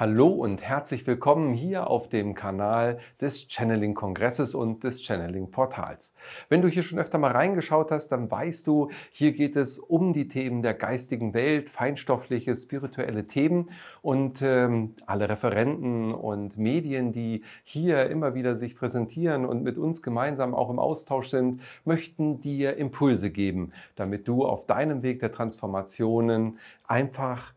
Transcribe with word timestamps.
Hallo 0.00 0.28
und 0.28 0.62
herzlich 0.62 1.08
willkommen 1.08 1.54
hier 1.54 1.90
auf 1.90 2.08
dem 2.08 2.36
Kanal 2.36 3.00
des 3.20 3.48
Channeling 3.48 3.94
Kongresses 3.94 4.54
und 4.54 4.84
des 4.84 5.02
Channeling 5.02 5.50
Portals. 5.50 6.14
Wenn 6.48 6.62
du 6.62 6.68
hier 6.68 6.84
schon 6.84 7.00
öfter 7.00 7.18
mal 7.18 7.32
reingeschaut 7.32 7.90
hast, 7.90 8.10
dann 8.10 8.30
weißt 8.30 8.64
du, 8.68 8.92
hier 9.10 9.32
geht 9.32 9.56
es 9.56 9.80
um 9.80 10.12
die 10.12 10.28
Themen 10.28 10.62
der 10.62 10.74
geistigen 10.74 11.34
Welt, 11.34 11.68
feinstoffliche, 11.68 12.54
spirituelle 12.54 13.26
Themen 13.26 13.70
und 14.00 14.40
ähm, 14.40 14.94
alle 15.06 15.28
Referenten 15.28 16.14
und 16.14 16.56
Medien, 16.56 17.10
die 17.10 17.42
hier 17.64 18.08
immer 18.08 18.36
wieder 18.36 18.54
sich 18.54 18.76
präsentieren 18.76 19.44
und 19.44 19.64
mit 19.64 19.78
uns 19.78 20.00
gemeinsam 20.00 20.54
auch 20.54 20.70
im 20.70 20.78
Austausch 20.78 21.26
sind, 21.26 21.60
möchten 21.84 22.40
dir 22.40 22.76
Impulse 22.76 23.30
geben, 23.32 23.72
damit 23.96 24.28
du 24.28 24.46
auf 24.46 24.64
deinem 24.64 25.02
Weg 25.02 25.18
der 25.18 25.32
Transformationen 25.32 26.60
einfach 26.86 27.52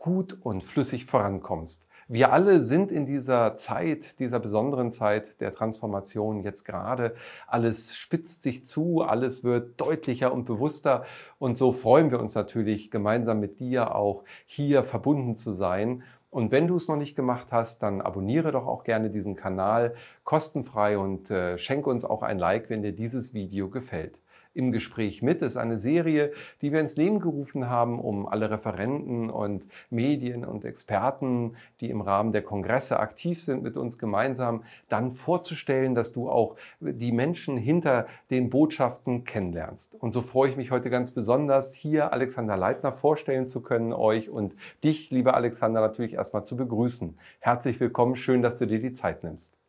gut 0.00 0.36
und 0.42 0.64
flüssig 0.64 1.06
vorankommst. 1.06 1.86
Wir 2.12 2.32
alle 2.32 2.60
sind 2.62 2.90
in 2.90 3.06
dieser 3.06 3.54
Zeit, 3.54 4.18
dieser 4.18 4.40
besonderen 4.40 4.90
Zeit 4.90 5.40
der 5.40 5.54
Transformation 5.54 6.42
jetzt 6.42 6.64
gerade. 6.64 7.14
Alles 7.46 7.94
spitzt 7.94 8.42
sich 8.42 8.64
zu, 8.64 9.02
alles 9.02 9.44
wird 9.44 9.80
deutlicher 9.80 10.32
und 10.32 10.44
bewusster. 10.44 11.04
Und 11.38 11.56
so 11.56 11.70
freuen 11.70 12.10
wir 12.10 12.18
uns 12.18 12.34
natürlich, 12.34 12.90
gemeinsam 12.90 13.38
mit 13.38 13.60
dir 13.60 13.94
auch 13.94 14.24
hier 14.44 14.82
verbunden 14.82 15.36
zu 15.36 15.52
sein. 15.52 16.02
Und 16.30 16.50
wenn 16.50 16.66
du 16.66 16.76
es 16.78 16.88
noch 16.88 16.96
nicht 16.96 17.14
gemacht 17.14 17.46
hast, 17.52 17.80
dann 17.84 18.00
abonniere 18.00 18.50
doch 18.50 18.66
auch 18.66 18.82
gerne 18.82 19.10
diesen 19.10 19.36
Kanal 19.36 19.94
kostenfrei 20.24 20.98
und 20.98 21.30
äh, 21.30 21.58
schenke 21.58 21.90
uns 21.90 22.04
auch 22.04 22.22
ein 22.22 22.40
Like, 22.40 22.70
wenn 22.70 22.82
dir 22.82 22.92
dieses 22.92 23.34
Video 23.34 23.68
gefällt 23.68 24.19
im 24.54 24.72
Gespräch 24.72 25.22
mit. 25.22 25.42
Das 25.42 25.52
ist 25.52 25.56
eine 25.56 25.78
Serie, 25.78 26.32
die 26.60 26.72
wir 26.72 26.80
ins 26.80 26.96
Leben 26.96 27.20
gerufen 27.20 27.68
haben, 27.68 28.00
um 28.00 28.26
alle 28.26 28.50
Referenten 28.50 29.30
und 29.30 29.64
Medien 29.90 30.44
und 30.44 30.64
Experten, 30.64 31.56
die 31.80 31.90
im 31.90 32.00
Rahmen 32.00 32.32
der 32.32 32.42
Kongresse 32.42 32.98
aktiv 32.98 33.42
sind, 33.42 33.62
mit 33.62 33.76
uns 33.76 33.98
gemeinsam 33.98 34.64
dann 34.88 35.12
vorzustellen, 35.12 35.94
dass 35.94 36.12
du 36.12 36.28
auch 36.28 36.56
die 36.80 37.12
Menschen 37.12 37.56
hinter 37.56 38.06
den 38.30 38.50
Botschaften 38.50 39.24
kennenlernst. 39.24 39.94
Und 39.94 40.12
so 40.12 40.22
freue 40.22 40.50
ich 40.50 40.56
mich 40.56 40.70
heute 40.70 40.90
ganz 40.90 41.12
besonders, 41.12 41.74
hier 41.74 42.12
Alexander 42.12 42.56
Leitner 42.56 42.92
vorstellen 42.92 43.48
zu 43.48 43.60
können, 43.60 43.92
euch 43.92 44.28
und 44.28 44.54
dich, 44.82 45.10
lieber 45.10 45.34
Alexander, 45.34 45.80
natürlich 45.80 46.14
erstmal 46.14 46.44
zu 46.44 46.56
begrüßen. 46.56 47.16
Herzlich 47.38 47.78
willkommen, 47.80 48.16
schön, 48.16 48.42
dass 48.42 48.56
du 48.56 48.66
dir 48.66 48.80
die 48.80 48.92
Zeit 48.92 49.22
nimmst. 49.22 49.59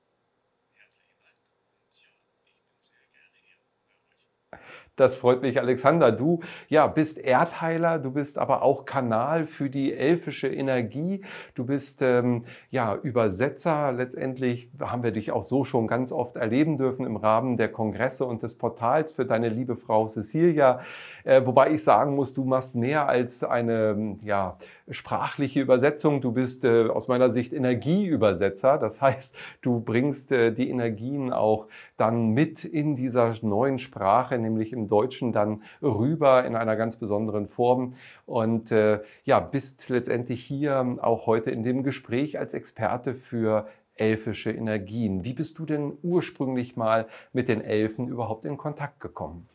Das 5.01 5.17
freut 5.17 5.41
mich, 5.41 5.59
Alexander. 5.59 6.11
Du 6.11 6.41
ja, 6.69 6.85
bist 6.85 7.17
Erdheiler, 7.17 7.97
du 7.97 8.11
bist 8.11 8.37
aber 8.37 8.61
auch 8.61 8.85
Kanal 8.85 9.47
für 9.47 9.67
die 9.67 9.95
elfische 9.95 10.47
Energie. 10.47 11.23
Du 11.55 11.65
bist 11.65 12.03
ähm, 12.03 12.45
ja, 12.69 12.95
Übersetzer. 12.95 13.93
Letztendlich 13.93 14.69
haben 14.79 15.01
wir 15.01 15.09
dich 15.09 15.31
auch 15.31 15.41
so 15.41 15.63
schon 15.63 15.87
ganz 15.87 16.11
oft 16.11 16.35
erleben 16.35 16.77
dürfen 16.77 17.07
im 17.07 17.15
Rahmen 17.15 17.57
der 17.57 17.69
Kongresse 17.69 18.27
und 18.27 18.43
des 18.43 18.59
Portals 18.59 19.13
für 19.13 19.25
deine 19.25 19.49
liebe 19.49 19.75
Frau 19.75 20.07
Cecilia. 20.07 20.81
Äh, 21.23 21.45
wobei 21.45 21.71
ich 21.71 21.83
sagen 21.83 22.15
muss, 22.15 22.33
du 22.33 22.43
machst 22.43 22.75
mehr 22.75 23.07
als 23.07 23.43
eine 23.43 24.17
ja, 24.23 24.57
sprachliche 24.89 25.61
Übersetzung. 25.61 26.21
Du 26.21 26.31
bist 26.31 26.65
äh, 26.65 26.87
aus 26.87 27.07
meiner 27.07 27.29
Sicht 27.29 27.53
Energieübersetzer. 27.53 28.77
Das 28.77 29.01
heißt, 29.01 29.35
du 29.61 29.79
bringst 29.79 30.31
äh, 30.31 30.51
die 30.51 30.69
Energien 30.69 31.31
auch 31.31 31.67
dann 31.97 32.29
mit 32.29 32.65
in 32.65 32.95
dieser 32.95 33.33
neuen 33.41 33.79
Sprache, 33.79 34.37
nämlich 34.37 34.73
im 34.73 34.87
Deutschen 34.87 35.31
dann 35.31 35.63
rüber 35.81 36.45
in 36.45 36.55
einer 36.55 36.75
ganz 36.75 36.97
besonderen 36.97 37.47
Form. 37.47 37.95
Und 38.25 38.71
äh, 38.71 38.99
ja, 39.23 39.39
bist 39.39 39.89
letztendlich 39.89 40.43
hier 40.43 40.97
auch 41.01 41.27
heute 41.27 41.51
in 41.51 41.63
dem 41.63 41.83
Gespräch 41.83 42.39
als 42.39 42.53
Experte 42.53 43.13
für 43.13 43.67
elfische 43.95 44.51
Energien. 44.51 45.23
Wie 45.23 45.33
bist 45.33 45.59
du 45.59 45.65
denn 45.65 45.93
ursprünglich 46.01 46.75
mal 46.75 47.07
mit 47.33 47.49
den 47.49 47.61
Elfen 47.61 48.07
überhaupt 48.07 48.45
in 48.45 48.57
Kontakt 48.57 48.99
gekommen? 48.99 49.47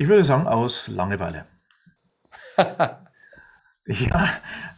Ich 0.00 0.06
würde 0.06 0.24
sagen, 0.24 0.46
aus 0.46 0.86
Langeweile. 0.86 1.44
ja, 2.56 4.30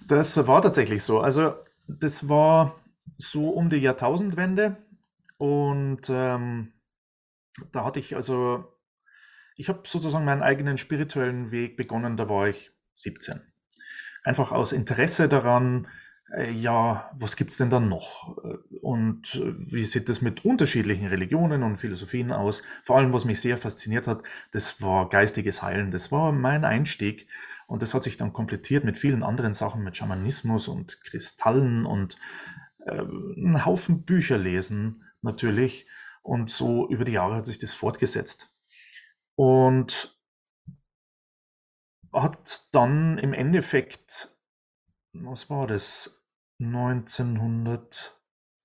das 0.06 0.46
war 0.46 0.62
tatsächlich 0.62 1.02
so. 1.04 1.20
Also, 1.20 1.56
das 1.86 2.30
war 2.30 2.74
so 3.18 3.50
um 3.50 3.68
die 3.68 3.76
Jahrtausendwende 3.76 4.78
und 5.36 6.08
ähm, 6.08 6.72
da 7.70 7.84
hatte 7.84 7.98
ich 7.98 8.16
also, 8.16 8.64
ich 9.56 9.68
habe 9.68 9.82
sozusagen 9.84 10.24
meinen 10.24 10.42
eigenen 10.42 10.78
spirituellen 10.78 11.50
Weg 11.50 11.76
begonnen, 11.76 12.16
da 12.16 12.30
war 12.30 12.48
ich 12.48 12.70
17. 12.94 13.42
Einfach 14.24 14.52
aus 14.52 14.72
Interesse 14.72 15.28
daran, 15.28 15.86
äh, 16.34 16.50
ja, 16.50 17.10
was 17.12 17.36
gibt's 17.36 17.58
denn 17.58 17.68
da 17.68 17.78
noch? 17.78 18.38
Und 18.90 19.36
äh, 19.36 19.54
wie 19.56 19.84
sieht 19.84 20.08
das 20.08 20.20
mit 20.20 20.44
unterschiedlichen 20.44 21.06
Religionen 21.06 21.62
und 21.62 21.76
Philosophien 21.76 22.32
aus? 22.32 22.64
Vor 22.82 22.98
allem, 22.98 23.12
was 23.12 23.24
mich 23.24 23.40
sehr 23.40 23.56
fasziniert 23.56 24.08
hat, 24.08 24.24
das 24.50 24.82
war 24.82 25.08
geistiges 25.08 25.62
Heilen. 25.62 25.92
Das 25.92 26.10
war 26.10 26.32
mein 26.32 26.64
Einstieg. 26.64 27.28
Und 27.68 27.84
das 27.84 27.94
hat 27.94 28.02
sich 28.02 28.16
dann 28.16 28.32
komplettiert 28.32 28.82
mit 28.82 28.98
vielen 28.98 29.22
anderen 29.22 29.54
Sachen, 29.54 29.84
mit 29.84 29.96
Schamanismus 29.96 30.66
und 30.66 31.00
Kristallen 31.04 31.86
und 31.86 32.18
äh, 32.84 32.98
einen 32.98 33.64
Haufen 33.64 34.02
Bücher 34.02 34.38
lesen, 34.38 35.04
natürlich. 35.22 35.86
Und 36.22 36.50
so 36.50 36.88
über 36.88 37.04
die 37.04 37.12
Jahre 37.12 37.36
hat 37.36 37.46
sich 37.46 37.60
das 37.60 37.74
fortgesetzt. 37.74 38.58
Und 39.36 40.18
hat 42.12 42.74
dann 42.74 43.18
im 43.18 43.34
Endeffekt, 43.34 44.36
was 45.12 45.48
war 45.48 45.68
das, 45.68 46.24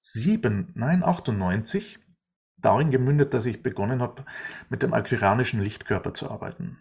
1907, 0.06 0.74
nein, 0.76 1.04
98 1.04 2.00
darin 2.58 2.92
gemündet, 2.92 3.34
dass 3.34 3.46
ich 3.46 3.64
begonnen 3.64 4.02
habe, 4.02 4.24
mit 4.70 4.84
dem 4.84 4.94
aquiranischen 4.94 5.62
Lichtkörper 5.62 6.14
zu 6.14 6.30
arbeiten. 6.30 6.78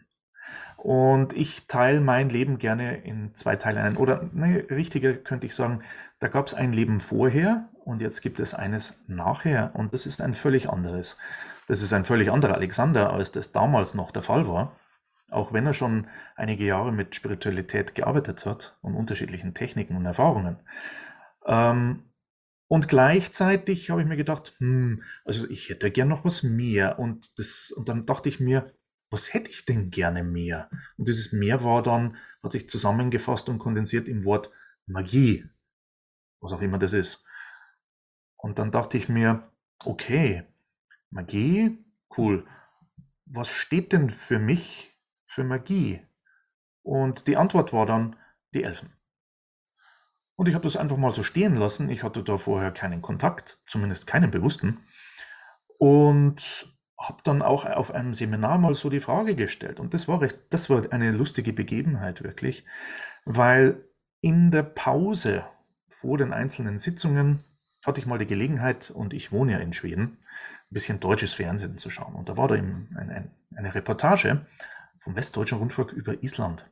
Und 0.77 1.33
ich 1.33 1.67
teile 1.67 2.01
mein 2.01 2.29
Leben 2.29 2.59
gerne 2.59 2.99
in 2.99 3.35
zwei 3.35 3.57
Teile 3.57 3.81
ein. 3.81 3.97
Oder 3.97 4.29
ne, 4.33 4.67
richtiger 4.69 5.15
könnte 5.15 5.47
ich 5.47 5.55
sagen, 5.55 5.83
da 6.19 6.29
gab 6.29 6.47
es 6.47 6.53
ein 6.53 6.75
Leben 6.75 7.01
vorher 7.01 7.71
und 7.85 8.03
jetzt 8.03 8.21
gibt 8.21 8.39
es 8.39 8.53
eines 8.53 9.03
nachher. 9.07 9.71
Und 9.75 9.95
das 9.95 10.05
ist 10.05 10.21
ein 10.21 10.35
völlig 10.35 10.69
anderes. 10.69 11.17
Das 11.69 11.81
ist 11.81 11.95
ein 11.95 12.05
völlig 12.05 12.31
anderer 12.31 12.57
Alexander, 12.57 13.15
als 13.15 13.33
das 13.33 13.53
damals 13.53 13.95
noch 13.95 14.11
der 14.11 14.21
Fall 14.21 14.47
war. 14.47 14.77
Auch 15.31 15.55
wenn 15.55 15.67
er 15.67 15.73
schon 15.73 16.07
einige 16.37 16.65
Jahre 16.65 16.93
mit 16.93 17.17
Spiritualität 17.17 17.95
gearbeitet 17.95 18.45
hat 18.45 18.77
und 18.83 18.95
unterschiedlichen 18.95 19.55
Techniken 19.55 19.97
und 19.97 20.05
Erfahrungen. 20.05 20.59
Ähm, 21.47 22.03
und 22.69 22.89
gleichzeitig 22.89 23.91
habe 23.91 24.03
ich 24.03 24.09
mir 24.09 24.17
gedacht, 24.17 24.53
hm, 24.59 25.03
also 25.25 25.49
ich 25.49 25.69
hätte 25.69 25.91
gern 25.91 26.09
noch 26.09 26.25
was 26.25 26.43
mehr. 26.43 26.99
Und, 26.99 27.39
das, 27.39 27.71
und 27.71 27.89
dann 27.89 28.07
dachte 28.07 28.29
ich 28.29 28.41
mir, 28.41 28.73
was 29.11 29.35
hätte 29.35 29.51
ich 29.51 29.65
denn 29.65 29.91
gerne 29.91 30.25
mehr? 30.25 30.71
Und 30.97 31.09
dieses 31.09 31.33
mehr 31.33 31.63
war 31.63 31.83
dann, 31.83 32.17
hat 32.43 32.53
sich 32.53 32.69
zusammengefasst 32.69 33.49
und 33.49 33.59
kondensiert 33.59 34.09
im 34.09 34.25
Wort 34.25 34.51
Magie. 34.87 35.49
Was 36.41 36.53
auch 36.53 36.63
immer 36.63 36.79
das 36.79 36.95
ist. 36.95 37.25
Und 38.37 38.59
dann 38.59 38.71
dachte 38.71 38.97
ich 38.97 39.09
mir, 39.09 39.51
okay, 39.85 40.45
Magie, 41.11 41.79
cool. 42.17 42.47
Was 43.27 43.49
steht 43.49 43.93
denn 43.93 44.11
für 44.11 44.39
mich 44.39 44.93
für 45.27 45.45
Magie? 45.45 46.01
Und 46.83 47.27
die 47.27 47.37
Antwort 47.37 47.73
war 47.73 47.87
dann 47.87 48.17
die 48.53 48.65
Elfen. 48.65 48.93
Und 50.37 50.49
ich 50.49 50.55
habe 50.55 50.65
das 50.65 50.77
einfach 50.77 50.97
mal 50.97 51.15
so 51.15 51.23
stehen 51.23 51.55
lassen. 51.55 51.89
Ich 51.89 52.03
hatte 52.03 52.23
da 52.25 52.39
vorher 52.39 52.73
keinen 52.73 53.03
Kontakt, 53.03 53.63
zumindest 53.67 54.07
keinen 54.07 54.31
bewussten. 54.31 54.79
Und 55.79 56.75
habe 56.99 57.23
dann 57.25 57.43
auch 57.43 57.67
auf 57.67 57.93
einem 57.93 58.15
Seminar 58.15 58.59
mal 58.59 58.75
so 58.75 58.89
die 58.89 59.01
Frage 59.01 59.35
gestellt. 59.35 59.81
Und 59.81 59.95
das 59.95 60.09
war, 60.09 60.21
recht, 60.21 60.39
das 60.51 60.71
war 60.71 60.93
eine 60.93 61.11
lustige 61.13 61.53
Begebenheit 61.53 62.23
wirklich, 62.23 62.65
weil 63.25 63.85
in 64.21 64.51
der 64.51 64.63
Pause 64.63 65.45
vor 65.89 66.19
den 66.19 66.33
einzelnen 66.33 66.79
Sitzungen 66.79 67.43
hatte 67.85 68.01
ich 68.01 68.07
mal 68.07 68.19
die 68.19 68.27
Gelegenheit, 68.27 68.91
und 68.91 69.13
ich 69.13 69.31
wohne 69.31 69.53
ja 69.53 69.59
in 69.59 69.73
Schweden, 69.73 70.03
ein 70.03 70.71
bisschen 70.71 71.01
deutsches 71.01 71.35
Fernsehen 71.35 71.77
zu 71.77 71.91
schauen. 71.91 72.15
Und 72.15 72.29
da 72.29 72.37
war 72.37 72.49
da 72.49 72.57
eben 72.57 72.89
eine, 72.97 73.31
eine 73.55 73.75
Reportage 73.75 74.47
vom 74.99 75.17
Westdeutschen 75.17 75.59
Rundfunk 75.59 75.93
über 75.93 76.23
Island. 76.23 76.71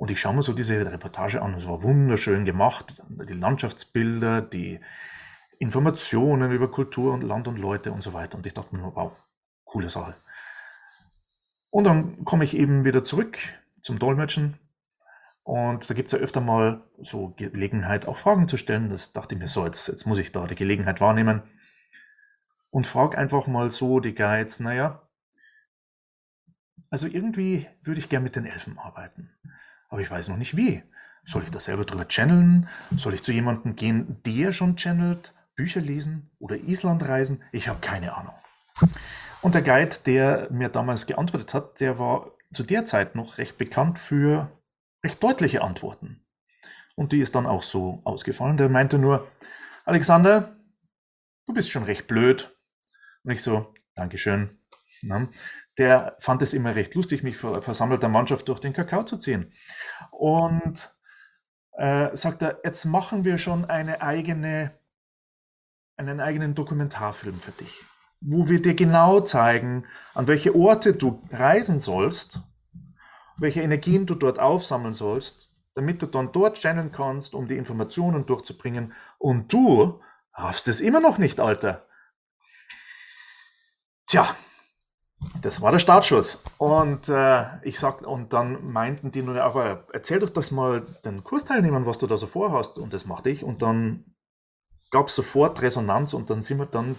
Und 0.00 0.10
ich 0.10 0.18
schaue 0.18 0.34
mir 0.34 0.42
so 0.42 0.54
diese 0.54 0.90
Reportage 0.90 1.42
an. 1.42 1.52
Es 1.52 1.66
war 1.66 1.82
wunderschön 1.82 2.46
gemacht. 2.46 3.02
Die 3.10 3.34
Landschaftsbilder, 3.34 4.40
die 4.40 4.80
Informationen 5.58 6.52
über 6.52 6.70
Kultur 6.70 7.12
und 7.12 7.22
Land 7.22 7.46
und 7.48 7.58
Leute 7.58 7.92
und 7.92 8.02
so 8.02 8.14
weiter. 8.14 8.38
Und 8.38 8.46
ich 8.46 8.54
dachte 8.54 8.74
mir, 8.74 8.82
wow, 8.94 9.12
coole 9.64 9.90
Sache. 9.90 10.16
Und 11.68 11.84
dann 11.84 12.24
komme 12.24 12.44
ich 12.44 12.56
eben 12.56 12.86
wieder 12.86 13.04
zurück 13.04 13.36
zum 13.82 13.98
Dolmetschen. 13.98 14.54
Und 15.42 15.90
da 15.90 15.92
gibt 15.92 16.06
es 16.10 16.18
ja 16.18 16.24
öfter 16.24 16.40
mal 16.40 16.82
so 16.98 17.34
Gelegenheit, 17.36 18.06
auch 18.06 18.16
Fragen 18.16 18.48
zu 18.48 18.56
stellen. 18.56 18.88
Das 18.88 19.12
dachte 19.12 19.34
ich 19.34 19.38
mir 19.38 19.48
so, 19.48 19.66
jetzt, 19.66 19.86
jetzt 19.86 20.06
muss 20.06 20.18
ich 20.18 20.32
da 20.32 20.46
die 20.46 20.54
Gelegenheit 20.54 21.02
wahrnehmen. 21.02 21.42
Und 22.70 22.86
frage 22.86 23.18
einfach 23.18 23.46
mal 23.46 23.70
so 23.70 24.00
die 24.00 24.14
Guides, 24.14 24.60
naja, 24.60 25.02
also 26.88 27.06
irgendwie 27.06 27.66
würde 27.82 28.00
ich 28.00 28.08
gern 28.08 28.22
mit 28.22 28.34
den 28.34 28.46
Elfen 28.46 28.78
arbeiten 28.78 29.30
aber 29.90 30.00
ich 30.00 30.10
weiß 30.10 30.28
noch 30.28 30.36
nicht 30.36 30.56
wie. 30.56 30.82
Soll 31.24 31.42
ich 31.42 31.50
da 31.50 31.60
selber 31.60 31.84
drüber 31.84 32.08
channeln? 32.08 32.68
Soll 32.96 33.14
ich 33.14 33.22
zu 33.22 33.32
jemandem 33.32 33.76
gehen, 33.76 34.22
der 34.24 34.52
schon 34.52 34.76
channelt? 34.76 35.34
Bücher 35.54 35.82
lesen 35.82 36.30
oder 36.38 36.56
Island 36.56 37.06
reisen? 37.06 37.42
Ich 37.52 37.68
habe 37.68 37.80
keine 37.80 38.16
Ahnung. 38.16 38.34
Und 39.42 39.54
der 39.54 39.62
Guide, 39.62 39.96
der 40.06 40.48
mir 40.50 40.70
damals 40.70 41.06
geantwortet 41.06 41.52
hat, 41.52 41.80
der 41.80 41.98
war 41.98 42.32
zu 42.52 42.62
der 42.62 42.84
Zeit 42.84 43.14
noch 43.14 43.38
recht 43.38 43.58
bekannt 43.58 43.98
für 43.98 44.50
recht 45.04 45.22
deutliche 45.22 45.62
Antworten. 45.62 46.24
Und 46.94 47.12
die 47.12 47.20
ist 47.20 47.34
dann 47.34 47.46
auch 47.46 47.62
so 47.62 48.00
ausgefallen. 48.04 48.56
Der 48.56 48.68
meinte 48.68 48.98
nur, 48.98 49.26
Alexander, 49.84 50.50
du 51.46 51.52
bist 51.52 51.70
schon 51.70 51.84
recht 51.84 52.06
blöd. 52.06 52.50
Und 53.22 53.32
ich 53.32 53.42
so, 53.42 53.74
Dankeschön. 53.94 54.48
Der 55.78 56.16
fand 56.18 56.42
es 56.42 56.52
immer 56.52 56.74
recht 56.74 56.94
lustig, 56.94 57.22
mich 57.22 57.36
vor 57.36 57.62
versammelter 57.62 58.08
Mannschaft 58.08 58.48
durch 58.48 58.60
den 58.60 58.72
Kakao 58.72 59.04
zu 59.04 59.16
ziehen. 59.16 59.52
Und 60.10 60.90
äh, 61.72 62.14
sagt 62.16 62.42
er, 62.42 62.60
jetzt 62.64 62.84
machen 62.84 63.24
wir 63.24 63.38
schon 63.38 63.64
eine 63.64 64.02
eigene, 64.02 64.72
einen 65.96 66.20
eigenen 66.20 66.54
Dokumentarfilm 66.54 67.38
für 67.38 67.52
dich 67.52 67.80
wo 68.20 68.48
wir 68.48 68.60
dir 68.60 68.74
genau 68.74 69.20
zeigen, 69.20 69.86
an 70.14 70.28
welche 70.28 70.54
Orte 70.54 70.94
du 70.94 71.22
reisen 71.30 71.78
sollst, 71.78 72.42
welche 73.38 73.62
Energien 73.62 74.06
du 74.06 74.14
dort 74.14 74.38
aufsammeln 74.38 74.94
sollst, 74.94 75.52
damit 75.74 76.02
du 76.02 76.06
dann 76.06 76.32
dort 76.32 76.58
channeln 76.58 76.92
kannst, 76.92 77.34
um 77.34 77.48
die 77.48 77.56
Informationen 77.56 78.26
durchzubringen. 78.26 78.92
Und 79.18 79.52
du 79.52 80.00
raffst 80.34 80.68
es 80.68 80.80
immer 80.80 81.00
noch 81.00 81.16
nicht, 81.16 81.40
Alter. 81.40 81.86
Tja, 84.06 84.34
das 85.42 85.60
war 85.60 85.72
der 85.72 85.78
Startschuss. 85.78 86.42
Und 86.58 87.08
äh, 87.08 87.44
ich 87.62 87.78
sag, 87.78 88.06
und 88.06 88.32
dann 88.32 88.72
meinten 88.72 89.10
die 89.10 89.22
nur, 89.22 89.42
aber 89.42 89.84
erzähl 89.92 90.18
doch 90.18 90.30
das 90.30 90.50
mal 90.50 90.82
den 91.04 91.24
Kursteilnehmern, 91.24 91.86
was 91.86 91.98
du 91.98 92.06
da 92.06 92.16
so 92.16 92.26
vorhast. 92.26 92.78
Und 92.78 92.92
das 92.92 93.06
machte 93.06 93.30
ich. 93.30 93.44
Und 93.44 93.62
dann 93.62 94.04
gab 94.90 95.08
es 95.08 95.14
sofort 95.14 95.62
Resonanz 95.62 96.14
und 96.14 96.30
dann 96.30 96.42
sind 96.42 96.58
wir 96.58 96.66
dann 96.66 96.96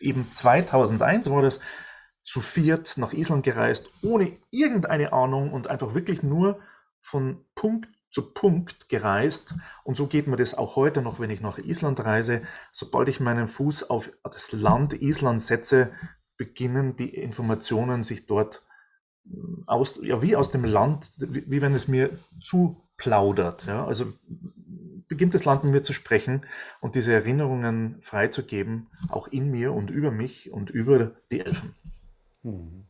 eben 0.00 0.30
2001 0.30 1.30
war 1.30 1.42
das, 1.42 1.60
zu 2.22 2.40
viert 2.40 2.96
nach 2.96 3.12
Island 3.12 3.44
gereist, 3.44 3.90
ohne 4.02 4.32
irgendeine 4.50 5.12
Ahnung 5.12 5.52
und 5.52 5.68
einfach 5.68 5.94
wirklich 5.94 6.22
nur 6.22 6.58
von 7.02 7.44
Punkt 7.54 7.88
zu 8.10 8.32
Punkt 8.32 8.88
gereist. 8.88 9.56
Und 9.82 9.96
so 9.96 10.06
geht 10.06 10.26
mir 10.26 10.36
das 10.36 10.54
auch 10.54 10.76
heute 10.76 11.02
noch, 11.02 11.20
wenn 11.20 11.30
ich 11.30 11.40
nach 11.40 11.58
Island 11.58 12.02
reise. 12.04 12.40
Sobald 12.72 13.08
ich 13.08 13.20
meinen 13.20 13.48
Fuß 13.48 13.90
auf 13.90 14.10
das 14.22 14.52
Land 14.52 14.94
Island 14.94 15.42
setze, 15.42 15.90
beginnen 16.36 16.96
die 16.96 17.14
Informationen 17.14 18.04
sich 18.04 18.26
dort 18.26 18.64
aus, 19.66 20.00
ja, 20.04 20.20
wie 20.22 20.36
aus 20.36 20.50
dem 20.50 20.64
Land, 20.64 21.16
wie, 21.28 21.50
wie 21.50 21.62
wenn 21.62 21.74
es 21.74 21.88
mir 21.88 22.10
zuplaudert. 22.40 23.66
Ja? 23.66 23.86
Also 23.86 24.12
beginnt 25.08 25.34
das 25.34 25.44
Land 25.44 25.64
mit 25.64 25.72
mir 25.72 25.82
zu 25.82 25.92
sprechen 25.92 26.44
und 26.80 26.94
diese 26.94 27.12
Erinnerungen 27.12 27.98
freizugeben, 28.02 28.88
auch 29.08 29.28
in 29.28 29.50
mir 29.50 29.72
und 29.72 29.90
über 29.90 30.10
mich 30.10 30.52
und 30.52 30.70
über 30.70 31.12
die 31.30 31.40
Elfen. 31.40 31.74
Mhm. 32.42 32.86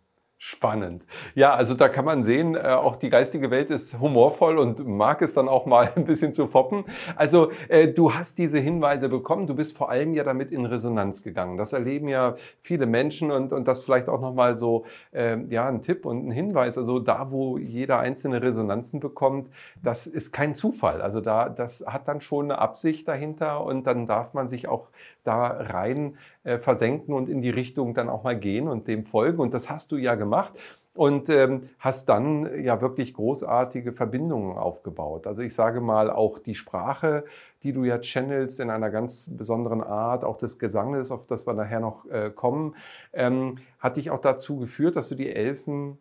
Spannend. 0.47 1.07
Ja, 1.35 1.55
also 1.55 1.73
da 1.73 1.89
kann 1.89 2.05
man 2.05 2.23
sehen, 2.23 2.55
äh, 2.55 2.59
auch 2.59 2.97
die 2.97 3.09
geistige 3.09 3.51
Welt 3.51 3.71
ist 3.71 3.99
humorvoll 3.99 4.59
und 4.59 4.87
mag 4.87 5.23
es 5.23 5.33
dann 5.33 5.49
auch 5.49 5.65
mal 5.65 5.91
ein 5.97 6.05
bisschen 6.05 6.35
zu 6.35 6.49
foppen. 6.49 6.85
Also 7.17 7.51
äh, 7.69 7.89
du 7.89 8.13
hast 8.13 8.37
diese 8.37 8.59
Hinweise 8.59 9.09
bekommen, 9.09 9.47
du 9.47 9.55
bist 9.55 9.75
vor 9.75 9.89
allem 9.89 10.13
ja 10.13 10.23
damit 10.23 10.53
in 10.53 10.67
Resonanz 10.67 11.23
gegangen. 11.23 11.57
Das 11.57 11.73
erleben 11.73 12.09
ja 12.09 12.37
viele 12.61 12.85
Menschen 12.85 13.31
und, 13.31 13.55
und 13.55 13.67
das 13.67 13.85
vielleicht 13.85 14.11
auch 14.11 14.21
nochmal 14.21 14.55
so, 14.55 14.85
äh, 15.13 15.39
ja, 15.49 15.67
ein 15.67 15.81
Tipp 15.81 16.05
und 16.05 16.29
ein 16.29 16.31
Hinweis. 16.31 16.77
Also 16.77 16.99
da, 16.99 17.31
wo 17.31 17.57
jeder 17.57 18.01
einzelne 18.01 18.43
Resonanzen 18.43 19.01
bekommt, 19.01 19.49
das 19.83 20.07
ist 20.07 20.31
kein 20.33 20.53
Zufall. 20.53 21.01
Also 21.01 21.23
da, 21.23 21.49
das 21.49 21.87
hat 21.87 22.07
dann 22.07 22.21
schon 22.21 22.51
eine 22.51 22.59
Absicht 22.59 23.09
dahinter 23.09 23.65
und 23.65 23.87
dann 23.87 24.07
darf 24.07 24.35
man 24.35 24.49
sich 24.49 24.69
auch 24.69 24.89
da 25.25 25.47
rein 25.47 26.17
äh, 26.45 26.59
versenken 26.59 27.15
und 27.15 27.29
in 27.29 27.43
die 27.43 27.51
Richtung 27.51 27.95
dann 27.95 28.09
auch 28.09 28.23
mal 28.25 28.39
gehen 28.39 28.69
und 28.69 28.87
dem 28.89 29.05
folgen. 29.05 29.41
Und 29.41 29.55
das 29.55 29.69
hast 29.69 29.93
du 29.93 29.97
ja 29.97 30.15
gemacht 30.15 30.53
und 30.95 31.29
ähm, 31.29 31.71
hast 31.79 32.09
dann 32.09 32.63
ja 32.63 32.81
wirklich 32.81 33.15
großartige 33.15 33.93
Verbindungen 33.93 34.57
aufgebaut. 34.57 35.27
Also 35.27 35.43
ich 35.43 35.55
sage 35.55 35.81
mal, 35.81 36.11
auch 36.11 36.39
die 36.39 36.55
Sprache, 36.55 37.25
die 37.63 37.73
du 37.73 37.85
ja 37.85 37.99
channelst 37.99 38.61
in 38.61 38.71
einer 38.71 38.91
ganz 38.91 39.29
besonderen 39.29 39.83
Art, 39.83 40.25
auch 40.25 40.39
des 40.39 40.59
Gesanges, 40.59 41.11
auf 41.11 41.27
das 41.27 41.47
wir 41.47 41.55
nachher 41.55 41.81
noch 41.81 42.07
äh, 42.07 42.31
kommen, 42.31 42.77
ähm, 43.13 43.59
hat 43.81 43.97
dich 43.97 44.11
auch 44.11 44.21
dazu 44.21 44.59
geführt, 44.59 44.95
dass 44.95 45.09
du 45.09 45.17
die 45.17 45.35
Elfen 45.35 45.99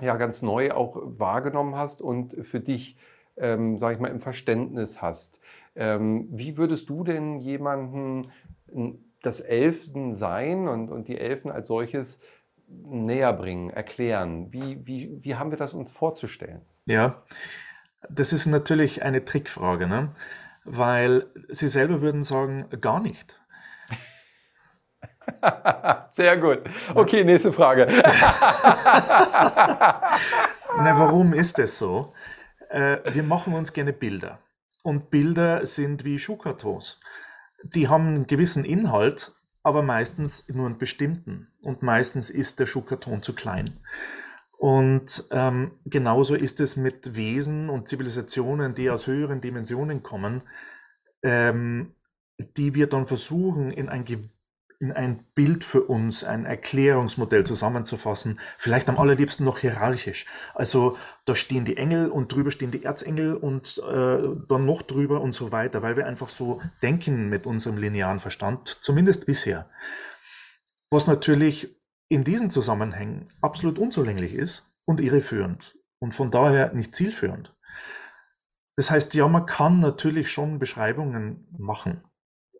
ja 0.00 0.16
ganz 0.16 0.42
neu 0.42 0.72
auch 0.72 1.00
wahrgenommen 1.04 1.76
hast 1.76 2.02
und 2.02 2.34
für 2.44 2.60
dich, 2.60 2.96
ähm, 3.36 3.78
sage 3.78 3.94
ich 3.94 4.00
mal, 4.00 4.08
im 4.08 4.20
Verständnis 4.20 5.00
hast. 5.00 5.40
Ähm, 5.76 6.28
wie 6.30 6.56
würdest 6.56 6.88
du 6.88 7.02
denn 7.02 7.38
jemanden 7.38 8.30
das 9.22 9.40
Elfensein 9.40 10.68
und, 10.68 10.90
und 10.90 11.08
die 11.08 11.18
Elfen 11.18 11.50
als 11.50 11.68
solches 11.68 12.20
näher 12.68 13.32
bringen, 13.32 13.70
erklären? 13.70 14.52
Wie, 14.52 14.86
wie, 14.86 15.18
wie 15.22 15.34
haben 15.36 15.50
wir 15.50 15.58
das 15.58 15.74
uns 15.74 15.90
vorzustellen? 15.90 16.62
Ja, 16.86 17.22
das 18.10 18.32
ist 18.32 18.46
natürlich 18.46 19.02
eine 19.02 19.24
Trickfrage, 19.24 19.86
ne? 19.86 20.12
weil 20.64 21.26
Sie 21.48 21.68
selber 21.68 22.00
würden 22.00 22.22
sagen, 22.22 22.66
gar 22.80 23.00
nicht. 23.00 23.40
Sehr 26.10 26.36
gut. 26.36 26.60
Okay, 26.94 27.24
nächste 27.24 27.52
Frage. 27.52 27.86
Na, 30.76 30.98
warum 30.98 31.32
ist 31.32 31.58
es 31.58 31.78
so? 31.78 32.12
Äh, 32.70 32.98
wir 33.12 33.22
machen 33.22 33.54
uns 33.54 33.72
gerne 33.72 33.92
Bilder. 33.92 34.38
Und 34.82 35.10
Bilder 35.10 35.64
sind 35.64 36.04
wie 36.04 36.18
Schuhkartons 36.18 37.00
die 37.64 37.88
haben 37.88 38.08
einen 38.08 38.26
gewissen 38.26 38.64
Inhalt, 38.64 39.34
aber 39.62 39.82
meistens 39.82 40.48
nur 40.48 40.66
einen 40.66 40.78
bestimmten. 40.78 41.48
Und 41.62 41.82
meistens 41.82 42.30
ist 42.30 42.60
der 42.60 42.66
Schuhkarton 42.66 43.22
zu 43.22 43.32
klein. 43.32 43.80
Und 44.58 45.24
ähm, 45.30 45.72
genauso 45.84 46.34
ist 46.34 46.60
es 46.60 46.76
mit 46.76 47.16
Wesen 47.16 47.68
und 47.68 47.88
Zivilisationen, 47.88 48.74
die 48.74 48.90
aus 48.90 49.06
höheren 49.06 49.40
Dimensionen 49.40 50.02
kommen, 50.02 50.42
ähm, 51.22 51.94
die 52.56 52.74
wir 52.74 52.88
dann 52.88 53.06
versuchen, 53.06 53.70
in 53.70 53.88
ein 53.88 54.04
in 54.84 54.92
ein 54.92 55.24
Bild 55.34 55.64
für 55.64 55.82
uns, 55.84 56.24
ein 56.24 56.44
Erklärungsmodell 56.44 57.46
zusammenzufassen, 57.46 58.38
vielleicht 58.58 58.90
am 58.90 58.98
allerliebsten 58.98 59.46
noch 59.46 59.58
hierarchisch. 59.58 60.26
Also 60.54 60.98
da 61.24 61.34
stehen 61.34 61.64
die 61.64 61.78
Engel 61.78 62.10
und 62.10 62.30
drüber 62.30 62.50
stehen 62.50 62.70
die 62.70 62.84
Erzengel 62.84 63.34
und 63.34 63.78
äh, 63.78 64.18
dann 64.46 64.66
noch 64.66 64.82
drüber 64.82 65.22
und 65.22 65.32
so 65.32 65.52
weiter, 65.52 65.80
weil 65.80 65.96
wir 65.96 66.06
einfach 66.06 66.28
so 66.28 66.60
denken 66.82 67.30
mit 67.30 67.46
unserem 67.46 67.78
linearen 67.78 68.20
Verstand, 68.20 68.78
zumindest 68.82 69.24
bisher. 69.24 69.70
Was 70.90 71.06
natürlich 71.06 71.74
in 72.10 72.22
diesen 72.22 72.50
Zusammenhängen 72.50 73.28
absolut 73.40 73.78
unzulänglich 73.78 74.34
ist 74.34 74.74
und 74.84 75.00
irreführend 75.00 75.78
und 75.98 76.14
von 76.14 76.30
daher 76.30 76.74
nicht 76.74 76.94
zielführend. 76.94 77.56
Das 78.76 78.90
heißt, 78.90 79.14
ja, 79.14 79.26
man 79.28 79.46
kann 79.46 79.80
natürlich 79.80 80.30
schon 80.30 80.58
Beschreibungen 80.58 81.48
machen 81.56 82.02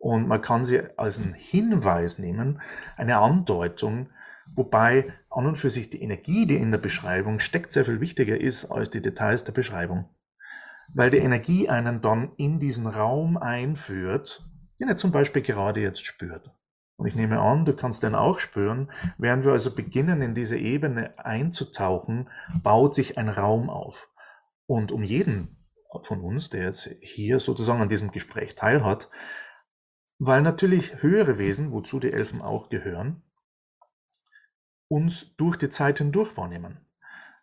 und 0.05 0.27
man 0.27 0.39
kann 0.39 0.63
sie 0.63 0.83
als 0.97 1.17
einen 1.17 1.33
Hinweis 1.33 2.19
nehmen, 2.19 2.61
eine 2.95 3.17
Andeutung, 3.17 4.11
wobei 4.55 5.11
an 5.31 5.47
und 5.47 5.57
für 5.57 5.71
sich 5.71 5.89
die 5.89 6.03
Energie, 6.03 6.45
die 6.45 6.57
in 6.57 6.69
der 6.69 6.77
Beschreibung 6.77 7.39
steckt, 7.39 7.71
sehr 7.71 7.85
viel 7.85 7.99
wichtiger 8.01 8.39
ist 8.39 8.65
als 8.65 8.91
die 8.91 9.01
Details 9.01 9.45
der 9.45 9.53
Beschreibung. 9.53 10.07
Weil 10.93 11.09
die 11.09 11.17
Energie 11.17 11.69
einen 11.69 12.01
dann 12.01 12.33
in 12.37 12.59
diesen 12.59 12.85
Raum 12.85 13.35
einführt, 13.35 14.47
den 14.79 14.89
er 14.89 14.97
zum 14.97 15.11
Beispiel 15.11 15.41
gerade 15.41 15.81
jetzt 15.81 16.05
spürt. 16.05 16.51
Und 16.97 17.07
ich 17.07 17.15
nehme 17.15 17.39
an, 17.39 17.65
du 17.65 17.75
kannst 17.75 18.03
den 18.03 18.13
auch 18.13 18.37
spüren. 18.37 18.91
Während 19.17 19.43
wir 19.43 19.53
also 19.53 19.73
beginnen, 19.73 20.21
in 20.21 20.35
diese 20.35 20.59
Ebene 20.59 21.17
einzutauchen, 21.17 22.29
baut 22.61 22.93
sich 22.93 23.17
ein 23.17 23.27
Raum 23.27 23.71
auf. 23.71 24.07
Und 24.67 24.91
um 24.91 25.01
jeden 25.01 25.57
von 26.03 26.21
uns, 26.21 26.51
der 26.51 26.65
jetzt 26.65 26.91
hier 27.01 27.39
sozusagen 27.39 27.81
an 27.81 27.89
diesem 27.89 28.11
Gespräch 28.11 28.53
teilhat, 28.53 29.09
weil 30.19 30.41
natürlich 30.41 31.01
höhere 31.01 31.37
Wesen, 31.37 31.71
wozu 31.71 31.99
die 31.99 32.11
Elfen 32.13 32.41
auch 32.41 32.69
gehören, 32.69 33.21
uns 34.87 35.35
durch 35.35 35.57
die 35.57 35.69
Zeit 35.69 35.97
hindurch 35.97 36.37
wahrnehmen. 36.37 36.79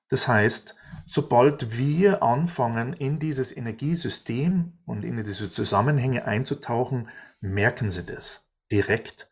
Das 0.08 0.28
heißt, 0.28 0.76
sobald 1.06 1.78
wir 1.78 2.22
anfangen, 2.22 2.92
in 2.92 3.18
dieses 3.18 3.56
Energiesystem 3.56 4.78
und 4.84 5.04
in 5.04 5.16
diese 5.16 5.50
Zusammenhänge 5.50 6.26
einzutauchen, 6.26 7.08
merken 7.40 7.90
sie 7.90 8.04
das 8.04 8.50
direkt. 8.70 9.30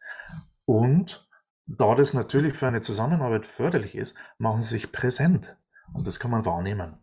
Und 0.64 1.28
da 1.66 1.94
das 1.94 2.14
natürlich 2.14 2.54
für 2.54 2.66
eine 2.66 2.80
Zusammenarbeit 2.80 3.46
förderlich 3.46 3.94
ist, 3.94 4.16
machen 4.38 4.62
sie 4.62 4.74
sich 4.74 4.90
präsent. 4.90 5.56
Und 5.92 6.06
das 6.06 6.18
kann 6.18 6.30
man 6.30 6.44
wahrnehmen. 6.44 6.98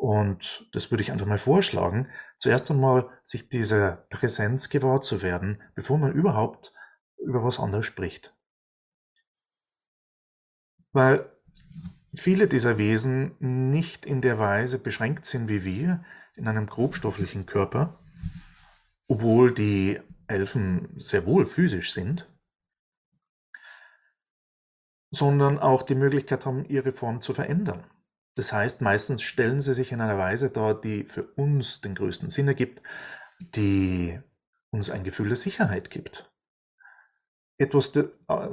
Und 0.00 0.66
das 0.72 0.90
würde 0.90 1.02
ich 1.02 1.12
einfach 1.12 1.26
mal 1.26 1.36
vorschlagen, 1.36 2.08
zuerst 2.38 2.70
einmal 2.70 3.10
sich 3.22 3.50
dieser 3.50 4.06
Präsenz 4.08 4.70
gewahr 4.70 5.02
zu 5.02 5.20
werden, 5.20 5.60
bevor 5.74 5.98
man 5.98 6.12
überhaupt 6.12 6.72
über 7.18 7.44
was 7.44 7.60
anderes 7.60 7.84
spricht. 7.84 8.34
Weil 10.92 11.30
viele 12.14 12.48
dieser 12.48 12.78
Wesen 12.78 13.36
nicht 13.40 14.06
in 14.06 14.22
der 14.22 14.38
Weise 14.38 14.78
beschränkt 14.78 15.26
sind 15.26 15.48
wie 15.48 15.64
wir, 15.64 16.02
in 16.34 16.48
einem 16.48 16.64
grobstofflichen 16.64 17.44
Körper, 17.44 18.02
obwohl 19.06 19.52
die 19.52 20.00
Elfen 20.28 20.98
sehr 20.98 21.26
wohl 21.26 21.44
physisch 21.44 21.92
sind, 21.92 22.26
sondern 25.10 25.58
auch 25.58 25.82
die 25.82 25.94
Möglichkeit 25.94 26.46
haben, 26.46 26.64
ihre 26.64 26.92
Form 26.92 27.20
zu 27.20 27.34
verändern. 27.34 27.84
Das 28.34 28.52
heißt, 28.52 28.80
meistens 28.80 29.22
stellen 29.22 29.60
sie 29.60 29.74
sich 29.74 29.92
in 29.92 30.00
einer 30.00 30.18
Weise 30.18 30.50
dar, 30.50 30.80
die 30.80 31.04
für 31.04 31.24
uns 31.34 31.80
den 31.80 31.94
größten 31.94 32.30
Sinn 32.30 32.48
ergibt, 32.48 32.82
die 33.40 34.20
uns 34.70 34.90
ein 34.90 35.04
Gefühl 35.04 35.28
der 35.28 35.36
Sicherheit 35.36 35.90
gibt. 35.90 36.32
Etwas, 37.58 37.92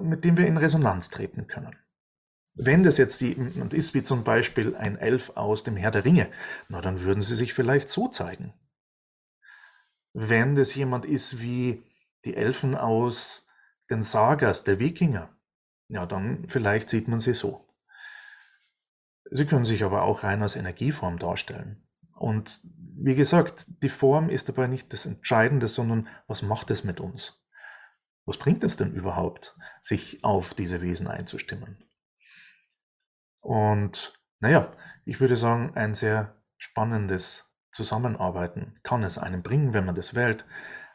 mit 0.02 0.26
dem 0.26 0.38
wir 0.38 0.48
in 0.48 0.58
Resonanz 0.58 1.10
treten 1.10 1.48
können. 1.48 1.76
Wenn 2.56 2.84
das 2.84 2.98
jetzt 2.98 3.22
jemand 3.22 3.74
ist, 3.76 3.94
wie 3.94 4.02
zum 4.02 4.24
Beispiel 4.24 4.76
ein 4.76 4.98
Elf 4.98 5.38
aus 5.38 5.64
dem 5.64 5.78
Herr 5.78 5.92
der 5.92 6.06
Ringe, 6.06 6.32
na 6.70 6.82
dann 6.82 7.02
würden 7.02 7.22
sie 7.22 7.36
sich 7.36 7.54
vielleicht 7.54 7.88
so 7.88 8.08
zeigen. 8.08 8.54
Wenn 10.14 10.56
das 10.56 10.74
jemand 10.74 11.06
ist 11.06 11.42
wie 11.42 11.84
die 12.26 12.36
Elfen 12.36 12.76
aus 12.76 13.48
den 13.92 14.02
Sagas 14.02 14.64
der 14.64 14.80
Wikinger, 14.80 15.30
ja, 15.88 16.08
dann 16.08 16.50
vielleicht 16.50 16.90
sieht 16.90 17.08
man 17.08 17.20
sie 17.20 17.34
so. 17.34 17.67
Sie 19.32 19.46
können 19.46 19.66
sich 19.66 19.84
aber 19.84 20.04
auch 20.04 20.24
rein 20.24 20.42
als 20.42 20.56
Energieform 20.56 21.20
darstellen. 21.20 21.88
Und 22.14 22.62
wie 23.00 23.16
gesagt, 23.16 23.68
die 23.84 23.90
Form 23.90 24.30
ist 24.30 24.50
dabei 24.50 24.68
nicht 24.68 24.92
das 24.92 25.06
Entscheidende, 25.06 25.68
sondern 25.68 26.08
was 26.28 26.42
macht 26.42 26.72
es 26.72 26.84
mit 26.84 27.00
uns? 27.00 27.46
Was 28.26 28.38
bringt 28.38 28.64
es 28.64 28.76
denn 28.78 28.92
überhaupt, 28.94 29.56
sich 29.82 30.24
auf 30.24 30.54
diese 30.54 30.82
Wesen 30.82 31.08
einzustimmen? 31.08 31.78
Und 33.40 34.20
naja, 34.40 34.72
ich 35.06 35.20
würde 35.20 35.38
sagen, 35.38 35.72
ein 35.76 35.94
sehr 35.96 36.36
spannendes 36.58 37.56
Zusammenarbeiten 37.72 38.80
kann 38.84 39.04
es 39.04 39.18
einem 39.18 39.44
bringen, 39.44 39.74
wenn 39.74 39.86
man 39.86 39.96
das 39.96 40.16
wählt. 40.16 40.46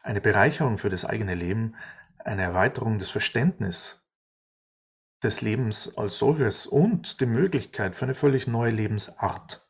Eine 0.03 0.21
Bereicherung 0.21 0.77
für 0.77 0.89
das 0.89 1.05
eigene 1.05 1.33
Leben, 1.33 1.75
eine 2.19 2.43
Erweiterung 2.43 2.99
des 2.99 3.09
Verständnisses 3.09 4.02
des 5.23 5.41
Lebens 5.41 5.97
als 5.97 6.19
solches 6.19 6.65
und 6.65 7.21
die 7.21 7.25
Möglichkeit 7.25 7.95
für 7.95 8.05
eine 8.05 8.15
völlig 8.15 8.47
neue 8.47 8.71
Lebensart. 8.71 9.67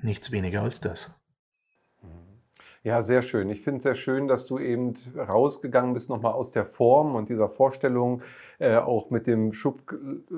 Nichts 0.00 0.32
weniger 0.32 0.62
als 0.62 0.80
das. 0.80 1.14
Ja, 2.84 3.00
sehr 3.02 3.22
schön. 3.22 3.48
Ich 3.48 3.60
finde 3.60 3.76
es 3.78 3.84
sehr 3.84 3.94
schön, 3.94 4.26
dass 4.26 4.46
du 4.46 4.58
eben 4.58 4.94
rausgegangen 5.16 5.94
bist 5.94 6.08
nochmal 6.10 6.32
aus 6.32 6.50
der 6.50 6.64
Form 6.64 7.14
und 7.14 7.28
dieser 7.28 7.48
Vorstellung, 7.48 8.22
äh, 8.58 8.74
auch 8.74 9.08
mit 9.10 9.28
dem 9.28 9.52
Schub, 9.52 9.82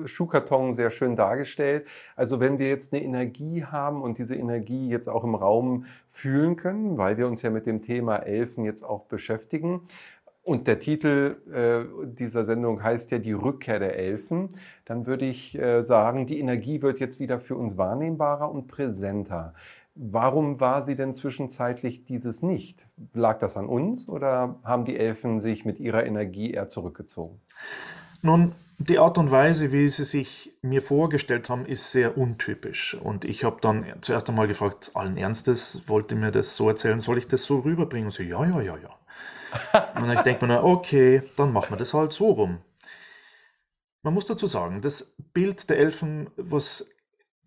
Schuhkarton 0.05 0.71
sehr 0.71 0.91
schön 0.91 1.15
dargestellt. 1.15 1.87
Also 2.15 2.39
wenn 2.39 2.59
wir 2.59 2.69
jetzt 2.69 2.93
eine 2.93 3.03
Energie 3.03 3.63
haben 3.63 4.03
und 4.03 4.19
diese 4.19 4.35
Energie 4.35 4.87
jetzt 4.89 5.07
auch 5.07 5.23
im 5.23 5.33
Raum 5.33 5.85
fühlen 6.07 6.55
können, 6.55 6.99
weil 6.99 7.17
wir 7.17 7.25
uns 7.25 7.41
ja 7.41 7.49
mit 7.49 7.65
dem 7.65 7.81
Thema 7.81 8.17
Elfen 8.17 8.63
jetzt 8.63 8.83
auch 8.83 9.05
beschäftigen, 9.05 9.81
und 10.45 10.67
der 10.67 10.77
Titel 10.77 11.37
äh, 11.51 12.05
dieser 12.07 12.45
Sendung 12.45 12.83
heißt 12.83 13.09
ja 13.09 13.17
die 13.17 13.33
Rückkehr 13.33 13.79
der 13.79 13.97
Elfen. 13.97 14.49
Dann 14.85 15.07
würde 15.07 15.25
ich 15.25 15.57
äh, 15.57 15.81
sagen, 15.81 16.27
die 16.27 16.39
Energie 16.39 16.83
wird 16.83 16.99
jetzt 16.99 17.19
wieder 17.19 17.39
für 17.39 17.55
uns 17.55 17.77
wahrnehmbarer 17.77 18.51
und 18.51 18.67
präsenter. 18.67 19.55
Warum 19.95 20.59
war 20.59 20.83
sie 20.83 20.95
denn 20.95 21.15
zwischenzeitlich 21.15 22.05
dieses 22.05 22.43
nicht? 22.43 22.85
Lag 23.15 23.39
das 23.39 23.57
an 23.57 23.65
uns 23.65 24.07
oder 24.07 24.59
haben 24.63 24.85
die 24.85 24.97
Elfen 24.97 25.41
sich 25.41 25.65
mit 25.65 25.79
ihrer 25.79 26.05
Energie 26.05 26.51
eher 26.51 26.69
zurückgezogen? 26.69 27.41
Nun, 28.21 28.51
die 28.77 28.99
Art 28.99 29.17
und 29.17 29.31
Weise, 29.31 29.71
wie 29.71 29.87
sie 29.87 30.03
sich 30.03 30.53
mir 30.61 30.83
vorgestellt 30.83 31.49
haben, 31.49 31.65
ist 31.65 31.91
sehr 31.91 32.19
untypisch. 32.19 32.93
Und 32.93 33.25
ich 33.25 33.43
habe 33.43 33.57
dann 33.61 33.83
zuerst 34.01 34.29
einmal 34.29 34.47
gefragt, 34.47 34.91
allen 34.93 35.17
Ernstes, 35.17 35.87
wollte 35.87 36.15
mir 36.15 36.29
das 36.29 36.55
so 36.55 36.69
erzählen, 36.69 36.99
soll 36.99 37.17
ich 37.17 37.27
das 37.27 37.43
so 37.43 37.59
rüberbringen? 37.59 38.07
Und 38.07 38.11
so, 38.11 38.21
ja, 38.21 38.45
ja, 38.45 38.61
ja, 38.61 38.77
ja. 38.77 38.89
Und 39.95 40.11
ich 40.11 40.21
denke 40.21 40.45
mir, 40.47 40.63
okay, 40.63 41.21
dann 41.37 41.53
machen 41.53 41.71
wir 41.71 41.77
das 41.77 41.93
halt 41.93 42.13
so 42.13 42.31
rum. 42.31 42.59
Man 44.03 44.13
muss 44.13 44.25
dazu 44.25 44.47
sagen, 44.47 44.81
das 44.81 45.15
Bild 45.33 45.69
der 45.69 45.79
Elfen, 45.79 46.29
was 46.37 46.89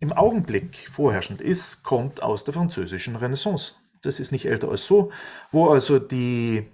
im 0.01 0.13
Augenblick 0.13 0.77
vorherrschend 0.77 1.41
ist, 1.41 1.83
kommt 1.85 2.23
aus 2.23 2.45
der 2.45 2.55
französischen 2.55 3.17
Renaissance. 3.17 3.75
Das 4.03 4.21
ist 4.21 4.33
nicht 4.33 4.47
älter 4.47 4.69
als 4.69 4.87
so, 4.87 5.13
wo 5.51 5.69
also 5.69 5.99
die 5.99 6.67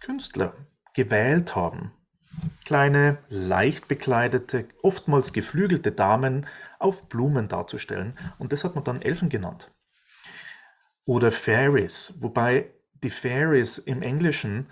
Künstler 0.00 0.54
gewählt 0.94 1.56
haben, 1.56 1.92
kleine, 2.64 3.18
leicht 3.28 3.88
bekleidete, 3.88 4.66
oftmals 4.82 5.32
geflügelte 5.32 5.92
Damen 5.92 6.46
auf 6.78 7.08
Blumen 7.08 7.48
darzustellen. 7.48 8.18
Und 8.38 8.52
das 8.52 8.64
hat 8.64 8.74
man 8.74 8.84
dann 8.84 9.02
Elfen 9.02 9.28
genannt. 9.28 9.68
Oder 11.04 11.32
Fairies, 11.32 12.14
wobei 12.18 12.70
die 13.02 13.10
Fairies 13.10 13.78
im 13.78 14.02
Englischen, 14.02 14.66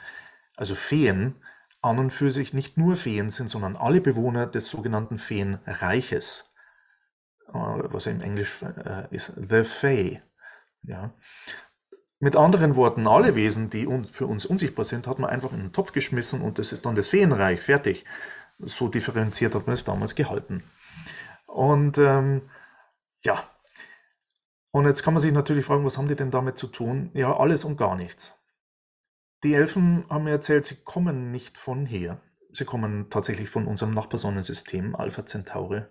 also 0.56 0.74
Feen, 0.74 1.34
an 1.82 1.98
und 1.98 2.10
für 2.10 2.30
sich 2.30 2.52
nicht 2.52 2.76
nur 2.76 2.96
Feen 2.96 3.30
sind, 3.30 3.48
sondern 3.48 3.76
alle 3.76 4.00
Bewohner 4.00 4.46
des 4.46 4.68
sogenannten 4.68 5.18
Feenreiches, 5.18 6.52
äh, 7.48 7.52
was 7.54 8.06
im 8.06 8.20
Englisch 8.20 8.62
äh, 8.62 9.14
ist 9.14 9.32
The 9.36 9.64
Fae. 9.64 10.20
Ja. 10.82 11.12
Mit 12.18 12.36
anderen 12.36 12.76
Worten, 12.76 13.06
alle 13.06 13.34
Wesen, 13.34 13.70
die 13.70 13.86
für 14.10 14.26
uns 14.26 14.44
unsichtbar 14.44 14.84
sind, 14.84 15.06
hat 15.06 15.18
man 15.18 15.30
einfach 15.30 15.52
in 15.52 15.60
einen 15.60 15.72
Topf 15.72 15.92
geschmissen 15.92 16.42
und 16.42 16.58
das 16.58 16.72
ist 16.72 16.84
dann 16.84 16.94
das 16.94 17.08
Feenreich, 17.08 17.60
fertig. 17.60 18.04
So 18.58 18.88
differenziert 18.88 19.54
hat 19.54 19.66
man 19.66 19.74
es 19.74 19.84
damals 19.84 20.14
gehalten. 20.14 20.62
Und 21.46 21.96
ähm, 21.96 22.42
ja, 23.20 23.42
und 24.72 24.86
jetzt 24.86 25.02
kann 25.02 25.14
man 25.14 25.20
sich 25.20 25.32
natürlich 25.32 25.64
fragen, 25.64 25.84
was 25.84 25.98
haben 25.98 26.08
die 26.08 26.16
denn 26.16 26.30
damit 26.30 26.56
zu 26.56 26.68
tun? 26.68 27.10
Ja, 27.14 27.36
alles 27.36 27.64
und 27.64 27.76
gar 27.76 27.96
nichts. 27.96 28.38
Die 29.42 29.54
Elfen 29.54 30.04
haben 30.08 30.24
mir 30.24 30.32
erzählt, 30.32 30.64
sie 30.64 30.76
kommen 30.76 31.30
nicht 31.30 31.56
von 31.56 31.86
hier. 31.86 32.20
Sie 32.52 32.64
kommen 32.64 33.10
tatsächlich 33.10 33.48
von 33.48 33.66
unserem 33.66 33.92
Nachbarsonnensystem 33.92 34.94
Alpha 34.94 35.24
Centauri 35.24 35.82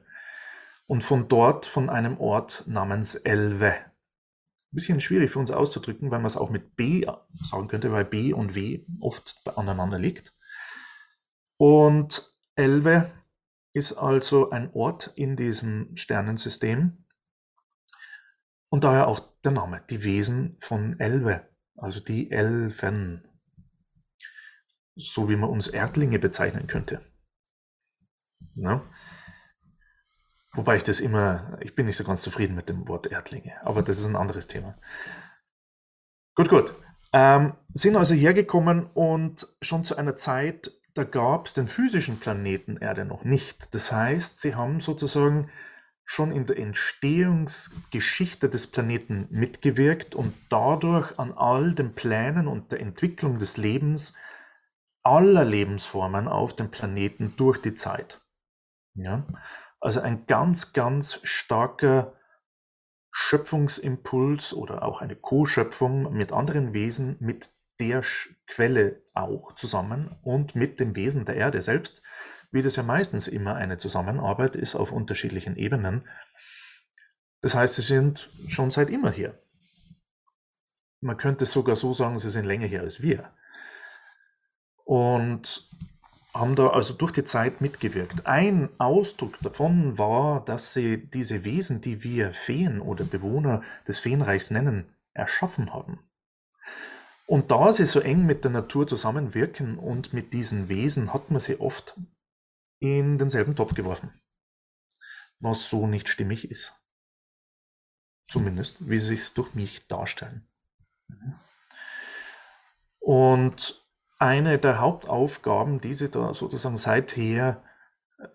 und 0.87 1.03
von 1.03 1.27
dort, 1.27 1.65
von 1.65 1.89
einem 1.89 2.19
Ort 2.19 2.63
namens 2.67 3.15
Elve. 3.15 3.71
Ein 3.71 4.75
bisschen 4.75 4.99
schwierig 4.99 5.31
für 5.31 5.39
uns 5.39 5.51
auszudrücken, 5.51 6.11
weil 6.11 6.19
man 6.19 6.27
es 6.27 6.37
auch 6.37 6.49
mit 6.49 6.75
B 6.75 7.05
sagen 7.33 7.67
könnte, 7.67 7.91
weil 7.91 8.05
B 8.05 8.33
und 8.33 8.55
W 8.55 8.85
oft 8.99 9.41
aneinander 9.55 9.97
liegt. 9.97 10.35
Und 11.57 12.31
Elve 12.55 13.09
ist 13.73 13.93
also 13.93 14.51
ein 14.51 14.71
Ort 14.73 15.11
in 15.15 15.35
diesem 15.35 15.95
Sternensystem, 15.95 16.98
und 18.69 18.83
daher 18.83 19.07
auch 19.07 19.19
der 19.43 19.51
Name, 19.51 19.83
die 19.89 20.03
Wesen 20.03 20.57
von 20.59 20.99
Elbe, 20.99 21.47
also 21.75 21.99
die 21.99 22.31
Elfen. 22.31 23.25
So 24.95 25.29
wie 25.29 25.37
man 25.37 25.49
uns 25.49 25.67
Erdlinge 25.67 26.19
bezeichnen 26.19 26.67
könnte. 26.67 26.99
Ja? 28.55 28.81
Wobei 30.53 30.75
ich 30.75 30.83
das 30.83 30.99
immer, 30.99 31.57
ich 31.61 31.73
bin 31.75 31.85
nicht 31.85 31.95
so 31.95 32.03
ganz 32.03 32.21
zufrieden 32.21 32.55
mit 32.55 32.69
dem 32.69 32.87
Wort 32.87 33.07
Erdlinge, 33.07 33.53
aber 33.63 33.81
das 33.81 33.99
ist 33.99 34.05
ein 34.05 34.15
anderes 34.15 34.47
Thema. 34.47 34.77
Gut, 36.35 36.49
gut. 36.49 36.73
Ähm, 37.13 37.53
sind 37.73 37.95
also 37.95 38.13
hergekommen 38.13 38.87
und 38.93 39.47
schon 39.61 39.83
zu 39.83 39.95
einer 39.95 40.15
Zeit, 40.15 40.71
da 40.95 41.03
gab 41.03 41.45
es 41.45 41.53
den 41.53 41.67
physischen 41.67 42.19
Planeten 42.19 42.77
Erde 42.77 43.05
noch 43.05 43.23
nicht. 43.23 43.73
Das 43.73 43.91
heißt, 43.91 44.39
sie 44.39 44.55
haben 44.55 44.79
sozusagen 44.79 45.49
schon 46.11 46.31
in 46.31 46.47
der 46.47 46.57
Entstehungsgeschichte 46.57 48.49
des 48.49 48.71
Planeten 48.71 49.27
mitgewirkt 49.29 50.15
und 50.15 50.33
dadurch 50.49 51.19
an 51.19 51.31
all 51.33 51.75
den 51.75 51.93
Plänen 51.93 52.47
und 52.47 52.71
der 52.71 52.79
Entwicklung 52.79 53.37
des 53.37 53.57
Lebens 53.57 54.17
aller 55.03 55.45
Lebensformen 55.45 56.27
auf 56.27 56.55
dem 56.55 56.71
Planeten 56.71 57.35
durch 57.37 57.61
die 57.61 57.75
Zeit. 57.75 58.21
Ja? 58.95 59.23
Also 59.79 60.01
ein 60.01 60.25
ganz, 60.25 60.73
ganz 60.73 61.19
starker 61.21 62.15
Schöpfungsimpuls 63.11 64.55
oder 64.55 64.81
auch 64.81 65.03
eine 65.03 65.15
Co-Schöpfung 65.15 66.11
mit 66.11 66.31
anderen 66.31 66.73
Wesen, 66.73 67.17
mit 67.19 67.51
der 67.79 68.03
Quelle 68.47 69.03
auch 69.13 69.53
zusammen 69.53 70.09
und 70.23 70.55
mit 70.55 70.79
dem 70.79 70.95
Wesen 70.95 71.25
der 71.25 71.35
Erde 71.35 71.61
selbst, 71.61 72.01
wie 72.51 72.61
das 72.61 72.75
ja 72.75 72.83
meistens 72.83 73.27
immer 73.27 73.55
eine 73.55 73.77
Zusammenarbeit 73.77 74.55
ist 74.55 74.75
auf 74.75 74.91
unterschiedlichen 74.91 75.55
Ebenen. 75.55 76.07
Das 77.41 77.55
heißt, 77.55 77.75
sie 77.75 77.81
sind 77.81 78.29
schon 78.47 78.69
seit 78.69 78.89
immer 78.89 79.11
hier. 79.11 79.33
Man 81.01 81.17
könnte 81.17 81.45
sogar 81.45 81.75
so 81.75 81.93
sagen, 81.93 82.19
sie 82.19 82.29
sind 82.29 82.45
länger 82.45 82.67
hier 82.67 82.81
als 82.81 83.01
wir. 83.01 83.31
Und 84.83 85.69
haben 86.33 86.55
da 86.55 86.67
also 86.67 86.93
durch 86.93 87.11
die 87.11 87.23
Zeit 87.23 87.61
mitgewirkt. 87.61 88.25
Ein 88.25 88.69
Ausdruck 88.77 89.39
davon 89.41 89.97
war, 89.97 90.43
dass 90.43 90.73
sie 90.73 91.09
diese 91.09 91.43
Wesen, 91.43 91.81
die 91.81 92.03
wir 92.03 92.33
Feen 92.33 92.81
oder 92.81 93.03
Bewohner 93.03 93.61
des 93.87 93.99
Feenreichs 93.99 94.51
nennen, 94.51 94.85
erschaffen 95.13 95.73
haben. 95.73 95.99
Und 97.25 97.51
da 97.51 97.71
sie 97.73 97.85
so 97.85 97.99
eng 97.99 98.25
mit 98.25 98.43
der 98.43 98.51
Natur 98.51 98.87
zusammenwirken 98.87 99.77
und 99.77 100.13
mit 100.13 100.33
diesen 100.33 100.69
Wesen, 100.69 101.13
hat 101.13 101.29
man 101.29 101.39
sie 101.39 101.59
oft 101.59 101.95
in 102.79 103.17
denselben 103.17 103.55
Topf 103.55 103.73
geworfen. 103.75 104.11
Was 105.39 105.69
so 105.69 105.87
nicht 105.87 106.09
stimmig 106.09 106.49
ist. 106.49 106.75
zumindest, 108.29 108.87
wie 108.87 108.99
sie 108.99 109.15
es 109.15 109.33
durch 109.33 109.55
mich 109.55 109.87
darstellen. 109.87 110.47
Und 112.99 113.83
eine 114.19 114.59
der 114.59 114.79
Hauptaufgaben, 114.79 115.81
die 115.81 115.93
sie 115.93 116.09
da 116.09 116.33
sozusagen 116.33 116.77
seither 116.77 117.63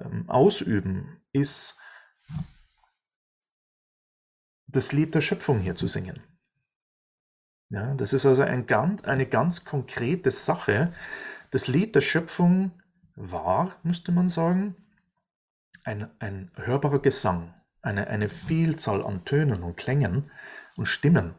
ähm, 0.00 0.28
ausüben, 0.28 1.22
ist, 1.32 1.78
das 4.66 4.92
Lied 4.92 5.14
der 5.14 5.20
Schöpfung 5.20 5.60
hier 5.60 5.76
zu 5.76 5.86
singen. 5.86 6.20
Ja, 7.68 7.94
das 7.94 8.12
ist 8.12 8.26
also 8.26 8.42
ein 8.42 8.66
ganz, 8.66 9.04
eine 9.04 9.26
ganz 9.26 9.64
konkrete 9.64 10.30
Sache. 10.32 10.92
Das 11.50 11.68
Lied 11.68 11.94
der 11.94 12.00
Schöpfung 12.00 12.72
war, 13.16 13.76
müsste 13.82 14.12
man 14.12 14.28
sagen, 14.28 14.76
ein, 15.84 16.10
ein 16.18 16.50
hörbarer 16.54 17.00
Gesang, 17.00 17.54
eine, 17.82 18.08
eine 18.08 18.28
Vielzahl 18.28 19.04
an 19.04 19.24
Tönen 19.24 19.62
und 19.62 19.76
Klängen 19.76 20.30
und 20.76 20.86
Stimmen. 20.86 21.34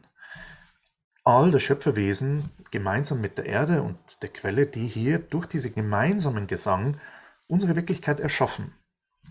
All 1.23 1.49
das 1.51 1.63
Schöpferwesen 1.63 2.51
gemeinsam 2.69 3.19
mit 3.19 3.37
der 3.37 3.45
Erde 3.45 3.81
und 3.81 3.97
der 4.21 4.29
Quelle, 4.29 4.67
die 4.67 4.87
hier 4.87 5.19
durch 5.19 5.47
diesen 5.47 5.73
gemeinsamen 5.73 6.45
Gesang 6.45 6.99
unsere 7.47 7.75
Wirklichkeit 7.75 8.19
erschaffen, 8.19 8.73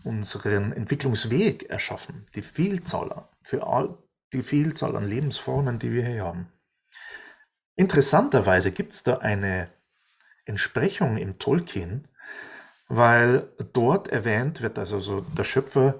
unseren 0.02 0.72
Entwicklungsweg 0.72 1.70
erschaffen, 1.70 2.26
die 2.34 2.42
Vielzahl 2.42 3.28
für 3.42 3.66
all 3.66 3.96
die 4.32 4.42
Vielzahl 4.42 4.96
an 4.96 5.04
Lebensformen, 5.04 5.78
die 5.78 5.92
wir 5.92 6.04
hier 6.04 6.24
haben. 6.24 6.48
Interessanterweise 7.76 8.72
gibt 8.72 8.92
es 8.92 9.04
da 9.04 9.18
eine 9.18 9.70
Entsprechung 10.44 11.16
im 11.16 11.38
Tolkien, 11.38 12.08
weil 12.88 13.48
dort 13.72 14.08
erwähnt 14.08 14.62
wird, 14.62 14.78
also 14.78 15.00
so 15.00 15.20
der 15.20 15.44
Schöpfer 15.44 15.98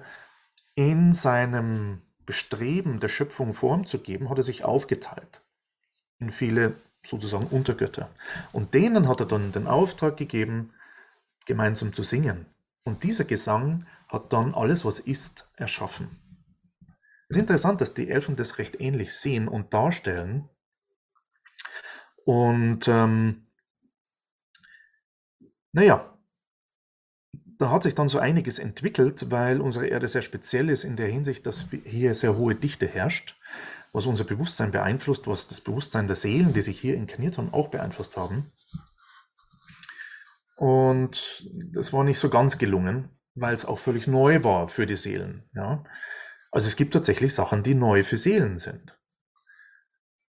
in 0.75 1.13
seinem 1.13 2.01
Bestreben, 2.25 2.99
der 2.99 3.07
Schöpfung 3.07 3.53
Form 3.53 3.85
zu 3.85 3.99
geben, 3.99 4.29
hat 4.29 4.37
er 4.37 4.43
sich 4.43 4.63
aufgeteilt 4.63 5.41
in 6.19 6.29
viele 6.29 6.75
sozusagen 7.03 7.47
Untergötter. 7.47 8.09
Und 8.51 8.73
denen 8.73 9.07
hat 9.07 9.19
er 9.19 9.25
dann 9.27 9.51
den 9.51 9.67
Auftrag 9.67 10.17
gegeben, 10.17 10.73
gemeinsam 11.45 11.93
zu 11.93 12.03
singen. 12.03 12.47
Und 12.83 13.03
dieser 13.03 13.25
Gesang 13.25 13.85
hat 14.09 14.33
dann 14.33 14.53
alles, 14.53 14.85
was 14.85 14.99
ist, 14.99 15.49
erschaffen. 15.55 16.07
Es 17.27 17.37
ist 17.37 17.41
interessant, 17.41 17.81
dass 17.81 17.93
die 17.93 18.09
Elfen 18.09 18.35
das 18.35 18.57
recht 18.57 18.79
ähnlich 18.79 19.13
sehen 19.13 19.47
und 19.47 19.73
darstellen. 19.73 20.49
Und 22.23 22.87
ähm, 22.87 23.47
naja, 25.71 26.14
da 27.57 27.69
hat 27.69 27.83
sich 27.83 27.95
dann 27.95 28.09
so 28.09 28.19
einiges 28.19 28.59
entwickelt, 28.59 29.31
weil 29.31 29.61
unsere 29.61 29.87
Erde 29.87 30.07
sehr 30.07 30.21
speziell 30.21 30.69
ist 30.69 30.83
in 30.83 30.95
der 30.95 31.07
Hinsicht, 31.07 31.45
dass 31.45 31.67
hier 31.83 32.13
sehr 32.13 32.37
hohe 32.37 32.55
Dichte 32.55 32.87
herrscht, 32.87 33.39
was 33.93 34.05
unser 34.05 34.23
Bewusstsein 34.23 34.71
beeinflusst, 34.71 35.27
was 35.27 35.47
das 35.47 35.61
Bewusstsein 35.61 36.07
der 36.07 36.15
Seelen, 36.15 36.53
die 36.53 36.61
sich 36.61 36.79
hier 36.79 36.95
inkarniert 36.95 37.37
haben, 37.37 37.53
auch 37.53 37.69
beeinflusst 37.69 38.17
haben. 38.17 38.51
Und 40.57 41.49
das 41.73 41.93
war 41.93 42.03
nicht 42.03 42.19
so 42.19 42.29
ganz 42.29 42.57
gelungen, 42.57 43.09
weil 43.35 43.53
es 43.53 43.65
auch 43.65 43.79
völlig 43.79 44.07
neu 44.07 44.43
war 44.43 44.67
für 44.67 44.85
die 44.85 44.97
Seelen. 44.97 45.49
Ja? 45.53 45.83
Also 46.51 46.67
es 46.67 46.75
gibt 46.75 46.93
tatsächlich 46.93 47.33
Sachen, 47.33 47.63
die 47.63 47.75
neu 47.75 48.03
für 48.03 48.17
Seelen 48.17 48.57
sind. 48.57 48.97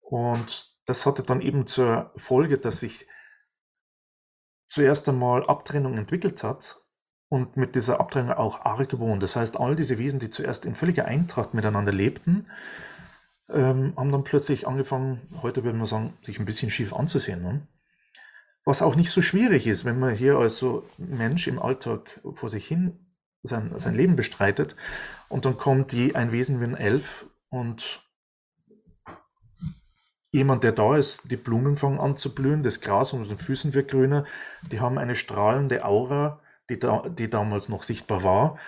Und 0.01 0.77
das 0.87 1.07
hatte 1.07 1.23
dann 1.23 1.41
eben 1.41 1.67
zur 1.67 2.13
Folge, 2.17 2.59
dass 2.59 2.81
sich 2.81 3.07
zuerst 4.69 5.09
einmal 5.09 5.47
Abtrennung 5.47 5.97
entwickelt 5.99 6.43
hat 6.43 6.77
und 7.29 7.57
mit 7.57 7.75
dieser 7.75 8.01
Abtrennung 8.01 8.33
auch 8.33 8.65
Argwohn. 8.65 9.21
Das 9.21 9.37
heißt, 9.37 9.59
all 9.59 9.77
diese 9.77 9.99
Wesen, 9.99 10.21
die 10.21 10.31
zuerst 10.31 10.65
in 10.67 10.75
völliger 10.75 11.07
Eintracht 11.07 11.55
miteinander 11.55 11.93
lebten, 11.93 12.47
ähm, 13.49 13.93
haben 13.97 14.13
dann 14.13 14.25
plötzlich 14.25 14.67
angefangen, 14.67 15.21
heute 15.43 15.65
würden 15.65 15.79
wir 15.79 15.87
sagen, 15.87 16.15
sich 16.23 16.39
ein 16.39 16.45
bisschen 16.45 16.71
schief 16.71 16.93
anzusehen. 16.93 17.43
Ne? 17.43 17.67
Was 18.65 18.83
auch 18.83 18.97
nicht 18.97 19.11
so 19.11 19.23
schwierig 19.23 19.67
ist, 19.67 19.85
wenn 19.85 19.99
man 19.99 20.15
hier 20.15 20.37
als 20.39 20.57
so 20.57 20.89
Mensch 20.99 21.47
im 21.47 21.61
Alltag 21.61 22.21
vor 22.33 22.51
sich 22.51 22.67
hin 22.67 23.07
sein, 23.43 23.73
sein 23.77 23.95
Leben 23.95 24.17
bestreitet 24.17 24.75
und 25.29 25.45
dann 25.45 25.57
kommt 25.57 25.93
die, 25.93 26.17
ein 26.17 26.33
Wesen 26.33 26.61
wie 26.61 26.65
ein 26.65 26.77
Elf 26.77 27.27
und 27.49 28.03
jemand, 30.33 30.65
der 30.65 30.73
da 30.73 30.97
ist, 30.97 31.31
die 31.31 31.37
Blumen 31.37 31.77
fangen 31.77 32.01
an 32.01 32.17
zu 32.17 32.35
blühen, 32.35 32.63
das 32.63 32.81
Gras 32.81 33.13
unter 33.13 33.29
den 33.29 33.39
Füßen 33.39 33.73
wird 33.73 33.91
grüner, 33.91 34.25
die 34.71 34.81
haben 34.81 34.99
eine 34.99 35.15
strahlende 35.15 35.85
Aura, 35.85 36.41
die, 36.69 36.79
da, 36.79 37.09
die 37.09 37.31
damals 37.31 37.69
noch 37.69 37.83
sichtbar 37.83 38.23
war. 38.23 38.59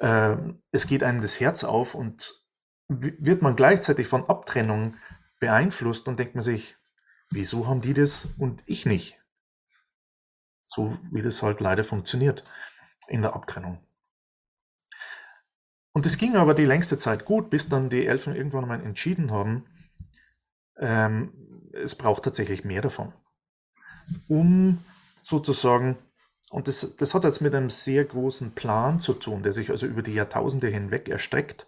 Äh, 0.00 0.36
es 0.70 0.86
geht 0.86 1.02
einem 1.02 1.20
das 1.20 1.40
Herz 1.40 1.64
auf 1.64 1.94
und 1.94 2.44
wird 2.88 3.42
man 3.42 3.56
gleichzeitig 3.56 4.08
von 4.08 4.28
Abtrennung 4.28 4.94
beeinflusst, 5.40 6.06
dann 6.06 6.16
denkt 6.16 6.34
man 6.34 6.44
sich, 6.44 6.76
wieso 7.30 7.66
haben 7.66 7.80
die 7.80 7.94
das 7.94 8.30
und 8.38 8.62
ich 8.66 8.86
nicht? 8.86 9.22
So 10.62 10.98
wie 11.12 11.22
das 11.22 11.42
halt 11.42 11.60
leider 11.60 11.84
funktioniert 11.84 12.44
in 13.08 13.22
der 13.22 13.34
Abtrennung. 13.34 13.78
Und 15.92 16.06
es 16.06 16.18
ging 16.18 16.36
aber 16.36 16.54
die 16.54 16.64
längste 16.64 16.98
Zeit 16.98 17.24
gut, 17.24 17.50
bis 17.50 17.68
dann 17.68 17.90
die 17.90 18.06
Elfen 18.06 18.36
irgendwann 18.36 18.64
einmal 18.64 18.82
entschieden 18.84 19.30
haben, 19.30 19.66
ähm, 20.78 21.32
es 21.72 21.96
braucht 21.96 22.22
tatsächlich 22.24 22.64
mehr 22.64 22.82
davon, 22.82 23.12
um 24.28 24.78
sozusagen, 25.22 25.98
und 26.50 26.68
das, 26.68 26.96
das 26.96 27.14
hat 27.14 27.24
jetzt 27.24 27.40
mit 27.40 27.54
einem 27.54 27.70
sehr 27.70 28.04
großen 28.04 28.52
Plan 28.52 29.00
zu 29.00 29.14
tun, 29.14 29.42
der 29.42 29.52
sich 29.52 29.70
also 29.70 29.86
über 29.86 30.02
die 30.02 30.14
Jahrtausende 30.14 30.68
hinweg 30.68 31.08
erstreckt, 31.08 31.66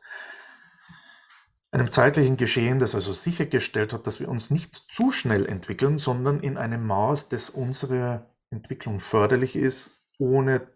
einem 1.71 1.91
zeitlichen 1.91 2.37
Geschehen, 2.37 2.81
das 2.81 2.95
also 2.95 3.13
sichergestellt 3.13 3.93
hat, 3.93 4.07
dass 4.07 4.19
wir 4.19 4.29
uns 4.29 4.51
nicht 4.51 4.75
zu 4.75 5.13
schnell 5.13 5.47
entwickeln, 5.47 5.99
sondern 5.99 6.41
in 6.41 6.57
einem 6.57 6.87
Maß, 6.87 7.29
das 7.29 7.51
unserer 7.51 8.27
Entwicklung 8.51 8.99
förderlich 8.99 9.55
ist, 9.55 10.09
ohne 10.19 10.67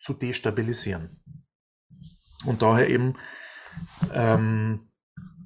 zu 0.00 0.12
destabilisieren. 0.12 1.20
Und 2.44 2.62
daher 2.62 2.90
eben 2.90 3.14
ähm, 4.12 4.88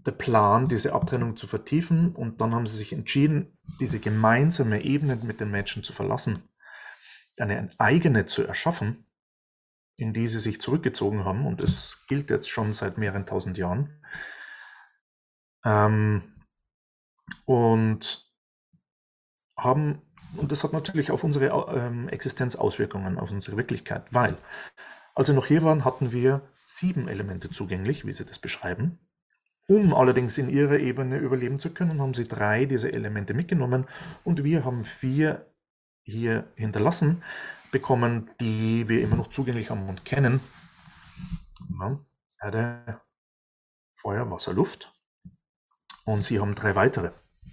der 0.06 0.12
Plan, 0.12 0.68
diese 0.68 0.94
Abtrennung 0.94 1.37
zu 1.37 1.46
vertiefen. 1.46 2.14
Und 2.14 2.40
dann 2.40 2.54
haben 2.54 2.66
sie 2.66 2.78
sich 2.78 2.92
entschieden, 2.92 3.58
diese 3.78 4.00
gemeinsame 4.00 4.82
Ebene 4.82 5.16
mit 5.16 5.40
den 5.40 5.50
Menschen 5.50 5.84
zu 5.84 5.92
verlassen, 5.92 6.42
eine 7.40 7.70
eigene 7.79 8.27
zu 8.27 8.44
erschaffen, 8.44 9.07
in 9.96 10.12
die 10.12 10.29
sie 10.29 10.40
sich 10.40 10.61
zurückgezogen 10.61 11.24
haben. 11.24 11.46
Und 11.46 11.61
es 11.61 12.07
gilt 12.07 12.31
jetzt 12.31 12.48
schon 12.48 12.72
seit 12.72 12.98
mehreren 12.98 13.27
tausend 13.27 13.59
Jahren. 13.59 14.03
Ähm, 15.64 16.22
und 17.44 18.27
haben 19.57 20.03
und 20.37 20.53
das 20.53 20.62
hat 20.62 20.72
natürlich 20.72 21.11
auf 21.11 21.24
unsere 21.24 21.46
ähm, 21.74 22.09
Existenz 22.09 22.57
Auswirkungen, 22.57 23.18
auf 23.18 23.31
unsere 23.31 23.57
Wirklichkeit, 23.57 24.05
weil 24.11 24.37
als 25.14 25.29
wir 25.29 25.35
noch 25.35 25.46
hier 25.46 25.62
waren, 25.62 25.85
hatten 25.85 26.12
wir 26.12 26.42
sieben 26.64 27.09
Elemente 27.09 27.51
zugänglich, 27.51 28.07
wie 28.07 28.12
sie 28.12 28.24
das 28.24 28.38
beschreiben. 28.38 28.98
Um 29.66 29.92
allerdings 29.94 30.38
in 30.38 30.48
ihrer 30.48 30.79
Ebene 30.79 31.18
überleben 31.18 31.59
zu 31.59 31.70
können, 31.70 32.01
haben 32.01 32.14
sie 32.14 32.29
drei 32.29 32.66
dieser 32.66 32.94
Elemente 32.94 33.35
mitgenommen 33.35 33.87
und 34.24 34.44
wir 34.44 34.64
haben 34.64 34.85
vier 34.85 35.47
hier 36.09 36.51
hinterlassen 36.57 37.23
bekommen, 37.71 38.31
die 38.40 38.88
wir 38.88 39.03
immer 39.03 39.16
noch 39.16 39.29
zugänglich 39.29 39.71
haben 39.71 39.88
und 39.88 40.05
kennen. 40.05 40.40
Erde, 42.40 43.01
Feuer, 43.92 44.31
Wasser, 44.31 44.53
Luft. 44.53 44.94
Und 46.05 46.23
sie 46.23 46.40
haben 46.40 46.55
drei 46.55 46.75
weitere 46.75 47.11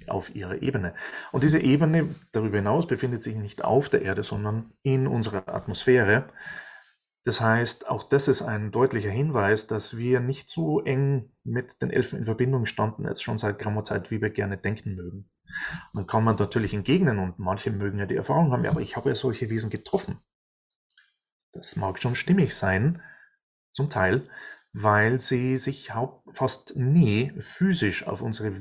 auf 0.07 0.35
ihrer 0.35 0.61
Ebene. 0.61 0.93
Und 1.31 1.43
diese 1.43 1.59
Ebene 1.59 2.13
darüber 2.31 2.57
hinaus 2.57 2.87
befindet 2.87 3.23
sich 3.23 3.35
nicht 3.35 3.63
auf 3.63 3.89
der 3.89 4.03
Erde, 4.03 4.23
sondern 4.23 4.71
in 4.83 5.07
unserer 5.07 5.47
Atmosphäre. 5.53 6.29
Das 7.23 7.41
heißt, 7.41 7.89
auch 7.89 8.03
das 8.03 8.27
ist 8.27 8.43
ein 8.43 8.71
deutlicher 8.71 9.09
Hinweis, 9.09 9.67
dass 9.67 9.97
wir 9.97 10.19
nicht 10.19 10.49
so 10.49 10.81
eng 10.81 11.31
mit 11.43 11.81
den 11.81 11.89
Elfen 11.89 12.19
in 12.19 12.25
Verbindung 12.25 12.67
standen, 12.67 13.05
jetzt 13.05 13.23
schon 13.23 13.39
seit 13.39 13.57
geraumer 13.57 13.83
Zeit, 13.83 14.11
wie 14.11 14.21
wir 14.21 14.29
gerne 14.29 14.57
denken 14.57 14.95
mögen. 14.95 15.29
Dann 15.93 16.07
kann 16.07 16.23
man 16.23 16.35
natürlich 16.35 16.73
entgegnen 16.73 17.19
und 17.19 17.39
manche 17.39 17.71
mögen 17.71 17.99
ja 17.99 18.05
die 18.05 18.15
Erfahrung 18.15 18.51
haben, 18.51 18.63
ja, 18.63 18.71
aber 18.71 18.81
ich 18.81 18.95
habe 18.95 19.09
ja 19.09 19.15
solche 19.15 19.49
Wesen 19.49 19.69
getroffen. 19.69 20.19
Das 21.51 21.75
mag 21.75 21.99
schon 21.99 22.15
stimmig 22.15 22.55
sein, 22.55 23.01
zum 23.71 23.89
Teil, 23.89 24.27
weil 24.73 25.19
sie 25.19 25.57
sich 25.57 25.91
fast 26.33 26.75
nie 26.75 27.33
physisch 27.39 28.07
auf 28.07 28.21
unsere 28.21 28.53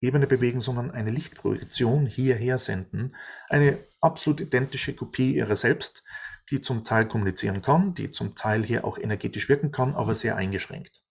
Ebene 0.00 0.26
bewegen, 0.26 0.60
sondern 0.60 0.90
eine 0.90 1.10
Lichtprojektion 1.10 2.06
hierher 2.06 2.56
senden. 2.58 3.16
Eine 3.48 3.78
absolut 4.00 4.40
identische 4.40 4.94
Kopie 4.94 5.34
ihrer 5.34 5.56
selbst, 5.56 6.02
die 6.50 6.62
zum 6.62 6.84
Teil 6.84 7.06
kommunizieren 7.06 7.62
kann, 7.62 7.94
die 7.94 8.10
zum 8.10 8.34
Teil 8.34 8.64
hier 8.64 8.84
auch 8.84 8.98
energetisch 8.98 9.48
wirken 9.48 9.72
kann, 9.72 9.94
aber 9.94 10.14
sehr 10.14 10.36
eingeschränkt. 10.36 11.04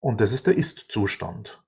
Und 0.00 0.20
das 0.20 0.32
ist 0.32 0.46
der 0.46 0.56
Ist-Zustand. 0.56 1.63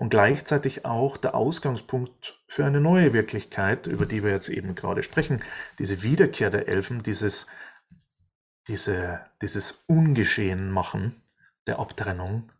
Und 0.00 0.08
gleichzeitig 0.08 0.86
auch 0.86 1.18
der 1.18 1.34
Ausgangspunkt 1.34 2.42
für 2.46 2.64
eine 2.64 2.80
neue 2.80 3.12
Wirklichkeit, 3.12 3.86
über 3.86 4.06
die 4.06 4.24
wir 4.24 4.30
jetzt 4.30 4.48
eben 4.48 4.74
gerade 4.74 5.02
sprechen. 5.02 5.42
Diese 5.78 6.02
Wiederkehr 6.02 6.48
der 6.48 6.68
Elfen, 6.68 7.02
dieses, 7.02 7.48
diese, 8.66 9.20
dieses 9.42 9.84
Ungeschehen 9.88 10.70
machen, 10.70 11.20
der 11.66 11.80
Abtrennung, 11.80 12.50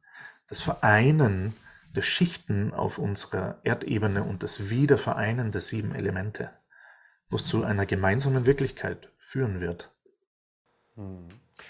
das 0.49 0.61
Vereinen 0.61 1.57
der 1.97 2.03
Schichten 2.03 2.75
auf 2.75 2.99
unserer 2.99 3.59
Erdebene 3.65 4.23
und 4.23 4.43
das 4.43 4.69
Wiedervereinen 4.69 5.51
der 5.51 5.63
sieben 5.63 5.95
Elemente, 5.95 6.51
was 7.31 7.47
zu 7.47 7.65
einer 7.65 7.87
gemeinsamen 7.87 8.45
Wirklichkeit 8.45 9.11
führen 9.19 9.63
wird. 9.63 9.91
Hm. 10.95 11.29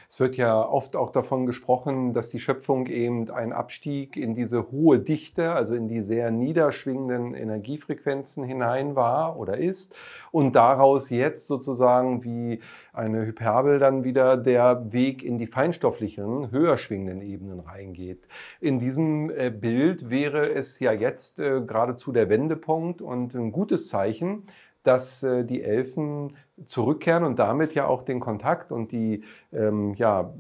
Es 0.09 0.20
wird 0.20 0.37
ja 0.37 0.61
oft 0.61 0.96
auch 0.96 1.11
davon 1.11 1.46
gesprochen, 1.46 2.12
dass 2.12 2.31
die 2.31 2.40
Schöpfung 2.40 2.87
eben 2.87 3.31
ein 3.31 3.53
Abstieg 3.53 4.16
in 4.16 4.35
diese 4.35 4.70
hohe 4.70 4.98
Dichte, 4.98 5.53
also 5.53 5.74
in 5.74 5.88
die 5.88 6.00
sehr 6.00 6.31
niederschwingenden 6.31 7.35
Energiefrequenzen 7.35 8.44
hinein 8.44 8.96
war 8.96 9.38
oder 9.38 9.59
ist 9.59 9.94
und 10.33 10.55
daraus 10.55 11.11
jetzt 11.11 11.46
sozusagen 11.46 12.24
wie 12.24 12.61
eine 12.92 13.26
Hyperbel 13.26 13.79
dann 13.79 14.05
wieder 14.05 14.37
der 14.37 14.92
Weg 14.92 15.22
in 15.22 15.38
die 15.38 15.46
feinstofflicheren, 15.46 16.50
höher 16.50 16.79
schwingenden 16.79 17.22
Ebenen 17.22 17.61
reingeht. 17.61 18.26
In 18.61 18.79
diesem 18.79 19.31
äh, 19.31 19.50
Bild 19.50 20.11
wäre 20.11 20.50
es 20.53 20.81
ja 20.81 20.92
jetzt 20.92 21.38
äh, 21.38 21.61
geradezu 21.61 22.12
der 22.12 22.29
Wendepunkt 22.29 23.03
und 23.03 23.35
ein 23.35 23.53
gutes 23.53 23.88
Zeichen, 23.88 24.44
dass 24.83 25.23
äh, 25.23 25.45
die 25.45 25.62
Elfen 25.62 26.37
zurückkehren 26.66 27.25
und 27.25 27.38
damit 27.38 27.75
ja 27.75 27.87
auch 27.87 28.03
den 28.03 28.21
Kontakt 28.21 28.73
und 28.73 28.93
die 28.93 29.25
ähm, 29.53 29.95
ja, 29.95 30.33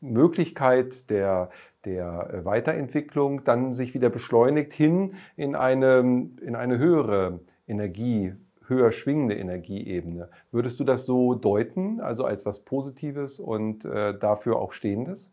Möglichkeit 0.00 1.08
der, 1.10 1.50
der 1.84 2.42
Weiterentwicklung 2.44 3.44
dann 3.44 3.74
sich 3.74 3.94
wieder 3.94 4.10
beschleunigt 4.10 4.72
hin 4.72 5.14
in 5.36 5.54
eine, 5.54 5.98
in 6.40 6.56
eine 6.56 6.78
höhere 6.78 7.40
Energie, 7.66 8.34
höher 8.66 8.92
schwingende 8.92 9.36
Energieebene. 9.36 10.28
Würdest 10.50 10.80
du 10.80 10.84
das 10.84 11.06
so 11.06 11.34
deuten, 11.34 12.00
also 12.00 12.24
als 12.24 12.44
was 12.44 12.60
Positives 12.64 13.38
und 13.38 13.84
äh, 13.84 14.18
dafür 14.18 14.56
auch 14.56 14.72
Stehendes? 14.72 15.30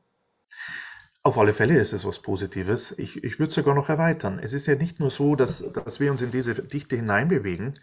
Auf 1.26 1.38
alle 1.38 1.54
Fälle 1.54 1.78
ist 1.78 1.94
es 1.94 2.06
was 2.06 2.20
Positives. 2.20 2.94
Ich, 3.00 3.24
ich 3.24 3.40
würde 3.40 3.48
es 3.48 3.56
sogar 3.56 3.74
noch 3.76 3.88
erweitern. 3.88 4.40
Es 4.44 4.52
ist 4.52 4.68
ja 4.68 4.76
nicht 4.76 5.00
nur 5.00 5.10
so, 5.10 5.36
dass, 5.38 5.72
dass 5.72 6.02
wir 6.02 6.12
uns 6.12 6.22
in 6.22 6.32
diese 6.32 6.62
Dichte 6.62 6.98
hineinbewegen, 6.98 7.76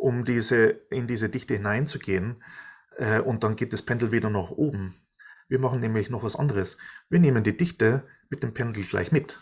um 0.00 0.24
diese, 0.24 0.66
in 0.90 1.06
diese 1.06 1.28
Dichte 1.28 1.54
hineinzugehen. 1.54 2.42
Äh, 2.96 3.20
und 3.20 3.44
dann 3.44 3.56
geht 3.56 3.72
das 3.72 3.82
Pendel 3.82 4.12
wieder 4.12 4.30
nach 4.30 4.50
oben. 4.50 4.94
Wir 5.48 5.58
machen 5.58 5.80
nämlich 5.80 6.10
noch 6.10 6.22
was 6.22 6.36
anderes. 6.36 6.78
Wir 7.08 7.20
nehmen 7.20 7.44
die 7.44 7.56
Dichte 7.56 8.04
mit 8.30 8.42
dem 8.42 8.54
Pendel 8.54 8.84
gleich 8.84 9.12
mit. 9.12 9.38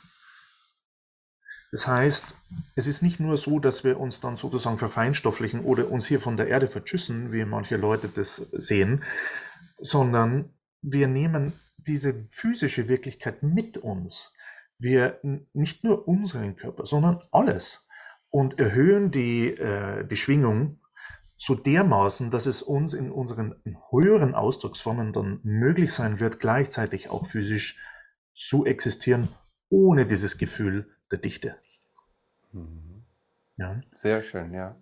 Das 1.71 1.87
heißt, 1.87 2.35
es 2.77 2.87
ist 2.87 3.03
nicht 3.03 3.21
nur 3.21 3.37
so, 3.37 3.61
dass 3.61 3.85
wir 3.85 4.01
uns 4.01 4.21
dann 4.21 4.37
sozusagen 4.37 4.79
verfeinstofflichen 4.79 5.61
oder 5.61 5.91
uns 5.91 6.07
hier 6.07 6.19
von 6.19 6.39
der 6.39 6.49
Erde 6.49 6.67
verschüssen, 6.67 7.31
wie 7.31 7.45
manche 7.45 7.77
Leute 7.77 8.09
das 8.09 8.37
sehen, 8.37 9.05
sondern 9.79 10.55
wir 10.81 11.09
nehmen 11.09 11.53
diese 11.77 12.19
physische 12.31 12.89
Wirklichkeit 12.89 13.43
mit 13.43 13.77
uns. 13.77 14.33
Wir 14.79 15.21
nicht 15.53 15.85
nur 15.85 16.09
unseren 16.09 16.57
Körper, 16.57 16.87
sondern 16.87 17.21
alles 17.33 17.88
und 18.31 18.59
erhöhen 18.59 19.11
die, 19.11 19.49
äh, 19.57 20.07
die 20.07 20.17
Schwingung 20.17 20.79
so 21.37 21.55
dermaßen, 21.55 22.31
dass 22.31 22.47
es 22.47 22.63
uns 22.63 22.95
in 22.95 23.11
unseren 23.11 23.55
höheren 23.91 24.35
Ausdrucksformen 24.35 25.13
dann 25.13 25.41
möglich 25.45 25.93
sein 25.93 26.19
wird, 26.21 26.41
gleichzeitig 26.41 27.11
auch 27.11 27.27
physisch 27.27 27.79
zu 28.35 28.67
existieren, 28.67 29.29
ohne 29.69 30.05
dieses 30.05 30.37
Gefühl 30.39 30.91
der 31.11 31.19
Dichte. 31.19 31.57
Mhm. 32.53 33.05
Ja. 33.57 33.81
Sehr 33.95 34.23
schön, 34.23 34.53
ja. 34.53 34.77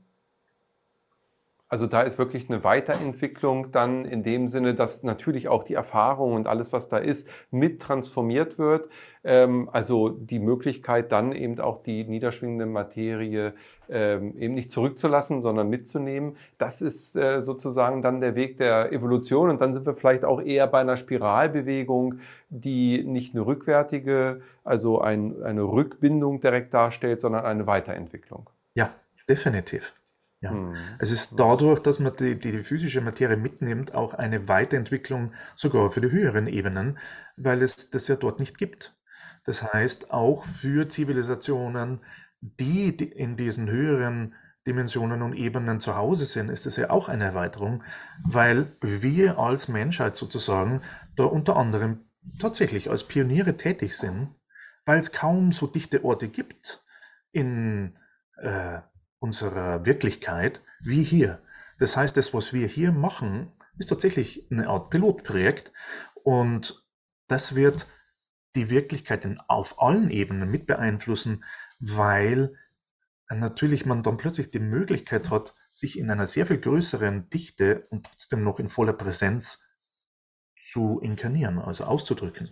Also 1.76 1.86
da 1.86 2.00
ist 2.00 2.16
wirklich 2.16 2.48
eine 2.48 2.64
Weiterentwicklung 2.64 3.70
dann 3.70 4.06
in 4.06 4.22
dem 4.22 4.48
Sinne, 4.48 4.74
dass 4.74 5.02
natürlich 5.02 5.48
auch 5.48 5.62
die 5.62 5.74
Erfahrung 5.74 6.32
und 6.32 6.46
alles, 6.46 6.72
was 6.72 6.88
da 6.88 6.96
ist, 6.96 7.28
mit 7.50 7.82
transformiert 7.82 8.56
wird. 8.58 8.88
Ähm, 9.24 9.68
also 9.70 10.08
die 10.08 10.38
Möglichkeit 10.38 11.12
dann 11.12 11.32
eben 11.32 11.60
auch 11.60 11.82
die 11.82 12.04
niederschwingende 12.04 12.64
Materie 12.64 13.52
ähm, 13.90 14.38
eben 14.38 14.54
nicht 14.54 14.72
zurückzulassen, 14.72 15.42
sondern 15.42 15.68
mitzunehmen. 15.68 16.38
Das 16.56 16.80
ist 16.80 17.14
äh, 17.14 17.42
sozusagen 17.42 18.00
dann 18.00 18.22
der 18.22 18.36
Weg 18.36 18.56
der 18.56 18.90
Evolution 18.90 19.50
und 19.50 19.60
dann 19.60 19.74
sind 19.74 19.84
wir 19.84 19.94
vielleicht 19.94 20.24
auch 20.24 20.40
eher 20.40 20.66
bei 20.68 20.80
einer 20.80 20.96
Spiralbewegung, 20.96 22.20
die 22.48 23.04
nicht 23.04 23.34
eine 23.34 23.44
rückwärtige, 23.44 24.40
also 24.64 25.02
ein, 25.02 25.42
eine 25.42 25.64
Rückbindung 25.64 26.40
direkt 26.40 26.72
darstellt, 26.72 27.20
sondern 27.20 27.44
eine 27.44 27.66
Weiterentwicklung. 27.66 28.48
Ja, 28.74 28.88
definitiv. 29.28 29.92
Ja. 30.46 30.52
Mhm. 30.52 30.76
Es 30.98 31.10
ist 31.10 31.38
dadurch, 31.38 31.80
dass 31.80 32.00
man 32.00 32.12
die, 32.16 32.38
die, 32.38 32.52
die, 32.52 32.62
physische 32.62 33.00
Materie 33.00 33.36
mitnimmt, 33.36 33.94
auch 33.94 34.14
eine 34.14 34.48
Weiterentwicklung 34.48 35.32
sogar 35.54 35.90
für 35.90 36.00
die 36.00 36.10
höheren 36.10 36.46
Ebenen, 36.46 36.98
weil 37.36 37.62
es 37.62 37.90
das 37.90 38.08
ja 38.08 38.16
dort 38.16 38.40
nicht 38.40 38.58
gibt. 38.58 38.96
Das 39.44 39.62
heißt, 39.72 40.10
auch 40.10 40.44
für 40.44 40.88
Zivilisationen, 40.88 42.00
die 42.40 42.88
in 42.90 43.36
diesen 43.36 43.70
höheren 43.70 44.34
Dimensionen 44.66 45.22
und 45.22 45.34
Ebenen 45.34 45.78
zu 45.78 45.96
Hause 45.96 46.26
sind, 46.26 46.48
ist 46.48 46.66
es 46.66 46.76
ja 46.76 46.90
auch 46.90 47.08
eine 47.08 47.24
Erweiterung, 47.24 47.84
weil 48.24 48.66
wir 48.80 49.38
als 49.38 49.68
Menschheit 49.68 50.16
sozusagen 50.16 50.82
da 51.14 51.24
unter 51.24 51.56
anderem 51.56 52.00
tatsächlich 52.40 52.90
als 52.90 53.04
Pioniere 53.04 53.56
tätig 53.56 53.96
sind, 53.96 54.34
weil 54.84 54.98
es 54.98 55.12
kaum 55.12 55.52
so 55.52 55.68
dichte 55.68 56.04
Orte 56.04 56.28
gibt 56.28 56.84
in 57.30 57.96
äh, 58.38 58.80
unserer 59.26 59.84
Wirklichkeit 59.84 60.62
wie 60.80 61.02
hier. 61.02 61.42
Das 61.78 61.96
heißt, 61.96 62.16
das, 62.16 62.32
was 62.32 62.52
wir 62.52 62.66
hier 62.66 62.92
machen, 62.92 63.52
ist 63.76 63.88
tatsächlich 63.88 64.46
eine 64.50 64.68
Art 64.68 64.90
Pilotprojekt 64.90 65.72
und 66.22 66.86
das 67.26 67.56
wird 67.56 67.86
die 68.54 68.70
Wirklichkeit 68.70 69.28
auf 69.48 69.82
allen 69.82 70.10
Ebenen 70.10 70.50
mit 70.50 70.66
beeinflussen, 70.66 71.44
weil 71.80 72.54
natürlich 73.28 73.84
man 73.84 74.04
dann 74.04 74.16
plötzlich 74.16 74.50
die 74.50 74.60
Möglichkeit 74.60 75.30
hat, 75.30 75.54
sich 75.72 75.98
in 75.98 76.10
einer 76.10 76.26
sehr 76.26 76.46
viel 76.46 76.58
größeren 76.58 77.28
Dichte 77.28 77.86
und 77.90 78.06
trotzdem 78.06 78.44
noch 78.44 78.60
in 78.60 78.68
voller 78.68 78.94
Präsenz 78.94 79.68
zu 80.56 81.00
inkarnieren, 81.00 81.58
also 81.58 81.84
auszudrücken. 81.84 82.50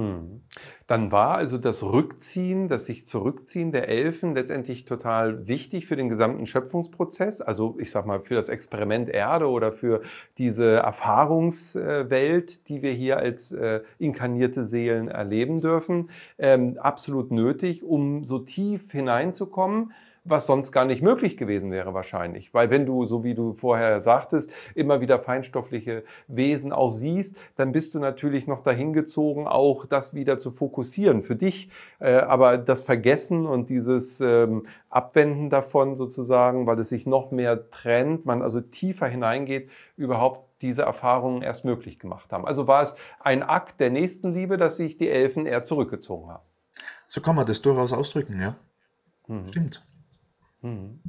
Hm. 0.00 0.40
Dann 0.86 1.12
war 1.12 1.36
also 1.36 1.58
das 1.58 1.82
Rückziehen, 1.82 2.68
das 2.68 2.86
sich 2.86 3.06
zurückziehen 3.06 3.70
der 3.70 3.88
Elfen 3.90 4.34
letztendlich 4.34 4.86
total 4.86 5.46
wichtig 5.46 5.86
für 5.86 5.94
den 5.94 6.08
gesamten 6.08 6.46
Schöpfungsprozess, 6.46 7.42
also 7.42 7.76
ich 7.78 7.90
sag 7.90 8.06
mal 8.06 8.22
für 8.22 8.34
das 8.34 8.48
Experiment 8.48 9.10
Erde 9.10 9.50
oder 9.50 9.72
für 9.72 10.00
diese 10.38 10.76
Erfahrungswelt, 10.76 12.66
die 12.70 12.80
wir 12.80 12.92
hier 12.92 13.18
als 13.18 13.52
äh, 13.52 13.82
inkarnierte 13.98 14.64
Seelen 14.64 15.08
erleben 15.08 15.60
dürfen, 15.60 16.08
ähm, 16.38 16.78
absolut 16.78 17.30
nötig, 17.30 17.84
um 17.84 18.24
so 18.24 18.38
tief 18.38 18.90
hineinzukommen 18.90 19.92
was 20.30 20.46
sonst 20.46 20.72
gar 20.72 20.84
nicht 20.84 21.02
möglich 21.02 21.36
gewesen 21.36 21.70
wäre 21.70 21.92
wahrscheinlich. 21.94 22.54
Weil 22.54 22.70
wenn 22.70 22.86
du, 22.86 23.04
so 23.06 23.24
wie 23.24 23.34
du 23.34 23.52
vorher 23.54 24.00
sagtest, 24.00 24.50
immer 24.74 25.00
wieder 25.00 25.18
feinstoffliche 25.18 26.04
Wesen 26.28 26.72
auch 26.72 26.90
siehst, 26.90 27.36
dann 27.56 27.72
bist 27.72 27.94
du 27.94 27.98
natürlich 27.98 28.46
noch 28.46 28.62
dahin 28.62 28.92
gezogen, 28.92 29.46
auch 29.46 29.86
das 29.86 30.14
wieder 30.14 30.38
zu 30.38 30.50
fokussieren 30.50 31.22
für 31.22 31.36
dich. 31.36 31.70
Äh, 31.98 32.14
aber 32.14 32.58
das 32.58 32.82
Vergessen 32.82 33.46
und 33.46 33.70
dieses 33.70 34.20
ähm, 34.20 34.66
Abwenden 34.88 35.50
davon 35.50 35.96
sozusagen, 35.96 36.66
weil 36.66 36.78
es 36.78 36.88
sich 36.88 37.06
noch 37.06 37.30
mehr 37.30 37.70
trennt, 37.70 38.24
man 38.24 38.42
also 38.42 38.60
tiefer 38.60 39.06
hineingeht, 39.06 39.70
überhaupt 39.96 40.50
diese 40.62 40.82
Erfahrungen 40.82 41.42
erst 41.42 41.64
möglich 41.64 41.98
gemacht 41.98 42.32
haben. 42.32 42.46
Also 42.46 42.66
war 42.66 42.82
es 42.82 42.94
ein 43.18 43.42
Akt 43.42 43.80
der 43.80 43.90
Nächstenliebe, 43.90 44.56
dass 44.56 44.76
sich 44.76 44.98
die 44.98 45.08
Elfen 45.08 45.46
eher 45.46 45.64
zurückgezogen 45.64 46.30
haben. 46.30 46.44
So 47.06 47.20
kann 47.20 47.34
man 47.34 47.46
das 47.46 47.62
durchaus 47.62 47.92
ausdrücken, 47.92 48.40
ja. 48.40 48.56
Mhm. 49.26 49.48
Stimmt. 49.48 49.84
Mhm. 50.62 51.00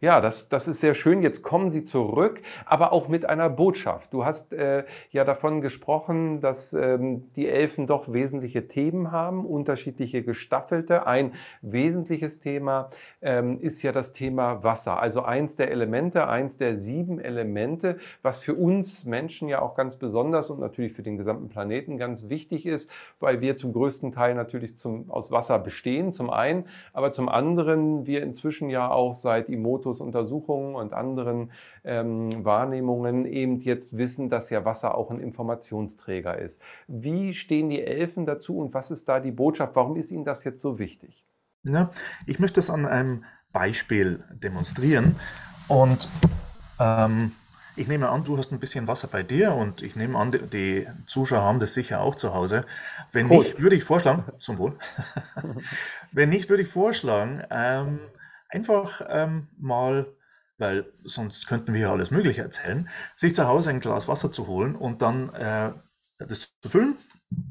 Ja, 0.00 0.20
das, 0.20 0.48
das 0.48 0.66
ist 0.66 0.80
sehr 0.80 0.94
schön. 0.94 1.22
Jetzt 1.22 1.42
kommen 1.42 1.70
Sie 1.70 1.84
zurück, 1.84 2.40
aber 2.66 2.92
auch 2.92 3.06
mit 3.06 3.26
einer 3.26 3.48
Botschaft. 3.48 4.12
Du 4.12 4.24
hast 4.24 4.52
äh, 4.52 4.84
ja 5.10 5.24
davon 5.24 5.60
gesprochen, 5.60 6.40
dass 6.40 6.72
ähm, 6.72 7.30
die 7.36 7.48
Elfen 7.48 7.86
doch 7.86 8.12
wesentliche 8.12 8.66
Themen 8.66 9.12
haben, 9.12 9.44
unterschiedliche 9.44 10.22
gestaffelte. 10.22 11.06
Ein 11.06 11.34
wesentliches 11.62 12.40
Thema 12.40 12.90
ähm, 13.22 13.60
ist 13.60 13.82
ja 13.82 13.92
das 13.92 14.12
Thema 14.12 14.64
Wasser. 14.64 15.00
Also 15.00 15.22
eins 15.22 15.54
der 15.54 15.70
Elemente, 15.70 16.26
eins 16.26 16.56
der 16.56 16.76
sieben 16.76 17.20
Elemente, 17.20 17.98
was 18.22 18.40
für 18.40 18.54
uns 18.54 19.04
Menschen 19.04 19.48
ja 19.48 19.60
auch 19.62 19.76
ganz 19.76 19.96
besonders 19.96 20.50
und 20.50 20.58
natürlich 20.58 20.92
für 20.92 21.02
den 21.04 21.16
gesamten 21.16 21.48
Planeten 21.48 21.98
ganz 21.98 22.28
wichtig 22.28 22.66
ist, 22.66 22.90
weil 23.20 23.40
wir 23.40 23.56
zum 23.56 23.72
größten 23.72 24.10
Teil 24.10 24.34
natürlich 24.34 24.76
zum, 24.76 25.08
aus 25.10 25.30
Wasser 25.30 25.58
bestehen, 25.60 26.10
zum 26.10 26.30
einen, 26.30 26.64
aber 26.92 27.12
zum 27.12 27.28
anderen 27.28 28.06
wir 28.06 28.22
inzwischen 28.22 28.70
ja 28.70 28.87
auch 28.90 29.14
seit 29.14 29.48
Imotos 29.48 30.00
Untersuchungen 30.00 30.74
und 30.74 30.92
anderen 30.92 31.52
ähm, 31.84 32.44
Wahrnehmungen 32.44 33.24
eben 33.26 33.60
jetzt 33.60 33.96
wissen, 33.96 34.28
dass 34.30 34.50
ja 34.50 34.64
Wasser 34.64 34.96
auch 34.96 35.10
ein 35.10 35.20
Informationsträger 35.20 36.38
ist. 36.38 36.60
Wie 36.86 37.34
stehen 37.34 37.70
die 37.70 37.82
Elfen 37.82 38.26
dazu 38.26 38.58
und 38.58 38.74
was 38.74 38.90
ist 38.90 39.08
da 39.08 39.20
die 39.20 39.32
Botschaft? 39.32 39.76
Warum 39.76 39.96
ist 39.96 40.10
Ihnen 40.10 40.24
das 40.24 40.44
jetzt 40.44 40.60
so 40.60 40.78
wichtig? 40.78 41.24
Ja, 41.64 41.90
ich 42.26 42.38
möchte 42.38 42.60
es 42.60 42.70
an 42.70 42.86
einem 42.86 43.24
Beispiel 43.52 44.22
demonstrieren 44.42 45.16
und 45.68 46.08
ähm, 46.80 47.32
ich 47.78 47.86
nehme 47.86 48.08
an, 48.08 48.24
du 48.24 48.36
hast 48.36 48.50
ein 48.50 48.58
bisschen 48.58 48.88
Wasser 48.88 49.06
bei 49.06 49.22
dir 49.22 49.54
und 49.54 49.82
ich 49.82 49.94
nehme 49.94 50.18
an, 50.18 50.32
die 50.32 50.86
Zuschauer 51.06 51.42
haben 51.42 51.60
das 51.60 51.74
sicher 51.74 52.00
auch 52.00 52.16
zu 52.16 52.34
Hause. 52.34 52.64
Wenn 53.12 53.28
Prost. 53.28 53.44
nicht, 53.44 53.60
würde 53.60 53.76
ich 53.76 53.84
vorschlagen, 53.84 54.24
zum 54.40 54.58
Wohl. 54.58 54.74
Wenn 56.12 56.30
nicht, 56.30 56.48
würde 56.48 56.64
ich 56.64 56.68
vorschlagen, 56.68 57.40
ähm, 57.50 58.00
einfach 58.48 59.02
ähm, 59.08 59.48
mal, 59.58 60.06
weil 60.58 60.92
sonst 61.04 61.46
könnten 61.46 61.74
wir 61.74 61.80
ja 61.80 61.92
alles 61.92 62.10
Mögliche 62.10 62.42
erzählen, 62.42 62.88
sich 63.14 63.34
zu 63.34 63.46
Hause 63.46 63.70
ein 63.70 63.80
Glas 63.80 64.08
Wasser 64.08 64.32
zu 64.32 64.46
holen 64.46 64.74
und 64.74 65.02
dann 65.02 65.32
äh, 65.34 65.72
das 66.18 66.58
zu 66.60 66.68
füllen 66.68 66.96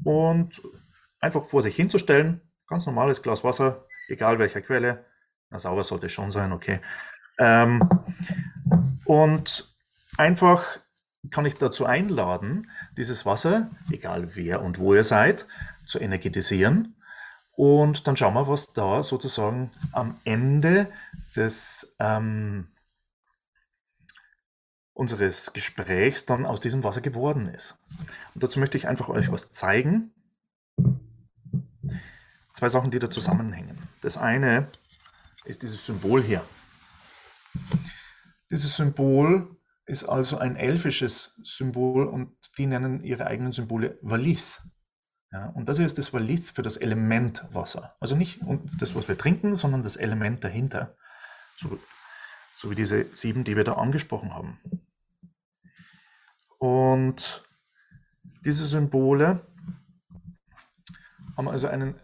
und 0.04 0.60
einfach 1.20 1.44
vor 1.44 1.62
sich 1.62 1.76
hinzustellen. 1.76 2.40
Ganz 2.66 2.86
normales 2.86 3.22
Glas 3.22 3.44
Wasser, 3.44 3.86
egal 4.08 4.38
welcher 4.38 4.60
Quelle. 4.60 5.04
Na, 5.50 5.58
sauber 5.58 5.84
sollte 5.84 6.10
schon 6.10 6.30
sein, 6.30 6.52
okay. 6.52 6.80
Ähm, 7.38 7.88
und 9.04 9.74
einfach 10.18 10.64
kann 11.30 11.46
ich 11.46 11.56
dazu 11.56 11.86
einladen, 11.86 12.70
dieses 12.96 13.26
Wasser, 13.26 13.70
egal 13.90 14.36
wer 14.36 14.62
und 14.62 14.78
wo 14.78 14.94
ihr 14.94 15.04
seid, 15.04 15.46
zu 15.86 15.98
energetisieren. 15.98 16.96
Und 17.58 18.06
dann 18.06 18.16
schauen 18.16 18.34
wir, 18.34 18.46
was 18.46 18.72
da 18.72 19.02
sozusagen 19.02 19.72
am 19.90 20.16
Ende 20.22 20.86
des 21.34 21.96
ähm, 21.98 22.68
unseres 24.92 25.52
Gesprächs 25.52 26.24
dann 26.24 26.46
aus 26.46 26.60
diesem 26.60 26.84
Wasser 26.84 27.00
geworden 27.00 27.48
ist. 27.48 27.76
Und 28.34 28.44
dazu 28.44 28.60
möchte 28.60 28.78
ich 28.78 28.86
einfach 28.86 29.08
euch 29.08 29.32
was 29.32 29.50
zeigen. 29.50 30.12
Zwei 32.52 32.68
Sachen, 32.68 32.92
die 32.92 33.00
da 33.00 33.10
zusammenhängen. 33.10 33.76
Das 34.02 34.18
eine 34.18 34.68
ist 35.44 35.64
dieses 35.64 35.84
Symbol 35.84 36.22
hier. 36.22 36.44
Dieses 38.52 38.76
Symbol 38.76 39.56
ist 39.84 40.04
also 40.04 40.38
ein 40.38 40.54
elfisches 40.54 41.40
Symbol 41.42 42.06
und 42.06 42.36
die 42.56 42.66
nennen 42.66 43.02
ihre 43.02 43.26
eigenen 43.26 43.50
Symbole 43.50 43.98
Valith. 44.00 44.62
Ja, 45.30 45.48
und 45.48 45.68
das 45.68 45.78
ist 45.78 45.98
das 45.98 46.12
Valith 46.12 46.52
für 46.52 46.62
das 46.62 46.76
Element 46.76 47.44
Wasser. 47.52 47.96
Also 48.00 48.16
nicht 48.16 48.40
das, 48.78 48.94
was 48.94 49.08
wir 49.08 49.18
trinken, 49.18 49.56
sondern 49.56 49.82
das 49.82 49.96
Element 49.96 50.42
dahinter. 50.42 50.96
So, 51.56 51.78
so 52.56 52.70
wie 52.70 52.74
diese 52.74 53.04
sieben, 53.14 53.44
die 53.44 53.56
wir 53.56 53.64
da 53.64 53.74
angesprochen 53.74 54.34
haben. 54.34 54.58
Und 56.58 57.44
diese 58.44 58.66
Symbole 58.66 59.40
haben 61.36 61.48
also 61.48 61.68
einen 61.68 62.00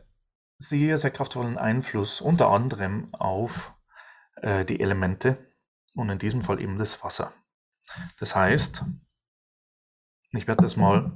sehr, 0.59 0.99
sehr 0.99 1.11
kraftvollen 1.11 1.59
Einfluss 1.59 2.21
unter 2.21 2.51
anderem 2.51 3.13
auf 3.15 3.75
äh, 4.37 4.65
die 4.65 4.81
Elemente 4.81 5.51
und 5.95 6.11
in 6.11 6.19
diesem 6.19 6.43
Fall 6.43 6.61
eben 6.61 6.79
das 6.79 7.03
Wasser. 7.03 7.33
Das 8.19 8.37
heißt, 8.37 8.85
ich 10.33 10.47
werde 10.47 10.63
das 10.63 10.77
mal 10.77 11.13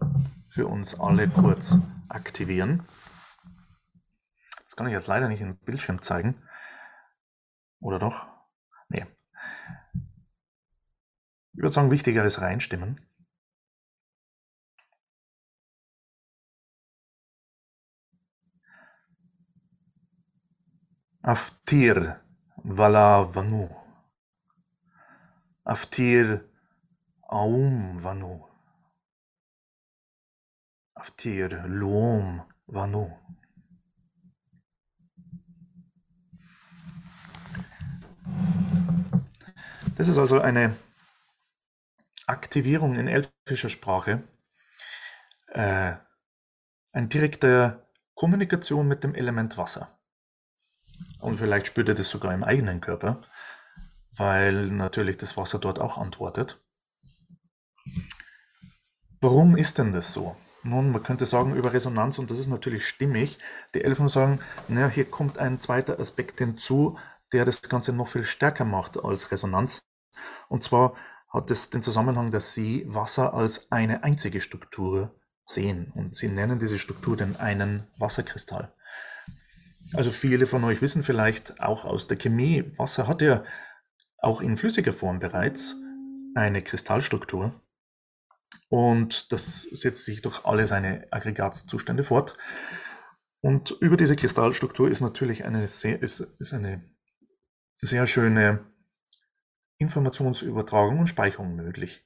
für 0.58 0.66
uns 0.66 0.98
alle 0.98 1.28
kurz 1.28 1.78
aktivieren. 2.08 2.82
Das 4.64 4.74
kann 4.74 4.88
ich 4.88 4.92
jetzt 4.92 5.06
leider 5.06 5.28
nicht 5.28 5.40
im 5.40 5.56
Bildschirm 5.58 6.02
zeigen. 6.02 6.42
Oder 7.78 8.00
doch? 8.00 8.26
Nee. 8.88 9.06
Ich 11.52 11.62
würde 11.62 11.70
sagen, 11.70 11.92
wichtiger 11.92 12.24
ist 12.24 12.40
reinstimmen. 12.40 13.00
Aftir 21.22 22.20
Valavanu. 22.56 23.70
Aftir 25.62 26.50
Aum 27.28 28.02
Vanu. 28.02 28.47
Aftir 30.98 31.48
Lom 31.68 32.42
Vanu. 32.66 33.16
Das 39.96 40.08
ist 40.08 40.18
also 40.18 40.40
eine 40.40 40.76
Aktivierung 42.26 42.96
in 42.96 43.06
elfischer 43.06 43.68
Sprache, 43.68 44.24
äh, 45.48 45.94
eine 46.92 47.06
direkte 47.06 47.86
Kommunikation 48.14 48.88
mit 48.88 49.04
dem 49.04 49.14
Element 49.14 49.56
Wasser. 49.56 49.96
Und 51.20 51.38
vielleicht 51.38 51.68
spürt 51.68 51.88
ihr 51.88 51.94
das 51.94 52.10
sogar 52.10 52.34
im 52.34 52.42
eigenen 52.42 52.80
Körper, 52.80 53.20
weil 54.16 54.66
natürlich 54.66 55.16
das 55.16 55.36
Wasser 55.36 55.60
dort 55.60 55.78
auch 55.78 55.96
antwortet. 55.96 56.58
Warum 59.20 59.56
ist 59.56 59.78
denn 59.78 59.92
das 59.92 60.12
so? 60.12 60.36
Nun, 60.68 60.92
man 60.92 61.02
könnte 61.02 61.24
sagen 61.24 61.54
über 61.54 61.72
Resonanz 61.72 62.18
und 62.18 62.30
das 62.30 62.38
ist 62.38 62.48
natürlich 62.48 62.86
stimmig. 62.86 63.38
Die 63.74 63.82
Elfen 63.82 64.08
sagen, 64.08 64.40
naja, 64.68 64.88
hier 64.88 65.06
kommt 65.06 65.38
ein 65.38 65.60
zweiter 65.60 65.98
Aspekt 65.98 66.38
hinzu, 66.38 66.98
der 67.32 67.46
das 67.46 67.62
Ganze 67.62 67.94
noch 67.94 68.08
viel 68.08 68.24
stärker 68.24 68.66
macht 68.66 69.02
als 69.02 69.30
Resonanz. 69.32 69.80
Und 70.48 70.62
zwar 70.62 70.94
hat 71.30 71.50
es 71.50 71.70
den 71.70 71.80
Zusammenhang, 71.80 72.30
dass 72.32 72.52
sie 72.52 72.84
Wasser 72.86 73.32
als 73.32 73.72
eine 73.72 74.04
einzige 74.04 74.42
Struktur 74.42 75.14
sehen. 75.42 75.90
Und 75.94 76.16
sie 76.16 76.28
nennen 76.28 76.58
diese 76.58 76.78
Struktur 76.78 77.16
den 77.16 77.36
einen 77.36 77.86
Wasserkristall. 77.96 78.72
Also 79.94 80.10
viele 80.10 80.46
von 80.46 80.64
euch 80.64 80.82
wissen 80.82 81.02
vielleicht 81.02 81.62
auch 81.62 81.86
aus 81.86 82.08
der 82.08 82.18
Chemie, 82.18 82.74
Wasser 82.76 83.06
hat 83.06 83.22
ja 83.22 83.42
auch 84.18 84.42
in 84.42 84.58
flüssiger 84.58 84.92
Form 84.92 85.18
bereits 85.18 85.76
eine 86.34 86.60
Kristallstruktur. 86.60 87.54
Und 88.68 89.32
das 89.32 89.62
setzt 89.62 90.04
sich 90.04 90.22
durch 90.22 90.44
alle 90.44 90.66
seine 90.66 91.06
Aggregatzustände 91.10 92.04
fort. 92.04 92.34
Und 93.40 93.70
über 93.80 93.96
diese 93.96 94.16
Kristallstruktur 94.16 94.90
ist 94.90 95.00
natürlich 95.00 95.44
eine 95.44 95.66
sehr, 95.68 96.02
ist, 96.02 96.20
ist 96.20 96.52
eine 96.52 96.82
sehr 97.80 98.06
schöne 98.06 98.66
Informationsübertragung 99.78 100.98
und 100.98 101.06
Speicherung 101.06 101.54
möglich. 101.54 102.04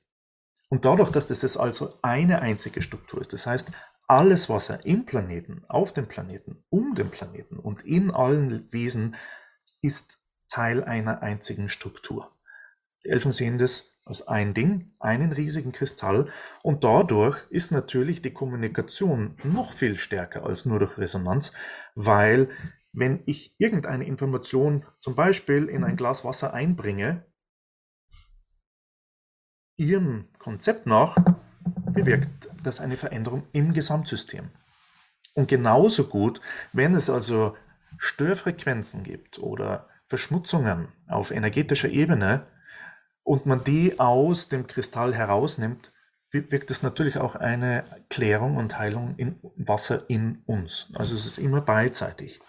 Und 0.69 0.85
dadurch, 0.85 1.11
dass 1.11 1.27
das 1.27 1.57
also 1.57 1.99
eine 2.03 2.41
einzige 2.43 2.83
Struktur 2.83 3.21
ist, 3.21 3.33
das 3.33 3.47
heißt, 3.47 3.73
alles 4.09 4.49
Wasser 4.49 4.85
im 4.85 5.07
Planeten, 5.07 5.65
auf 5.69 5.93
dem 5.93 6.07
Planeten, 6.07 6.65
um 6.69 6.95
den 6.95 7.11
Planeten 7.11 7.59
und 7.59 7.83
in 7.83 8.11
allen 8.11 8.73
Wesen 8.73 9.17
ist 9.81 10.25
Teil 10.49 10.85
einer 10.85 11.23
einzigen 11.23 11.69
Struktur. 11.69 12.31
Die 13.05 13.09
Elfen 13.09 13.33
sehen 13.33 13.59
das 13.59 13.92
als 14.05 14.27
ein 14.27 14.55
Ding, 14.55 14.93
einen 14.99 15.33
riesigen 15.33 15.73
Kristall 15.73 16.29
und 16.63 16.85
dadurch 16.85 17.47
ist 17.51 17.71
natürlich 17.71 18.21
die 18.23 18.33
Kommunikation 18.33 19.37
noch 19.45 19.73
viel 19.73 19.97
stärker 19.97 20.45
als 20.45 20.65
nur 20.65 20.81
durch 20.81 20.99
Resonanz, 20.99 21.53
weil 21.95 22.49
wenn 22.93 23.23
ich 23.27 23.55
irgendeine 23.59 24.05
Information 24.05 24.85
zum 25.01 25.15
Beispiel 25.15 25.67
in 25.67 25.85
ein 25.85 25.97
Glas 25.97 26.25
Wasser 26.25 26.53
einbringe, 26.53 27.25
ihrem 29.77 30.29
Konzept 30.39 30.87
nach 30.87 31.17
bewirkt 31.93 32.49
das 32.63 32.81
eine 32.81 32.97
Veränderung 32.97 33.45
im 33.53 33.73
Gesamtsystem. 33.73 34.51
Und 35.35 35.49
genauso 35.49 36.09
gut, 36.09 36.41
wenn 36.73 36.95
es 36.95 37.09
also 37.09 37.57
Störfrequenzen 37.99 39.03
gibt 39.03 39.39
oder 39.39 39.89
Verschmutzungen 40.07 40.89
auf 41.09 41.31
energetischer 41.31 41.89
Ebene, 41.89 42.47
und 43.23 43.47
man 43.47 43.65
die 43.65 43.99
aus 43.99 44.49
dem 44.49 44.67
Kristall 44.67 45.15
herausnimmt, 45.15 45.93
wirkt 46.31 46.71
es 46.71 46.83
natürlich 46.83 47.19
auch 47.19 47.37
eine 47.37 47.85
Klärung 48.09 48.57
und 48.57 48.79
Heilung 48.79 49.15
in 49.17 49.39
Wasser 49.57 50.09
in 50.09 50.43
uns. 50.47 50.89
Also 50.95 51.15
es 51.15 51.27
ist 51.27 51.39
immer 51.39 51.61
beidseitig. 51.61 52.41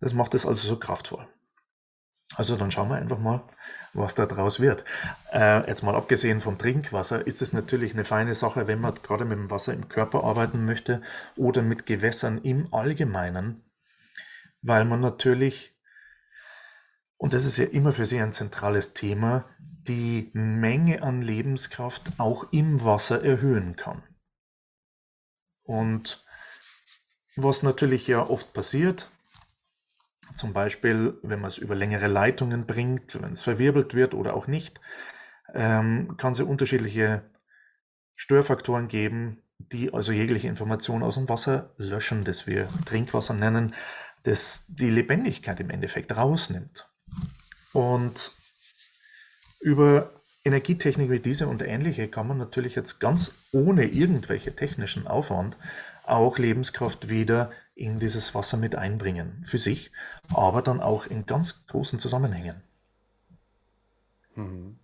Das 0.00 0.12
macht 0.14 0.34
es 0.34 0.46
also 0.46 0.68
so 0.68 0.78
kraftvoll. 0.78 1.26
Also 2.36 2.56
dann 2.56 2.70
schauen 2.70 2.88
wir 2.88 2.96
einfach 2.96 3.18
mal, 3.18 3.42
was 3.92 4.14
da 4.14 4.26
draus 4.26 4.60
wird. 4.60 4.84
Äh, 5.32 5.66
jetzt 5.66 5.82
mal 5.82 5.96
abgesehen 5.96 6.40
vom 6.40 6.58
Trinkwasser 6.58 7.26
ist 7.26 7.42
es 7.42 7.52
natürlich 7.52 7.92
eine 7.92 8.04
feine 8.04 8.34
Sache, 8.34 8.68
wenn 8.68 8.80
man 8.80 8.94
gerade 8.94 9.24
mit 9.24 9.36
dem 9.36 9.50
Wasser 9.50 9.72
im 9.72 9.88
Körper 9.88 10.22
arbeiten 10.22 10.64
möchte 10.64 11.02
oder 11.36 11.62
mit 11.62 11.86
Gewässern 11.86 12.38
im 12.38 12.72
Allgemeinen, 12.72 13.64
weil 14.62 14.84
man 14.84 15.00
natürlich 15.00 15.76
und 17.20 17.34
das 17.34 17.44
ist 17.44 17.58
ja 17.58 17.66
immer 17.66 17.92
für 17.92 18.06
Sie 18.06 18.18
ein 18.18 18.32
zentrales 18.32 18.94
Thema, 18.94 19.44
die 19.58 20.30
Menge 20.32 21.02
an 21.02 21.20
Lebenskraft 21.20 22.12
auch 22.16 22.50
im 22.50 22.82
Wasser 22.82 23.22
erhöhen 23.22 23.76
kann. 23.76 24.02
Und 25.62 26.24
was 27.36 27.62
natürlich 27.62 28.06
ja 28.06 28.22
oft 28.22 28.54
passiert, 28.54 29.10
zum 30.34 30.54
Beispiel, 30.54 31.18
wenn 31.22 31.42
man 31.42 31.48
es 31.48 31.58
über 31.58 31.74
längere 31.74 32.06
Leitungen 32.06 32.64
bringt, 32.64 33.20
wenn 33.20 33.32
es 33.32 33.42
verwirbelt 33.42 33.92
wird 33.92 34.14
oder 34.14 34.32
auch 34.32 34.46
nicht, 34.46 34.80
ähm, 35.52 36.16
kann 36.16 36.32
es 36.32 36.38
ja 36.38 36.46
unterschiedliche 36.46 37.30
Störfaktoren 38.14 38.88
geben, 38.88 39.42
die 39.58 39.92
also 39.92 40.10
jegliche 40.10 40.48
Information 40.48 41.02
aus 41.02 41.16
dem 41.16 41.28
Wasser 41.28 41.74
löschen, 41.76 42.24
das 42.24 42.46
wir 42.46 42.66
Trinkwasser 42.86 43.34
nennen, 43.34 43.74
das 44.22 44.64
die 44.68 44.88
Lebendigkeit 44.88 45.60
im 45.60 45.68
Endeffekt 45.68 46.16
rausnimmt. 46.16 46.89
Und 47.72 48.32
über 49.60 50.10
Energietechnik 50.44 51.10
wie 51.10 51.20
diese 51.20 51.46
und 51.46 51.62
ähnliche 51.62 52.08
kann 52.08 52.26
man 52.26 52.38
natürlich 52.38 52.74
jetzt 52.74 52.98
ganz 52.98 53.34
ohne 53.52 53.84
irgendwelche 53.84 54.56
technischen 54.56 55.06
Aufwand 55.06 55.56
auch 56.04 56.38
Lebenskraft 56.38 57.08
wieder 57.08 57.50
in 57.74 58.00
dieses 58.00 58.34
Wasser 58.34 58.56
mit 58.56 58.74
einbringen, 58.74 59.44
für 59.44 59.58
sich, 59.58 59.92
aber 60.34 60.60
dann 60.62 60.80
auch 60.80 61.06
in 61.06 61.26
ganz 61.26 61.66
großen 61.66 61.98
Zusammenhängen. 61.98 62.62
Mhm. 64.34 64.79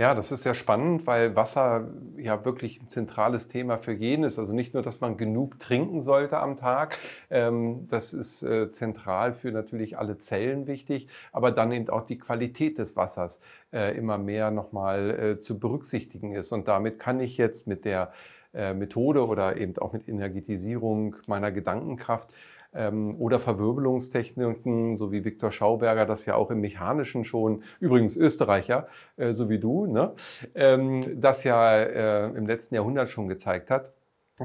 Ja, 0.00 0.14
das 0.14 0.32
ist 0.32 0.44
sehr 0.44 0.54
spannend, 0.54 1.06
weil 1.06 1.36
Wasser 1.36 1.90
ja 2.16 2.42
wirklich 2.46 2.80
ein 2.80 2.88
zentrales 2.88 3.48
Thema 3.48 3.76
für 3.76 3.92
jeden 3.92 4.24
ist. 4.24 4.38
Also 4.38 4.54
nicht 4.54 4.72
nur, 4.72 4.82
dass 4.82 5.02
man 5.02 5.18
genug 5.18 5.60
trinken 5.60 6.00
sollte 6.00 6.38
am 6.38 6.56
Tag, 6.56 6.96
ähm, 7.28 7.86
das 7.90 8.14
ist 8.14 8.42
äh, 8.42 8.70
zentral 8.70 9.34
für 9.34 9.52
natürlich 9.52 9.98
alle 9.98 10.16
Zellen 10.16 10.66
wichtig, 10.66 11.08
aber 11.32 11.52
dann 11.52 11.70
eben 11.70 11.90
auch 11.90 12.06
die 12.06 12.16
Qualität 12.16 12.78
des 12.78 12.96
Wassers 12.96 13.40
äh, 13.74 13.94
immer 13.94 14.16
mehr 14.16 14.50
nochmal 14.50 15.10
äh, 15.10 15.38
zu 15.38 15.58
berücksichtigen 15.58 16.32
ist. 16.32 16.50
Und 16.50 16.66
damit 16.66 16.98
kann 16.98 17.20
ich 17.20 17.36
jetzt 17.36 17.66
mit 17.66 17.84
der 17.84 18.12
Methode 18.52 19.28
oder 19.28 19.58
eben 19.58 19.78
auch 19.78 19.92
mit 19.92 20.08
Energetisierung 20.08 21.14
meiner 21.28 21.52
Gedankenkraft 21.52 22.30
ähm, 22.74 23.16
oder 23.18 23.40
Verwirbelungstechniken, 23.40 24.96
so 24.96 25.12
wie 25.12 25.24
Viktor 25.24 25.52
Schauberger 25.52 26.06
das 26.06 26.26
ja 26.26 26.34
auch 26.34 26.50
im 26.50 26.60
Mechanischen 26.60 27.24
schon, 27.24 27.62
übrigens 27.80 28.16
Österreicher, 28.16 28.88
äh, 29.16 29.32
so 29.32 29.48
wie 29.48 29.58
du, 29.58 29.86
ne, 29.86 30.12
ähm, 30.54 31.20
das 31.20 31.44
ja 31.44 31.76
äh, 31.76 32.26
im 32.28 32.46
letzten 32.46 32.74
Jahrhundert 32.74 33.10
schon 33.10 33.28
gezeigt 33.28 33.70
hat 33.70 33.92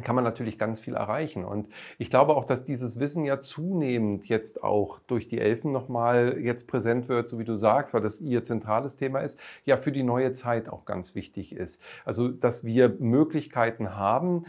kann 0.03 0.15
man 0.15 0.23
natürlich 0.23 0.57
ganz 0.57 0.79
viel 0.79 0.95
erreichen. 0.95 1.45
Und 1.45 1.67
ich 1.97 2.09
glaube 2.09 2.35
auch, 2.35 2.45
dass 2.45 2.63
dieses 2.63 2.99
Wissen 2.99 3.25
ja 3.25 3.39
zunehmend 3.39 4.27
jetzt 4.27 4.63
auch 4.63 4.99
durch 5.07 5.27
die 5.27 5.39
Elfen 5.39 5.71
nochmal 5.71 6.37
jetzt 6.39 6.67
präsent 6.67 7.07
wird, 7.09 7.29
so 7.29 7.39
wie 7.39 7.45
du 7.45 7.55
sagst, 7.55 7.93
weil 7.93 8.01
das 8.01 8.21
ihr 8.21 8.43
zentrales 8.43 8.97
Thema 8.97 9.19
ist, 9.19 9.39
ja 9.63 9.77
für 9.77 9.91
die 9.91 10.03
neue 10.03 10.33
Zeit 10.33 10.69
auch 10.69 10.85
ganz 10.85 11.15
wichtig 11.15 11.53
ist. 11.53 11.81
Also, 12.03 12.29
dass 12.29 12.63
wir 12.63 12.95
Möglichkeiten 12.99 13.95
haben, 13.95 14.45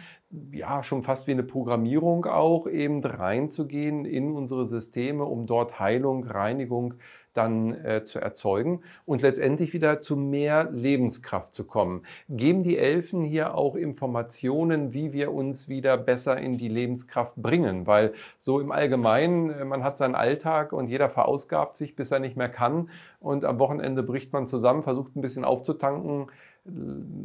ja, 0.53 0.83
schon 0.83 1.03
fast 1.03 1.27
wie 1.27 1.33
eine 1.33 1.45
Programmierung 1.45 2.27
auch 2.27 2.67
eben 2.67 3.03
reinzugehen 3.03 4.05
in 4.05 4.35
unsere 4.35 4.67
Systeme, 4.67 5.25
um 5.25 5.47
dort 5.47 5.79
Heilung, 5.79 6.25
Reinigung 6.25 6.95
dann 7.37 7.73
äh, 7.85 8.05
zu 8.05 8.19
erzeugen 8.19 8.83
und 9.05 9.23
letztendlich 9.23 9.73
wieder 9.73 10.01
zu 10.01 10.17
mehr 10.17 10.71
Lebenskraft 10.71 11.55
zu 11.55 11.65
kommen. 11.65 12.03
Geben 12.29 12.63
die 12.63 12.79
Elfen 12.79 13.23
hier 13.23 13.55
auch 13.55 13.75
Informationen, 13.75 14.93
wie 14.93 15.13
wir 15.13 15.33
uns 15.33 15.69
wieder 15.69 15.97
besser 15.97 16.39
in 16.39 16.59
die 16.59 16.69
Lebenskraft 16.69 17.37
bringen? 17.37 17.87
Weil 17.87 18.13
so 18.41 18.61
im 18.61 18.73
Allgemeinen, 18.73 19.51
äh, 19.51 19.65
man 19.65 19.85
hat 19.85 19.99
seinen 19.99 20.15
Alltag 20.15 20.73
und 20.73 20.89
jeder 20.89 21.11
verausgabt 21.11 21.77
sich, 21.77 21.97
bis 21.97 22.11
er 22.11 22.19
nicht 22.19 22.37
mehr 22.37 22.49
kann 22.49 22.91
und 23.21 23.45
am 23.45 23.59
Wochenende 23.59 24.03
bricht 24.03 24.33
man 24.33 24.47
zusammen, 24.47 24.83
versucht 24.83 25.17
ein 25.17 25.21
bisschen 25.21 25.45
aufzutanken 25.45 26.29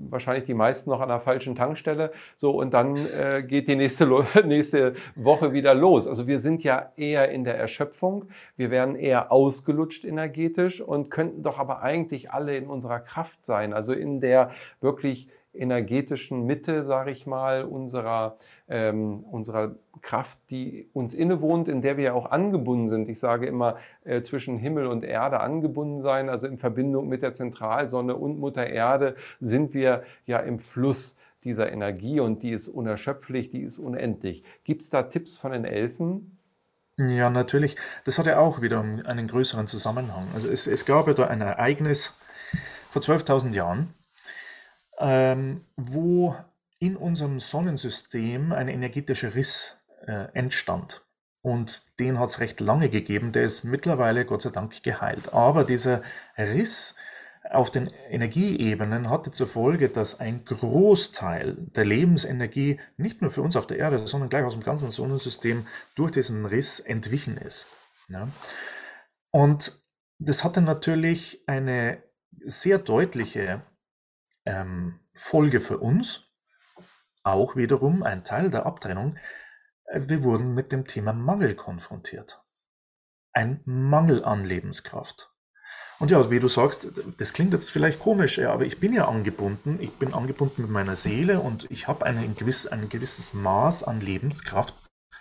wahrscheinlich 0.09 0.45
die 0.45 0.53
meisten 0.53 0.89
noch 0.89 1.01
an 1.01 1.09
der 1.09 1.19
falschen 1.19 1.55
Tankstelle. 1.55 2.11
So, 2.37 2.51
und 2.51 2.73
dann 2.73 2.95
äh, 2.95 3.43
geht 3.43 3.67
die 3.67 3.75
nächste, 3.75 4.07
nächste 4.45 4.93
Woche 5.15 5.53
wieder 5.53 5.73
los. 5.73 6.07
Also 6.07 6.27
wir 6.27 6.39
sind 6.39 6.63
ja 6.63 6.91
eher 6.95 7.31
in 7.31 7.43
der 7.43 7.57
Erschöpfung. 7.57 8.25
Wir 8.55 8.71
werden 8.71 8.95
eher 8.95 9.31
ausgelutscht 9.31 10.05
energetisch 10.05 10.81
und 10.81 11.09
könnten 11.09 11.43
doch 11.43 11.57
aber 11.57 11.81
eigentlich 11.81 12.31
alle 12.31 12.55
in 12.55 12.67
unserer 12.67 12.99
Kraft 12.99 13.45
sein. 13.45 13.73
Also 13.73 13.93
in 13.93 14.21
der 14.21 14.51
wirklich 14.79 15.27
energetischen 15.53 16.45
Mitte, 16.45 16.83
sage 16.83 17.11
ich 17.11 17.27
mal, 17.27 17.63
unserer, 17.63 18.37
ähm, 18.69 19.23
unserer 19.23 19.75
Kraft, 20.01 20.39
die 20.49 20.89
uns 20.93 21.13
innewohnt, 21.13 21.67
in 21.67 21.81
der 21.81 21.97
wir 21.97 22.03
ja 22.05 22.13
auch 22.13 22.31
angebunden 22.31 22.89
sind. 22.89 23.09
Ich 23.09 23.19
sage 23.19 23.45
immer, 23.45 23.77
äh, 24.03 24.21
zwischen 24.21 24.57
Himmel 24.57 24.87
und 24.87 25.03
Erde 25.03 25.39
angebunden 25.41 26.01
sein, 26.01 26.29
also 26.29 26.47
in 26.47 26.57
Verbindung 26.57 27.07
mit 27.07 27.21
der 27.21 27.33
Zentralsonne 27.33 28.15
und 28.15 28.39
Mutter 28.39 28.67
Erde 28.67 29.15
sind 29.39 29.73
wir 29.73 30.03
ja 30.25 30.39
im 30.39 30.59
Fluss 30.59 31.17
dieser 31.43 31.71
Energie 31.71 32.19
und 32.19 32.43
die 32.43 32.51
ist 32.51 32.67
unerschöpflich, 32.67 33.49
die 33.49 33.61
ist 33.61 33.79
unendlich. 33.79 34.43
Gibt 34.63 34.83
es 34.83 34.89
da 34.89 35.03
Tipps 35.03 35.37
von 35.37 35.51
den 35.51 35.65
Elfen? 35.65 36.37
Ja, 36.99 37.29
natürlich. 37.29 37.75
Das 38.05 38.19
hat 38.19 38.27
ja 38.27 38.37
auch 38.37 38.61
wieder 38.61 38.81
einen 38.81 39.27
größeren 39.27 39.65
Zusammenhang. 39.65 40.27
Also 40.33 40.49
es, 40.49 40.67
es 40.67 40.85
gab 40.85 41.07
ja 41.07 41.13
da 41.13 41.27
ein 41.27 41.41
Ereignis 41.41 42.17
vor 42.89 43.01
12.000 43.01 43.53
Jahren, 43.53 43.93
ähm, 45.01 45.65
wo 45.75 46.35
in 46.79 46.95
unserem 46.95 47.39
Sonnensystem 47.39 48.51
ein 48.51 48.67
energetischer 48.67 49.35
Riss 49.35 49.77
äh, 50.07 50.27
entstand. 50.33 51.01
Und 51.41 51.99
den 51.99 52.19
hat 52.19 52.29
es 52.29 52.39
recht 52.39 52.59
lange 52.59 52.89
gegeben, 52.89 53.31
der 53.31 53.43
ist 53.43 53.63
mittlerweile 53.63 54.25
Gott 54.25 54.43
sei 54.43 54.51
Dank 54.51 54.83
geheilt. 54.83 55.33
Aber 55.33 55.63
dieser 55.63 56.01
Riss 56.37 56.95
auf 57.49 57.71
den 57.71 57.87
Energieebenen 58.09 59.09
hatte 59.09 59.31
zur 59.31 59.47
Folge, 59.47 59.89
dass 59.89 60.19
ein 60.19 60.45
Großteil 60.45 61.55
der 61.57 61.85
Lebensenergie 61.85 62.79
nicht 62.97 63.21
nur 63.21 63.31
für 63.31 63.41
uns 63.41 63.55
auf 63.55 63.65
der 63.65 63.77
Erde, 63.77 64.05
sondern 64.07 64.29
gleich 64.29 64.45
aus 64.45 64.53
dem 64.53 64.63
ganzen 64.63 64.89
Sonnensystem 64.89 65.65
durch 65.95 66.11
diesen 66.11 66.45
Riss 66.45 66.79
entwichen 66.79 67.37
ist. 67.37 67.67
Ja. 68.09 68.27
Und 69.31 69.79
das 70.19 70.43
hatte 70.43 70.61
natürlich 70.61 71.43
eine 71.47 72.03
sehr 72.45 72.77
deutliche 72.77 73.63
ähm, 74.45 74.99
Folge 75.13 75.59
für 75.59 75.79
uns, 75.79 76.35
auch 77.23 77.55
wiederum 77.55 78.03
ein 78.03 78.23
Teil 78.23 78.49
der 78.49 78.65
Abtrennung, 78.65 79.15
äh, 79.85 80.01
wir 80.07 80.23
wurden 80.23 80.53
mit 80.53 80.71
dem 80.71 80.85
Thema 80.85 81.13
Mangel 81.13 81.55
konfrontiert. 81.55 82.39
Ein 83.33 83.61
Mangel 83.65 84.23
an 84.23 84.43
Lebenskraft. 84.43 85.31
Und 85.99 86.09
ja, 86.09 86.31
wie 86.31 86.39
du 86.39 86.47
sagst, 86.47 86.87
das 87.19 87.31
klingt 87.31 87.53
jetzt 87.53 87.69
vielleicht 87.69 87.99
komisch, 87.99 88.39
aber 88.39 88.65
ich 88.65 88.79
bin 88.79 88.91
ja 88.91 89.07
angebunden. 89.07 89.77
Ich 89.79 89.91
bin 89.91 90.15
angebunden 90.15 90.63
mit 90.63 90.71
meiner 90.71 90.95
Seele 90.95 91.39
und 91.39 91.69
ich 91.69 91.87
habe 91.87 92.07
ein, 92.07 92.35
gewiss, 92.35 92.65
ein 92.65 92.89
gewisses 92.89 93.35
Maß 93.35 93.83
an 93.83 94.01
Lebenskraft. 94.01 94.73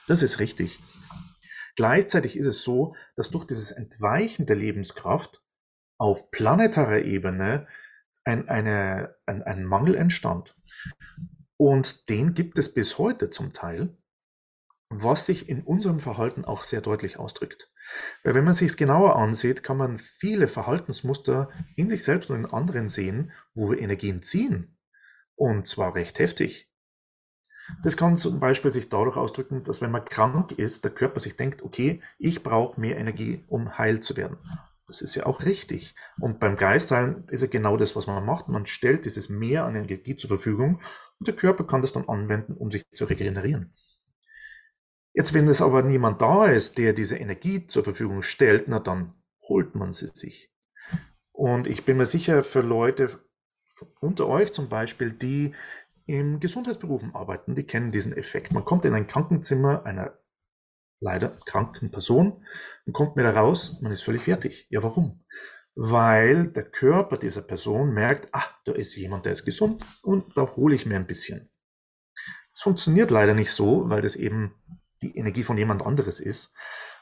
Das 0.08 0.22
ist 0.22 0.38
richtig. 0.38 0.80
Gleichzeitig 1.76 2.36
ist 2.36 2.46
es 2.46 2.62
so, 2.62 2.94
dass 3.14 3.30
durch 3.30 3.44
dieses 3.44 3.72
Entweichen 3.72 4.46
der 4.46 4.56
Lebenskraft 4.56 5.42
auf 5.98 6.30
planetarer 6.30 7.02
Ebene 7.02 7.68
ein, 8.30 8.48
eine, 8.48 9.16
ein, 9.26 9.42
ein 9.42 9.64
Mangel 9.64 9.96
entstand. 9.96 10.56
Und 11.56 12.08
den 12.08 12.34
gibt 12.34 12.58
es 12.58 12.72
bis 12.72 12.98
heute 12.98 13.28
zum 13.30 13.52
Teil, 13.52 13.96
was 14.88 15.26
sich 15.26 15.48
in 15.48 15.62
unserem 15.62 16.00
Verhalten 16.00 16.44
auch 16.44 16.64
sehr 16.64 16.80
deutlich 16.80 17.18
ausdrückt. 17.18 17.70
Weil 18.24 18.34
wenn 18.34 18.44
man 18.44 18.54
sich 18.54 18.68
es 18.68 18.76
genauer 18.76 19.16
ansieht, 19.16 19.62
kann 19.62 19.76
man 19.76 19.98
viele 19.98 20.48
Verhaltensmuster 20.48 21.50
in 21.76 21.88
sich 21.88 22.02
selbst 22.02 22.30
und 22.30 22.38
in 22.38 22.46
anderen 22.46 22.88
sehen, 22.88 23.32
wo 23.54 23.70
wir 23.70 23.78
Energien 23.78 24.22
ziehen. 24.22 24.78
Und 25.36 25.66
zwar 25.66 25.94
recht 25.94 26.18
heftig. 26.18 26.70
Das 27.84 27.96
kann 27.96 28.16
zum 28.16 28.40
Beispiel 28.40 28.72
sich 28.72 28.88
dadurch 28.88 29.16
ausdrücken, 29.16 29.62
dass 29.62 29.80
wenn 29.80 29.92
man 29.92 30.04
krank 30.04 30.52
ist, 30.52 30.84
der 30.84 30.90
Körper 30.90 31.20
sich 31.20 31.36
denkt, 31.36 31.62
okay, 31.62 32.02
ich 32.18 32.42
brauche 32.42 32.80
mehr 32.80 32.96
Energie, 32.96 33.44
um 33.48 33.78
heil 33.78 34.00
zu 34.00 34.16
werden. 34.16 34.38
Das 34.90 35.02
ist 35.02 35.14
ja 35.14 35.24
auch 35.26 35.44
richtig. 35.44 35.94
Und 36.18 36.40
beim 36.40 36.56
Geistheilen 36.56 37.24
ist 37.28 37.42
ja 37.42 37.46
genau 37.46 37.76
das, 37.76 37.94
was 37.94 38.08
man 38.08 38.26
macht. 38.26 38.48
Man 38.48 38.66
stellt 38.66 39.04
dieses 39.04 39.28
Mehr 39.28 39.64
an 39.64 39.76
Energie 39.76 40.16
zur 40.16 40.26
Verfügung 40.26 40.82
und 41.20 41.28
der 41.28 41.36
Körper 41.36 41.62
kann 41.62 41.80
das 41.80 41.92
dann 41.92 42.08
anwenden, 42.08 42.54
um 42.54 42.72
sich 42.72 42.90
zu 42.90 43.04
regenerieren. 43.04 43.72
Jetzt, 45.12 45.32
wenn 45.32 45.46
es 45.46 45.62
aber 45.62 45.82
niemand 45.82 46.20
da 46.20 46.46
ist, 46.46 46.76
der 46.76 46.92
diese 46.92 47.18
Energie 47.18 47.68
zur 47.68 47.84
Verfügung 47.84 48.24
stellt, 48.24 48.64
na 48.66 48.80
dann 48.80 49.14
holt 49.42 49.76
man 49.76 49.92
sie 49.92 50.08
sich. 50.08 50.50
Und 51.30 51.68
ich 51.68 51.84
bin 51.84 51.96
mir 51.96 52.06
sicher, 52.06 52.42
für 52.42 52.62
Leute 52.62 53.20
unter 54.00 54.26
euch 54.26 54.52
zum 54.52 54.68
Beispiel, 54.68 55.12
die 55.12 55.54
im 56.06 56.40
Gesundheitsberufen 56.40 57.14
arbeiten, 57.14 57.54
die 57.54 57.62
kennen 57.62 57.92
diesen 57.92 58.16
Effekt. 58.16 58.50
Man 58.50 58.64
kommt 58.64 58.84
in 58.84 58.94
ein 58.94 59.06
Krankenzimmer 59.06 59.86
einer 59.86 60.18
leider 61.00 61.36
kranken 61.46 61.90
Person 61.90 62.44
und 62.86 62.92
kommt 62.92 63.16
wieder 63.16 63.34
raus, 63.34 63.80
man 63.80 63.90
ist 63.90 64.02
völlig 64.02 64.22
fertig. 64.22 64.66
Ja, 64.70 64.82
warum? 64.82 65.24
Weil 65.74 66.48
der 66.48 66.70
Körper 66.70 67.16
dieser 67.16 67.42
Person 67.42 67.92
merkt, 67.92 68.28
ah, 68.32 68.44
da 68.64 68.72
ist 68.72 68.94
jemand, 68.96 69.24
der 69.24 69.32
ist 69.32 69.44
gesund 69.44 69.82
und 70.02 70.36
da 70.36 70.42
hole 70.56 70.74
ich 70.74 70.86
mir 70.86 70.96
ein 70.96 71.06
bisschen. 71.06 71.50
Es 72.52 72.60
funktioniert 72.60 73.10
leider 73.10 73.34
nicht 73.34 73.52
so, 73.52 73.88
weil 73.88 74.02
das 74.02 74.16
eben 74.16 74.54
die 75.02 75.16
Energie 75.16 75.42
von 75.44 75.56
jemand 75.56 75.82
anderes 75.82 76.20
ist. 76.20 76.54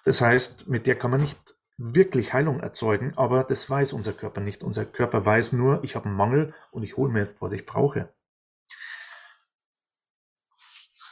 Das 0.04 0.20
heißt, 0.20 0.68
mit 0.68 0.86
der 0.86 0.96
kann 0.96 1.10
man 1.10 1.20
nicht 1.20 1.54
wirklich 1.76 2.32
Heilung 2.32 2.60
erzeugen, 2.60 3.12
aber 3.16 3.42
das 3.42 3.68
weiß 3.68 3.92
unser 3.92 4.12
Körper 4.12 4.40
nicht. 4.40 4.62
Unser 4.62 4.84
Körper 4.84 5.24
weiß 5.26 5.52
nur, 5.54 5.82
ich 5.82 5.96
habe 5.96 6.06
einen 6.06 6.16
Mangel 6.16 6.54
und 6.70 6.84
ich 6.84 6.96
hole 6.96 7.12
mir 7.12 7.20
jetzt, 7.20 7.42
was 7.42 7.52
ich 7.52 7.66
brauche. 7.66 8.12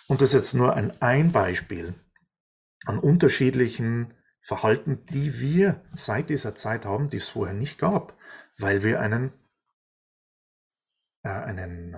Und 0.09 0.21
das 0.21 0.35
ist 0.35 0.35
jetzt 0.35 0.55
nur 0.55 0.75
ein, 0.75 1.01
ein 1.03 1.33
Beispiel 1.33 1.95
an 2.85 2.99
unterschiedlichen 2.99 4.15
Verhalten, 4.41 5.05
die 5.07 5.41
wir 5.41 5.83
seit 5.95 6.31
dieser 6.31 6.55
Zeit 6.55 6.85
haben, 6.85 7.11
die 7.11 7.17
es 7.17 7.29
vorher 7.29 7.55
nicht 7.55 7.79
gab, 7.79 8.17
weil 8.59 8.83
wir 8.83 9.01
einen, 9.01 9.33
äh, 11.25 11.31
einen, 11.31 11.97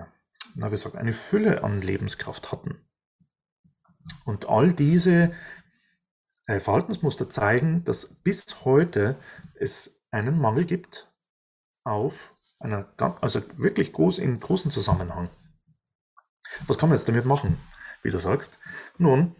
na, 0.55 0.71
wie 0.71 0.77
sagt, 0.77 0.95
eine 0.95 1.13
Fülle 1.13 1.63
an 1.63 1.81
Lebenskraft 1.81 2.51
hatten. 2.51 2.81
Und 4.25 4.49
all 4.49 4.73
diese 4.73 5.31
äh, 6.47 6.59
Verhaltensmuster 6.59 7.29
zeigen, 7.29 7.83
dass 7.83 8.15
bis 8.15 8.65
heute 8.65 9.15
es 9.53 10.03
einen 10.09 10.39
Mangel 10.39 10.65
gibt 10.65 11.13
auf 11.83 12.33
Einer, 12.59 12.91
also 13.21 13.41
wirklich 13.57 13.93
groß, 13.93 14.17
in 14.17 14.39
großen 14.39 14.71
Zusammenhang. 14.71 15.29
Was 16.67 16.77
kann 16.77 16.89
man 16.89 16.97
jetzt 16.97 17.07
damit 17.07 17.25
machen, 17.25 17.57
wie 18.01 18.09
du 18.09 18.19
sagst? 18.19 18.59
Nun, 18.97 19.35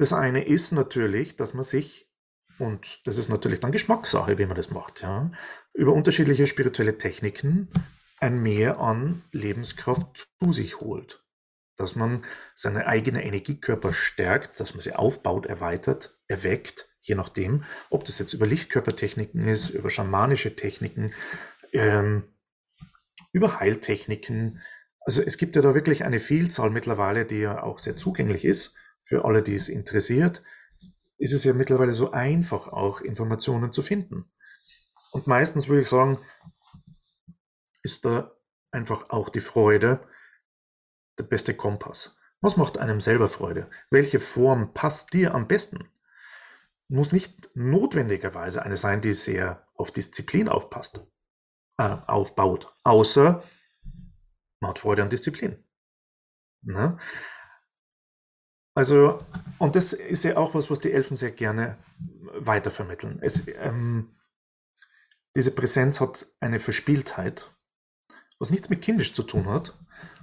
das 0.00 0.14
eine 0.14 0.46
ist 0.46 0.72
natürlich, 0.72 1.36
dass 1.36 1.52
man 1.52 1.62
sich, 1.62 2.10
und 2.58 3.00
das 3.04 3.18
ist 3.18 3.28
natürlich 3.28 3.60
dann 3.60 3.70
Geschmackssache, 3.70 4.38
wie 4.38 4.46
man 4.46 4.56
das 4.56 4.70
macht, 4.70 5.02
ja, 5.02 5.30
über 5.74 5.92
unterschiedliche 5.92 6.46
spirituelle 6.46 6.96
Techniken 6.96 7.68
ein 8.18 8.42
Mehr 8.42 8.80
an 8.80 9.22
Lebenskraft 9.32 10.30
zu 10.42 10.54
sich 10.54 10.80
holt. 10.80 11.22
Dass 11.76 11.96
man 11.96 12.24
seine 12.54 12.86
eigene 12.86 13.24
Energiekörper 13.24 13.92
stärkt, 13.92 14.58
dass 14.58 14.72
man 14.72 14.80
sie 14.80 14.94
aufbaut, 14.94 15.44
erweitert, 15.44 16.18
erweckt, 16.28 16.88
je 17.00 17.14
nachdem, 17.14 17.64
ob 17.90 18.06
das 18.06 18.18
jetzt 18.18 18.32
über 18.32 18.46
Lichtkörpertechniken 18.46 19.46
ist, 19.46 19.68
über 19.68 19.90
schamanische 19.90 20.56
Techniken, 20.56 21.12
ähm, 21.74 22.24
über 23.32 23.60
Heiltechniken. 23.60 24.62
Also 25.00 25.20
es 25.20 25.36
gibt 25.36 25.56
ja 25.56 25.62
da 25.62 25.74
wirklich 25.74 26.04
eine 26.04 26.20
Vielzahl 26.20 26.70
mittlerweile, 26.70 27.26
die 27.26 27.40
ja 27.40 27.62
auch 27.62 27.80
sehr 27.80 27.98
zugänglich 27.98 28.46
ist 28.46 28.76
für 29.02 29.24
alle, 29.24 29.42
die 29.42 29.54
es 29.54 29.68
interessiert. 29.68 30.42
Ist 31.18 31.32
es 31.32 31.44
ja 31.44 31.52
mittlerweile 31.52 31.92
so 31.92 32.12
einfach, 32.12 32.68
auch 32.68 33.00
Informationen 33.00 33.72
zu 33.72 33.82
finden. 33.82 34.30
Und 35.12 35.26
meistens 35.26 35.68
würde 35.68 35.82
ich 35.82 35.88
sagen, 35.88 36.18
ist 37.82 38.04
da 38.04 38.32
einfach 38.70 39.10
auch 39.10 39.28
die 39.28 39.40
Freude 39.40 40.00
der 41.18 41.24
beste 41.24 41.54
Kompass. 41.54 42.16
Was 42.40 42.56
macht 42.56 42.78
einem 42.78 43.00
selber 43.00 43.28
Freude? 43.28 43.68
Welche 43.90 44.20
Form 44.20 44.72
passt 44.72 45.12
dir 45.12 45.34
am 45.34 45.46
besten? 45.46 45.90
Muss 46.88 47.12
nicht 47.12 47.54
notwendigerweise 47.54 48.62
eine 48.62 48.76
sein, 48.76 49.00
die 49.00 49.12
sehr 49.12 49.66
auf 49.74 49.92
Disziplin 49.92 50.48
aufpasst, 50.48 51.00
äh, 51.78 51.96
aufbaut, 52.06 52.74
außer 52.82 53.42
man 54.60 54.70
hat 54.70 54.78
Freude 54.78 55.02
an 55.02 55.10
Disziplin. 55.10 55.64
Ne? 56.62 56.98
Also, 58.80 59.18
und 59.58 59.76
das 59.76 59.92
ist 59.92 60.24
ja 60.24 60.38
auch 60.38 60.54
was, 60.54 60.70
was 60.70 60.80
die 60.80 60.90
Elfen 60.90 61.14
sehr 61.14 61.32
gerne 61.32 61.76
weitervermitteln. 62.32 63.18
Es, 63.20 63.46
ähm, 63.58 64.08
diese 65.36 65.50
Präsenz 65.50 66.00
hat 66.00 66.24
eine 66.40 66.58
Verspieltheit, 66.58 67.50
was 68.38 68.48
nichts 68.48 68.70
mit 68.70 68.80
kindisch 68.80 69.12
zu 69.12 69.22
tun 69.22 69.48
hat, 69.48 69.76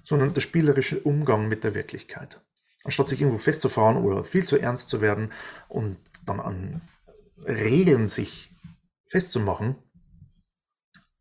sondern 0.04 0.34
der 0.34 0.42
spielerische 0.42 1.00
Umgang 1.02 1.48
mit 1.48 1.64
der 1.64 1.76
Wirklichkeit. 1.76 2.42
Anstatt 2.84 3.10
sich 3.10 3.22
irgendwo 3.22 3.38
festzufahren 3.38 3.98
oder 3.98 4.24
viel 4.24 4.48
zu 4.48 4.58
ernst 4.58 4.90
zu 4.90 5.02
werden 5.02 5.32
und 5.68 6.00
dann 6.26 6.40
an 6.40 6.82
Regeln 7.46 8.08
sich 8.08 8.52
festzumachen, 9.06 9.76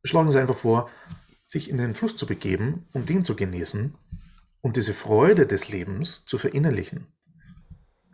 schlagen 0.04 0.32
sie 0.32 0.40
einfach 0.40 0.56
vor, 0.56 0.90
sich 1.46 1.68
in 1.68 1.76
den 1.76 1.92
Fluss 1.92 2.16
zu 2.16 2.24
begeben 2.24 2.86
und 2.94 3.10
den 3.10 3.24
zu 3.24 3.36
genießen 3.36 3.94
und 4.62 4.76
diese 4.78 4.94
Freude 4.94 5.46
des 5.46 5.68
Lebens 5.68 6.24
zu 6.24 6.38
verinnerlichen. 6.38 7.08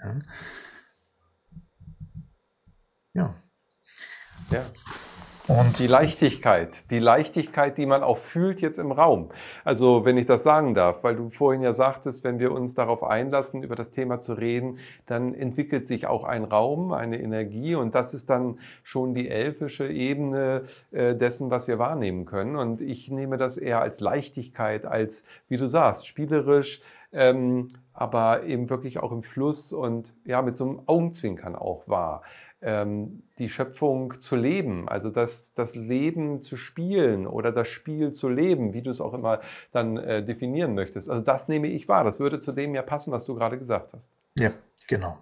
Ja. 0.03 0.17
ja. 3.15 3.35
ja. 4.51 4.63
Und 5.49 5.81
die 5.81 5.89
Leichtigkeit, 5.89 6.71
die 6.91 7.01
Leichtigkeit, 7.01 7.77
die 7.77 7.85
man 7.85 8.05
auch 8.05 8.19
fühlt 8.19 8.61
jetzt 8.61 8.79
im 8.79 8.93
Raum. 8.93 9.31
Also 9.65 10.05
wenn 10.05 10.17
ich 10.17 10.27
das 10.27 10.45
sagen 10.45 10.73
darf, 10.73 11.03
weil 11.03 11.17
du 11.17 11.31
vorhin 11.31 11.63
ja 11.63 11.73
sagtest, 11.73 12.23
wenn 12.23 12.39
wir 12.39 12.53
uns 12.53 12.75
darauf 12.75 13.03
einlassen, 13.03 13.65
über 13.65 13.75
das 13.75 13.91
Thema 13.91 14.21
zu 14.21 14.35
reden, 14.35 14.79
dann 15.07 15.35
entwickelt 15.35 15.89
sich 15.89 16.07
auch 16.07 16.23
ein 16.23 16.45
Raum, 16.45 16.93
eine 16.93 17.21
Energie 17.21 17.75
und 17.75 17.97
das 17.97 18.15
ist 18.15 18.31
dann 18.31 18.61
schon 18.85 19.15
die 19.15 19.29
elfische 19.29 19.89
Ebene 19.89 20.63
äh, 20.93 21.17
dessen, 21.17 21.51
was 21.51 21.67
wir 21.67 21.81
wahrnehmen 21.81 22.25
können. 22.25 22.55
Und 22.55 22.81
ich 22.81 23.11
nehme 23.11 23.37
das 23.37 23.57
eher 23.57 23.81
als 23.81 23.99
Leichtigkeit, 23.99 24.87
als, 24.87 25.25
wie 25.49 25.57
du 25.57 25.67
sagst, 25.67 26.07
spielerisch, 26.07 26.83
ähm, 27.13 27.69
aber 27.93 28.45
eben 28.45 28.71
wirklich 28.71 28.99
auch 28.99 29.13
im 29.13 29.23
Fluss 29.23 29.73
und 29.73 30.13
ja, 30.25 30.43
mit 30.43 30.57
so 30.57 30.65
einem 30.65 30.83
Augenzwinkern 30.87 31.57
auch 31.57 31.87
wahr 31.87 32.23
ähm, 32.63 33.25
die 33.39 33.51
Schöpfung 33.51 34.21
zu 34.21 34.37
leben, 34.37 34.89
also 34.89 35.11
das, 35.11 35.53
das 35.53 35.75
Leben 35.75 36.41
zu 36.41 36.57
spielen 36.57 37.27
oder 37.27 37.51
das 37.51 37.69
Spiel 37.69 38.13
zu 38.13 38.29
leben, 38.29 38.73
wie 38.73 38.83
du 38.83 38.91
es 38.91 39.01
auch 39.01 39.15
immer 39.15 39.41
dann 39.73 39.97
äh, 39.97 40.25
definieren 40.25 40.75
möchtest. 40.75 41.11
Also 41.11 41.23
das 41.23 41.49
nehme 41.49 41.67
ich 41.67 41.89
wahr. 41.89 42.05
Das 42.05 42.21
würde 42.21 42.39
zu 42.39 42.53
dem 42.53 42.75
ja 42.75 42.83
passen, 42.83 43.13
was 43.13 43.25
du 43.25 43.35
gerade 43.35 43.59
gesagt 43.59 43.93
hast. 43.93 44.09
Ja, 44.39 44.51
genau. 44.87 45.19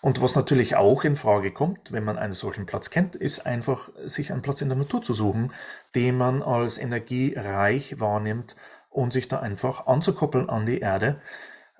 Und 0.00 0.20
was 0.20 0.36
natürlich 0.36 0.76
auch 0.76 1.04
in 1.04 1.16
Frage 1.16 1.50
kommt, 1.50 1.90
wenn 1.90 2.04
man 2.04 2.18
einen 2.18 2.34
solchen 2.34 2.66
Platz 2.66 2.90
kennt, 2.90 3.16
ist 3.16 3.46
einfach, 3.46 3.88
sich 4.04 4.32
einen 4.32 4.42
Platz 4.42 4.60
in 4.60 4.68
der 4.68 4.76
Natur 4.76 5.02
zu 5.02 5.14
suchen, 5.14 5.50
den 5.94 6.18
man 6.18 6.42
als 6.42 6.76
energiereich 6.76 8.00
wahrnimmt 8.00 8.54
und 8.94 9.12
sich 9.12 9.26
da 9.26 9.40
einfach 9.40 9.88
anzukoppeln 9.88 10.48
an 10.48 10.66
die 10.66 10.78
Erde 10.78 11.20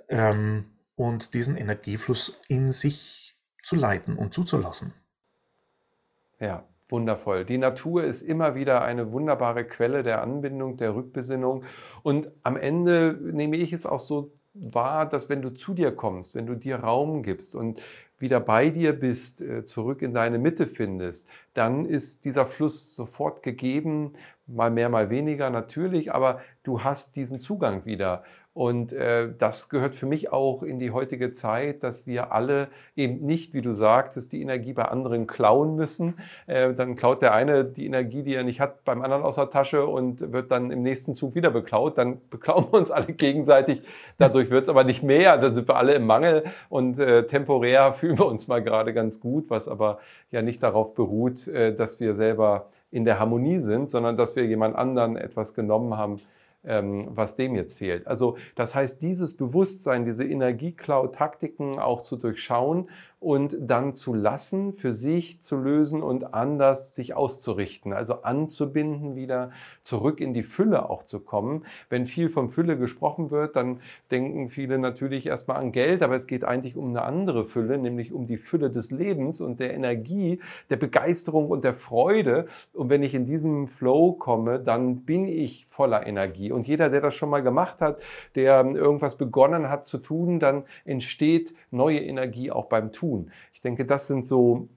ähm, 0.09 0.65
und 0.97 1.33
diesen 1.33 1.57
Energiefluss 1.57 2.41
in 2.49 2.73
sich 2.73 3.37
zu 3.62 3.77
leiten 3.77 4.17
und 4.17 4.35
zuzulassen. 4.35 4.93
Ja, 6.41 6.65
wundervoll. 6.89 7.45
Die 7.45 7.57
Natur 7.57 8.03
ist 8.03 8.21
immer 8.21 8.57
wieder 8.57 8.83
eine 8.83 9.12
wunderbare 9.12 9.65
Quelle 9.65 10.03
der 10.03 10.23
Anbindung, 10.23 10.77
der 10.77 10.97
Rückbesinnung. 10.97 11.65
Und 12.03 12.31
am 12.43 12.57
Ende 12.57 13.17
nehme 13.23 13.57
ich 13.57 13.73
es 13.73 13.87
auch 13.87 14.01
so 14.01 14.33
wahr, 14.53 15.09
dass 15.09 15.29
wenn 15.29 15.41
du 15.41 15.51
zu 15.51 15.73
dir 15.73 15.93
kommst, 15.93 16.35
wenn 16.35 16.47
du 16.47 16.57
dir 16.57 16.77
Raum 16.77 17.23
gibst 17.23 17.55
und 17.55 17.81
wieder 18.19 18.41
bei 18.41 18.71
dir 18.71 18.93
bist, 18.93 19.41
äh, 19.41 19.65
zurück 19.65 20.03
in 20.03 20.15
deine 20.15 20.39
Mitte 20.39 20.67
findest, 20.67 21.29
dann 21.53 21.87
ist 21.87 22.25
dieser 22.25 22.47
Fluss 22.47 22.95
sofort 22.97 23.43
gegeben, 23.43 24.15
mal 24.47 24.71
mehr, 24.71 24.89
mal 24.89 25.11
weniger 25.11 25.51
natürlich, 25.51 26.12
aber 26.12 26.41
du 26.65 26.83
hast 26.83 27.15
diesen 27.15 27.39
Zugang 27.39 27.85
wieder. 27.85 28.25
Und 28.55 28.93
äh, 28.93 29.31
das 29.37 29.69
gehört 29.69 29.97
für 29.97 30.07
mich 30.07 30.33
auch 30.33 30.62
in 30.62 30.79
die 30.79 30.93
heutige 30.93 31.33
Zeit, 31.33 31.83
dass 31.83 32.07
wir 32.07 32.31
alle 32.33 32.69
eben 32.95 33.27
nicht, 33.27 33.53
wie 33.53 33.62
du 33.62 33.73
sagtest, 33.73 34.31
die 34.31 34.41
Energie 34.41 34.73
bei 34.73 34.85
anderen 34.85 35.27
klauen 35.27 35.75
müssen. 35.75 36.15
Äh, 36.47 36.73
dann 36.73 36.95
klaut 36.95 37.21
der 37.21 37.35
eine 37.35 37.65
die 37.65 37.85
Energie, 37.85 38.23
die 38.23 38.33
er 38.33 38.45
nicht 38.45 38.61
hat, 38.61 38.85
beim 38.85 39.03
anderen 39.03 39.25
aus 39.25 39.35
der 39.35 39.51
Tasche 39.51 39.85
und 39.87 40.33
wird 40.33 40.53
dann 40.53 40.71
im 40.71 40.83
nächsten 40.83 41.17
Zug 41.17 41.35
wieder 41.35 41.51
beklaut. 41.51 41.99
Dann 41.99 42.21
beklauen 42.31 42.67
wir 42.71 42.79
uns 42.79 42.93
alle 42.93 43.12
gegenseitig. 43.12 43.83
Dadurch 44.19 44.51
wird 44.51 44.62
es 44.62 44.69
aber 44.69 44.85
nicht 44.85 45.03
mehr. 45.03 45.37
Dann 45.37 45.57
sind 45.57 45.67
wir 45.67 45.75
alle 45.75 45.95
im 45.95 46.07
Mangel 46.07 46.45
und 46.69 47.01
äh, 47.01 47.27
temporär 47.27 47.93
fühlen 47.95 48.21
wir 48.21 48.27
uns 48.27 48.47
mal 48.47 48.62
gerade 48.62 48.95
ganz 48.95 49.19
gut, 49.19 49.51
was 49.51 49.67
aber 49.67 49.99
ja 50.31 50.43
nicht 50.43 50.62
darauf 50.62 50.95
beruht, 50.95 51.49
äh, 51.49 51.75
dass 51.75 51.99
wir 51.99 52.15
selber 52.15 52.71
in 52.93 53.05
der 53.05 53.19
Harmonie 53.19 53.59
sind, 53.59 53.91
sondern 53.91 54.17
dass 54.17 54.37
wir 54.37 54.45
jemand 54.45 54.77
anderen 54.77 55.17
etwas 55.17 55.55
genommen 55.55 55.97
haben, 55.97 56.21
ähm, 56.67 57.09
was 57.11 57.37
dem 57.37 57.55
jetzt 57.55 57.79
fehlt. 57.79 58.07
Also 58.07 58.37
das 58.55 58.75
heißt, 58.75 59.03
dieses 59.03 59.37
Bewusstsein, 59.37 60.05
diese 60.05 60.25
Energieklau-Taktiken 60.25 61.79
auch 61.79 62.03
zu 62.03 62.17
durchschauen 62.17 62.89
und 63.25 63.57
dann 63.59 63.95
zu 63.95 64.12
lassen, 64.12 64.75
für 64.75 64.93
sich 64.93 65.41
zu 65.41 65.57
lösen 65.57 66.03
und 66.03 66.35
anders 66.35 66.95
sich 66.95 67.14
auszurichten, 67.14 67.95
also 67.95 68.20
anzubinden, 68.20 69.16
wieder 69.16 69.51
zurück 69.83 70.20
in 70.20 70.35
die 70.35 70.43
Fülle 70.43 70.91
auch 70.91 71.05
zu 71.05 71.20
kommen. 71.20 71.64
Wenn 71.89 72.05
viel 72.05 72.29
von 72.29 72.51
Fülle 72.51 72.77
gesprochen 72.77 73.31
wird, 73.31 73.57
dann 73.57 73.81
denken 74.11 74.51
viele 74.51 74.79
natürlich 74.79 75.27
erstmal 75.27 75.57
an 75.57 75.72
Geld, 75.72 76.03
aber 76.03 76.16
es 76.16 76.27
geht 76.27 76.45
eigentlich 76.45 76.77
um 76.77 76.91
eine 76.91 77.01
andere 77.01 77.47
Fülle, 77.47 77.79
nämlich 77.79 78.12
um 78.12 78.27
die 78.27 78.37
Fülle 78.37 78.70
des 78.70 78.91
Lebens 78.91 79.41
und 79.41 79.59
der 79.59 79.72
Energie, 79.72 80.41
der 80.68 80.77
Begeisterung 80.77 81.49
und 81.49 81.64
der 81.64 81.75
Freude. 81.75 82.45
Und 82.75 82.91
wenn 82.91 83.03
ich 83.03 83.14
in 83.14 83.25
diesem 83.25 83.68
Flow 83.68 84.12
komme, 84.12 84.61
dann 84.61 85.01
bin 85.07 85.29
ich 85.29 85.64
voller 85.70 86.07
Energie. 86.07 86.53
Und 86.53 86.68
jeder, 86.68 86.91
der 86.91 87.01
das 87.01 87.14
schon 87.14 87.31
mal 87.31 87.43
gemacht 87.43 87.81
hat, 87.81 88.03
der 88.35 88.66
irgendwas 88.66 89.16
begonnen 89.16 89.70
hat 89.70 89.87
zu 89.87 89.97
tun, 89.97 90.41
dann 90.41 90.64
entsteht 90.85 91.55
neue 91.70 92.01
Energie 92.01 92.51
auch 92.51 92.66
beim 92.66 92.93
Tun 92.93 93.14
tun. 93.15 93.31
Ich 93.53 93.61
denke, 93.61 93.85
das 93.85 94.07
sind 94.07 94.27
so 94.27 94.69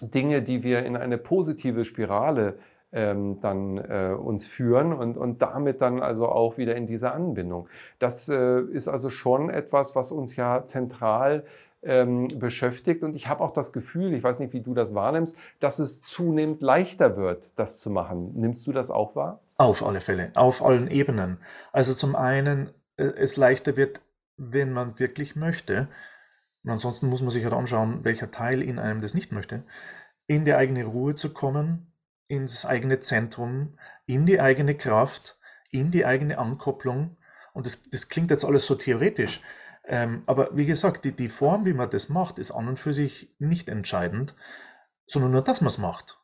Dinge, 0.00 0.42
die 0.42 0.62
wir 0.62 0.84
in 0.84 0.96
eine 0.96 1.18
positive 1.18 1.84
Spirale 1.84 2.58
ähm, 2.92 3.40
dann 3.40 3.78
äh, 3.78 4.14
uns 4.18 4.46
führen 4.46 4.92
und, 4.92 5.18
und 5.18 5.42
damit 5.42 5.80
dann 5.80 6.00
also 6.00 6.26
auch 6.28 6.56
wieder 6.56 6.74
in 6.74 6.86
diese 6.86 7.12
Anbindung. 7.12 7.68
Das 7.98 8.28
äh, 8.28 8.60
ist 8.60 8.88
also 8.88 9.10
schon 9.10 9.50
etwas, 9.50 9.94
was 9.94 10.12
uns 10.12 10.36
ja 10.36 10.64
zentral 10.64 11.44
ähm, 11.82 12.28
beschäftigt 12.38 13.02
und 13.02 13.14
ich 13.14 13.28
habe 13.28 13.44
auch 13.44 13.52
das 13.52 13.72
Gefühl, 13.72 14.14
ich 14.14 14.22
weiß 14.22 14.40
nicht, 14.40 14.52
wie 14.52 14.60
du 14.60 14.74
das 14.74 14.94
wahrnimmst, 14.94 15.36
dass 15.60 15.78
es 15.78 16.02
zunehmend 16.02 16.62
leichter 16.62 17.16
wird, 17.16 17.50
das 17.56 17.78
zu 17.78 17.90
machen. 17.90 18.32
Nimmst 18.34 18.66
du 18.66 18.72
das 18.72 18.90
auch 18.90 19.14
wahr? 19.14 19.40
Auf 19.58 19.84
alle 19.84 20.00
Fälle, 20.00 20.32
auf 20.34 20.64
allen 20.64 20.88
Ebenen. 20.88 21.38
Also 21.72 21.92
zum 21.92 22.16
einen, 22.16 22.70
äh, 22.96 23.04
es 23.04 23.36
leichter 23.36 23.76
wird, 23.76 24.00
wenn 24.38 24.72
man 24.72 24.98
wirklich 24.98 25.36
möchte. 25.36 25.88
Und 26.64 26.70
ansonsten 26.70 27.08
muss 27.08 27.22
man 27.22 27.30
sich 27.30 27.44
halt 27.44 27.54
anschauen, 27.54 28.04
welcher 28.04 28.30
Teil 28.30 28.62
in 28.62 28.78
einem 28.78 29.00
das 29.00 29.14
nicht 29.14 29.32
möchte. 29.32 29.64
In 30.26 30.44
die 30.44 30.54
eigene 30.54 30.84
Ruhe 30.84 31.14
zu 31.14 31.32
kommen, 31.32 31.92
ins 32.26 32.66
eigene 32.66 33.00
Zentrum, 33.00 33.78
in 34.06 34.26
die 34.26 34.40
eigene 34.40 34.74
Kraft, 34.74 35.38
in 35.70 35.90
die 35.90 36.04
eigene 36.04 36.38
Ankopplung. 36.38 37.16
Und 37.54 37.66
das, 37.66 37.84
das 37.90 38.08
klingt 38.08 38.30
jetzt 38.30 38.44
alles 38.44 38.66
so 38.66 38.74
theoretisch. 38.74 39.40
Ähm, 39.86 40.22
aber 40.26 40.54
wie 40.54 40.66
gesagt, 40.66 41.04
die, 41.04 41.16
die 41.16 41.30
Form, 41.30 41.64
wie 41.64 41.72
man 41.72 41.88
das 41.88 42.10
macht, 42.10 42.38
ist 42.38 42.50
an 42.50 42.68
und 42.68 42.78
für 42.78 42.92
sich 42.92 43.34
nicht 43.38 43.70
entscheidend, 43.70 44.34
sondern 45.06 45.32
nur, 45.32 45.42
dass 45.42 45.62
man 45.62 45.68
es 45.68 45.78
macht. 45.78 46.18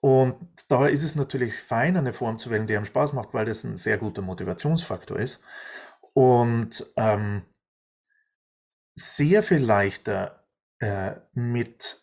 Und 0.00 0.36
daher 0.68 0.90
ist 0.90 1.02
es 1.02 1.16
natürlich 1.16 1.54
fein, 1.54 1.96
eine 1.96 2.12
Form 2.12 2.38
zu 2.38 2.50
wählen, 2.50 2.68
die 2.68 2.76
einem 2.76 2.84
Spaß 2.84 3.14
macht, 3.14 3.34
weil 3.34 3.46
das 3.46 3.64
ein 3.64 3.76
sehr 3.76 3.98
guter 3.98 4.22
Motivationsfaktor 4.22 5.18
ist. 5.18 5.42
Und 6.14 6.86
ähm, 6.96 7.42
sehr 8.98 9.42
viel 9.42 9.58
leichter 9.58 10.44
äh, 10.80 11.12
mit 11.32 12.02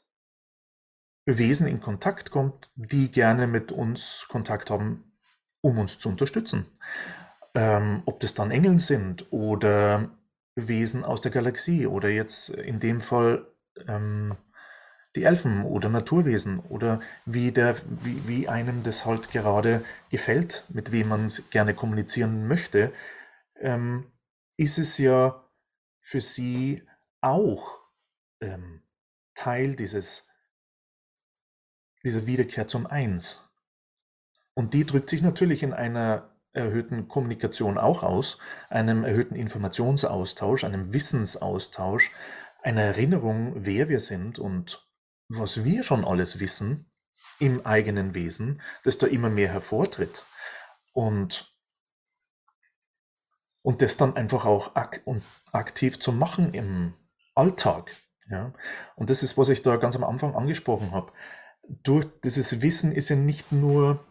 Wesen 1.25 1.67
in 1.67 1.79
Kontakt 1.79 2.31
kommt, 2.31 2.69
die 2.75 3.11
gerne 3.11 3.47
mit 3.47 3.71
uns 3.71 4.27
Kontakt 4.29 4.69
haben, 4.69 5.17
um 5.61 5.79
uns 5.79 5.99
zu 5.99 6.09
unterstützen. 6.09 6.65
Ähm, 7.55 8.03
ob 8.05 8.19
das 8.19 8.33
dann 8.33 8.51
Engeln 8.51 8.79
sind 8.79 9.31
oder 9.31 10.09
Wesen 10.55 11.03
aus 11.03 11.21
der 11.21 11.31
Galaxie 11.31 11.87
oder 11.87 12.09
jetzt 12.09 12.49
in 12.49 12.79
dem 12.79 13.01
Fall 13.01 13.47
ähm, 13.87 14.35
die 15.15 15.23
Elfen 15.23 15.63
oder 15.63 15.89
Naturwesen 15.89 16.59
oder 16.59 16.99
wie, 17.25 17.51
der, 17.51 17.75
wie, 17.89 18.27
wie 18.27 18.49
einem 18.49 18.83
das 18.83 19.05
halt 19.05 19.31
gerade 19.31 19.83
gefällt, 20.11 20.65
mit 20.69 20.91
wem 20.91 21.09
man 21.09 21.31
gerne 21.49 21.73
kommunizieren 21.73 22.47
möchte, 22.47 22.91
ähm, 23.59 24.11
ist 24.57 24.77
es 24.77 24.97
ja 24.97 25.44
für 26.05 26.21
sie 26.21 26.83
auch 27.19 27.81
ähm, 28.39 28.83
Teil 29.33 29.75
dieses, 29.75 30.27
dieser 32.03 32.27
Wiederkehr 32.27 32.67
zum 32.67 32.85
Eins. 32.85 33.49
Und 34.53 34.75
die 34.75 34.85
drückt 34.85 35.09
sich 35.09 35.23
natürlich 35.23 35.63
in 35.63 35.73
einer 35.73 36.29
erhöhten 36.53 37.07
Kommunikation 37.07 37.79
auch 37.79 38.03
aus, 38.03 38.37
einem 38.69 39.03
erhöhten 39.03 39.33
Informationsaustausch, 39.33 40.63
einem 40.63 40.93
Wissensaustausch, 40.93 42.11
einer 42.61 42.83
Erinnerung, 42.83 43.53
wer 43.65 43.89
wir 43.89 43.99
sind 43.99 44.37
und 44.37 44.87
was 45.27 45.63
wir 45.63 45.81
schon 45.81 46.05
alles 46.05 46.39
wissen 46.39 46.85
im 47.39 47.65
eigenen 47.65 48.13
Wesen, 48.13 48.61
das 48.83 48.99
da 48.99 49.07
immer 49.07 49.31
mehr 49.31 49.49
hervortritt. 49.51 50.23
Und, 50.93 51.51
und 53.63 53.81
das 53.81 53.97
dann 53.97 54.15
einfach 54.15 54.45
auch 54.45 54.75
ak 54.75 55.01
aktiv 55.55 55.99
zu 55.99 56.11
machen 56.11 56.53
im 56.53 56.93
Alltag. 57.33 57.91
Ja? 58.29 58.53
Und 58.95 59.09
das 59.09 59.23
ist, 59.23 59.37
was 59.37 59.49
ich 59.49 59.61
da 59.61 59.77
ganz 59.77 59.95
am 59.95 60.03
Anfang 60.03 60.35
angesprochen 60.35 60.91
habe. 60.91 61.11
Durch 61.67 62.05
dieses 62.23 62.61
Wissen 62.61 62.91
ist 62.91 63.09
ja 63.09 63.15
nicht 63.15 63.51
nur, 63.51 64.05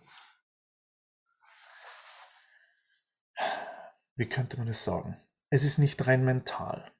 wie 4.17 4.29
könnte 4.29 4.57
man 4.57 4.67
das 4.67 4.85
sagen? 4.85 5.17
Es 5.51 5.63
ist 5.63 5.79
nicht 5.79 6.07
rein 6.07 6.25
mental, 6.25 6.91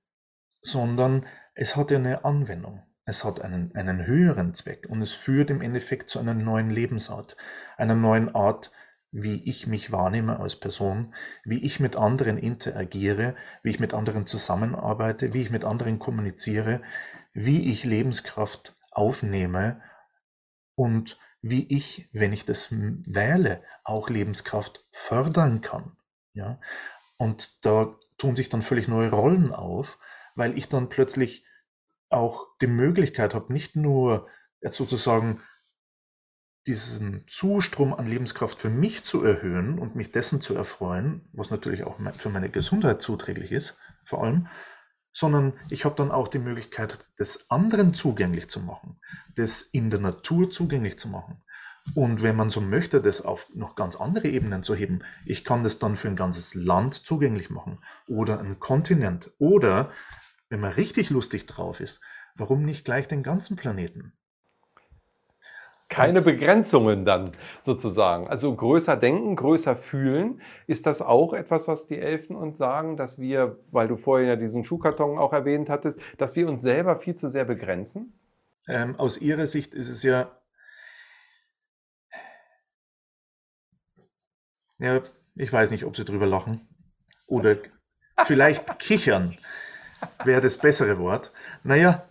sondern 0.61 1.27
es 1.55 1.77
hat 1.77 1.91
ja 1.91 1.99
eine 1.99 2.25
Anwendung. 2.25 2.83
Es 3.07 3.25
hat 3.25 3.43
einen, 3.43 3.75
einen 3.75 4.07
höheren 4.07 4.55
Zweck 4.55 4.87
und 4.89 5.03
es 5.03 5.13
führt 5.13 5.51
im 5.51 5.61
Endeffekt 5.61 6.09
zu 6.09 6.19
einer 6.19 6.35
neuen 6.35 6.71
Lebensart, 6.71 7.37
einer 7.77 7.95
neuen 7.95 8.35
Art, 8.35 8.73
wie 9.17 9.49
ich 9.49 9.69
mich 9.69 9.93
wahrnehme 9.93 10.41
als 10.41 10.57
Person, 10.57 11.15
wie 11.45 11.63
ich 11.63 11.79
mit 11.79 11.95
anderen 11.95 12.37
interagiere, 12.37 13.37
wie 13.63 13.71
ich 13.71 13.79
mit 13.79 13.95
anderen 13.95 14.27
zusammenarbeite, 14.27 15.33
wie 15.33 15.43
ich 15.43 15.51
mit 15.51 15.65
anderen 15.65 16.01
kommuniziere, 16.01 16.83
wie 17.33 17.71
ich 17.71 17.85
Lebenskraft 17.85 18.75
aufnehme 18.91 19.81
und 20.75 21.17
wie 21.43 21.65
ich, 21.69 22.09
wenn 22.13 22.33
ich 22.33 22.45
das 22.45 22.73
wähle, 22.73 23.63
auch 23.85 24.11
Lebenskraft 24.11 24.85
fördern 24.91 25.61
kann. 25.61 25.97
Ja? 26.33 26.59
Und 27.17 27.65
da 27.65 27.97
tun 28.19 28.35
sich 28.35 28.49
dann 28.49 28.63
völlig 28.63 28.89
neue 28.89 29.11
Rollen 29.11 29.53
auf, 29.53 29.99
weil 30.35 30.59
ich 30.59 30.69
dann 30.69 30.89
plötzlich 30.89 31.45
auch 32.09 32.49
die 32.61 32.67
Möglichkeit 32.67 33.33
habe, 33.33 33.53
nicht 33.53 33.77
nur 33.77 34.27
sozusagen 34.61 35.41
diesen 36.67 37.25
Zustrom 37.29 37.93
an 37.93 38.07
Lebenskraft 38.07 38.61
für 38.61 38.71
mich 38.71 39.05
zu 39.05 39.23
erhöhen 39.23 39.79
und 39.79 39.97
mich 39.97 40.13
dessen 40.13 40.41
zu 40.41 40.55
erfreuen, 40.55 41.29
was 41.33 41.51
natürlich 41.51 41.85
auch 41.85 41.99
für 42.15 42.31
meine 42.31 42.49
Gesundheit 42.49 43.03
zuträglich 43.03 43.53
ist, 43.53 43.77
vor 44.05 44.23
allem, 44.23 44.49
sondern 45.13 45.53
ich 45.71 45.85
habe 45.85 45.95
dann 45.95 46.11
auch 46.11 46.29
die 46.29 46.39
Möglichkeit, 46.39 47.07
das 47.17 47.51
anderen 47.51 47.95
zugänglich 47.95 48.49
zu 48.49 48.61
machen, 48.61 48.99
das 49.37 49.63
in 49.63 49.91
der 49.91 50.01
Natur 50.01 50.51
zugänglich 50.51 50.99
zu 50.99 51.09
machen. 51.09 51.43
Und 51.95 52.23
wenn 52.23 52.35
man 52.35 52.49
so 52.49 52.63
möchte, 52.63 53.03
das 53.03 53.21
auf 53.21 53.55
noch 53.55 53.77
ganz 53.77 53.97
andere 53.97 54.29
Ebenen 54.29 54.63
zu 54.63 54.75
heben, 54.75 55.05
ich 55.27 55.45
kann 55.45 55.63
das 55.63 55.79
dann 55.79 55.97
für 55.97 56.09
ein 56.09 56.17
ganzes 56.17 56.55
Land 56.55 56.95
zugänglich 56.95 57.51
machen 57.51 57.79
oder 58.09 58.41
einen 58.41 58.59
Kontinent 58.59 59.31
oder 59.39 59.91
wenn 60.49 60.61
man 60.61 60.73
richtig 60.73 61.11
lustig 61.11 61.47
drauf 61.47 61.81
ist, 61.81 62.01
warum 62.37 62.65
nicht 62.65 62.85
gleich 62.85 63.07
den 63.07 63.23
ganzen 63.23 63.57
Planeten? 63.57 64.15
Keine 65.89 66.21
Begrenzungen 66.21 67.05
dann 67.05 67.33
sozusagen. 67.61 68.27
Also 68.27 68.55
größer 68.55 68.97
denken, 68.97 69.37
größer 69.37 69.77
fühlen. 69.77 70.41
Ist 70.67 70.87
das 70.87 71.03
auch 71.03 71.35
etwas, 71.35 71.69
was 71.69 71.87
die 71.87 71.99
Elfen 71.99 72.37
uns 72.37 72.59
sagen, 72.59 72.97
dass 72.97 73.19
wir, 73.19 73.59
weil 73.71 73.87
du 73.87 73.97
vorhin 73.97 74.29
ja 74.29 74.37
diesen 74.37 74.65
Schuhkarton 74.65 75.19
auch 75.19 75.33
erwähnt 75.33 75.69
hattest, 75.69 76.01
dass 76.17 76.37
wir 76.37 76.49
uns 76.49 76.63
selber 76.63 76.97
viel 76.97 77.15
zu 77.15 77.29
sehr 77.29 77.45
begrenzen? 77.45 78.19
Ähm, 78.67 78.99
aus 78.99 79.19
ihrer 79.19 79.47
Sicht 79.47 79.75
ist 79.75 79.91
es 79.91 80.03
ja, 80.03 80.31
ja, 84.79 85.01
ich 85.35 85.53
weiß 85.53 85.71
nicht, 85.71 85.85
ob 85.85 85.97
sie 85.97 86.05
drüber 86.05 86.27
lachen 86.27 86.67
oder 87.27 87.57
vielleicht 88.25 88.79
kichern 88.79 89.37
wäre 90.25 90.41
das 90.41 90.59
bessere 90.59 90.99
Wort. 90.99 91.33
Naja, 91.63 92.09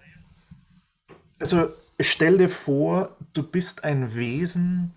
also 1.39 1.69
stell 1.99 2.37
dir 2.37 2.49
vor, 2.49 3.17
du 3.33 3.43
bist 3.43 3.83
ein 3.83 4.15
Wesen, 4.15 4.93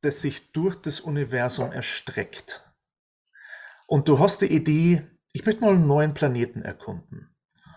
das 0.00 0.22
sich 0.22 0.52
durch 0.52 0.76
das 0.76 1.00
Universum 1.00 1.72
erstreckt. 1.72 2.64
Und 3.86 4.08
du 4.08 4.18
hast 4.18 4.42
die 4.42 4.52
Idee, 4.52 5.06
ich 5.32 5.44
möchte 5.44 5.60
mal 5.60 5.74
einen 5.74 5.86
neuen 5.86 6.14
Planeten 6.14 6.62
erkunden. 6.62 7.28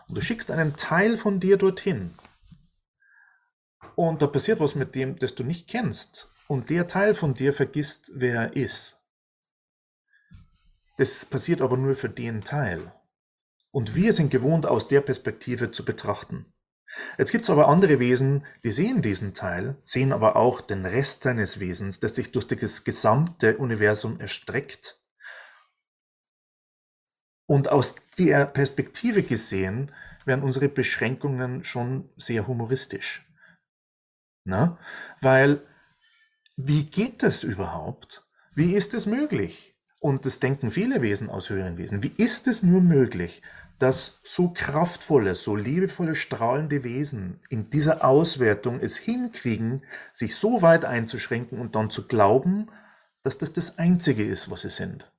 Und 0.08 0.16
du 0.16 0.22
schickst 0.22 0.50
einen 0.50 0.76
Teil 0.76 1.18
von 1.18 1.40
dir 1.40 1.58
dorthin. 1.58 2.14
Und 3.96 4.22
da 4.22 4.28
passiert 4.28 4.60
was 4.60 4.76
mit 4.76 4.96
dem, 4.96 5.18
das 5.18 5.36
du 5.36 5.44
nicht 5.44 5.68
kennst. 5.68 6.30
Und 6.48 6.70
der 6.70 6.88
Teil 6.88 7.14
von 7.14 7.34
dir 7.34 7.54
vergisst, 7.54 8.12
wer 8.16 8.42
er 8.42 8.56
ist. 8.56 9.02
Das 10.98 11.26
passiert 11.26 11.62
aber 11.62 11.78
nur 11.78 11.96
für 11.96 12.10
den 12.10 12.42
Teil. 12.42 12.92
Und 13.72 13.96
wir 13.96 14.14
sind 14.14 14.32
gewohnt, 14.32 14.66
aus 14.66 14.88
der 14.88 15.02
Perspektive 15.02 15.72
zu 15.72 15.86
betrachten. 15.86 16.52
Jetzt 17.18 17.32
gibt 17.32 17.44
es 17.44 17.50
aber 17.50 17.68
andere 17.68 18.00
Wesen, 18.00 18.46
die 18.64 18.72
sehen 18.72 19.02
diesen 19.02 19.34
Teil, 19.34 19.76
sehen 19.84 20.12
aber 20.12 20.36
auch 20.36 20.62
den 20.62 20.86
Rest 20.86 21.24
seines 21.24 21.60
Wesens, 21.60 22.00
das 22.00 22.16
sich 22.16 22.32
durch 22.32 22.48
das 22.48 22.84
gesamte 22.84 23.58
Universum 23.58 24.20
erstreckt. 24.20 25.00
Und 27.46 27.70
aus 27.70 27.96
der 28.18 28.46
Perspektive 28.46 29.24
gesehen 29.24 29.92
werden 30.26 30.44
unsere 30.44 30.70
Beschränkungen 30.70 31.64
schon 31.64 32.10
sehr 32.18 32.48
humoristisch. 32.48 33.28
Na? 34.44 34.80
Weil, 35.22 35.62
wie 36.56 36.86
geht 36.86 37.24
das 37.24 37.44
überhaupt? 37.44 38.24
Wie 38.54 38.74
ist 38.74 38.94
es 38.94 39.06
möglich? 39.06 39.76
Und 40.00 40.26
das 40.26 40.40
denken 40.40 40.70
viele 40.70 41.02
Wesen 41.02 41.30
aus 41.30 41.50
höheren 41.50 41.78
Wesen. 41.78 42.04
Wie 42.04 42.14
ist 42.18 42.48
es 42.48 42.64
nur 42.64 42.82
möglich, 42.82 43.42
dass 43.80 44.20
so 44.24 44.50
kraftvolle, 44.50 45.36
so 45.36 45.56
liebevolle, 45.56 46.16
strahlende 46.16 46.84
Wesen 46.84 47.40
in 47.50 47.70
dieser 47.70 48.04
Auswertung 48.04 48.80
es 48.82 48.98
hinkriegen, 48.98 49.84
sich 50.14 50.36
so 50.36 50.62
weit 50.62 50.86
einzuschränken 50.86 51.60
und 51.60 51.76
dann 51.76 51.90
zu 51.90 52.08
glauben, 52.08 52.70
dass 53.24 53.38
das 53.38 53.54
das 53.54 53.78
Einzige 53.78 54.26
ist, 54.26 54.52
was 54.52 54.62
sie 54.62 54.70
sind. 54.70 55.10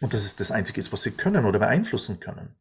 Und 0.00 0.14
dass 0.14 0.24
es 0.24 0.34
das 0.34 0.50
Einzige 0.50 0.80
ist, 0.80 0.92
was 0.92 1.02
sie 1.02 1.10
können 1.10 1.44
oder 1.44 1.58
beeinflussen 1.58 2.20
können. 2.20 2.54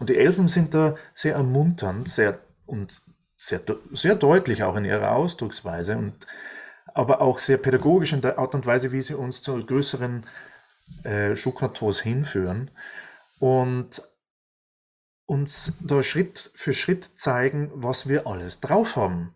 Und 0.00 0.10
die 0.10 0.18
Elfen 0.18 0.48
sind 0.48 0.74
da 0.74 0.96
sehr 1.14 1.34
ermunternd, 1.34 2.08
sehr 2.08 2.38
und 2.66 2.92
sehr, 3.38 3.60
sehr 3.92 4.14
deutlich 4.16 4.64
auch 4.64 4.76
in 4.76 4.84
ihrer 4.84 5.12
Ausdrucksweise 5.12 5.96
und 5.96 6.26
aber 6.94 7.20
auch 7.20 7.38
sehr 7.38 7.56
pädagogisch 7.56 8.12
in 8.12 8.20
der 8.20 8.38
Art 8.38 8.54
und 8.54 8.66
Weise, 8.66 8.92
wie 8.92 9.02
sie 9.02 9.14
uns 9.14 9.42
zu 9.42 9.64
größeren 9.64 10.26
äh, 11.04 11.36
Schukatos 11.36 12.00
hinführen. 12.00 12.70
Und 13.38 14.02
uns 15.26 15.78
da 15.80 16.02
Schritt 16.02 16.50
für 16.54 16.74
Schritt 16.74 17.04
zeigen, 17.18 17.70
was 17.74 18.08
wir 18.08 18.26
alles 18.26 18.60
drauf 18.60 18.96
haben. 18.96 19.34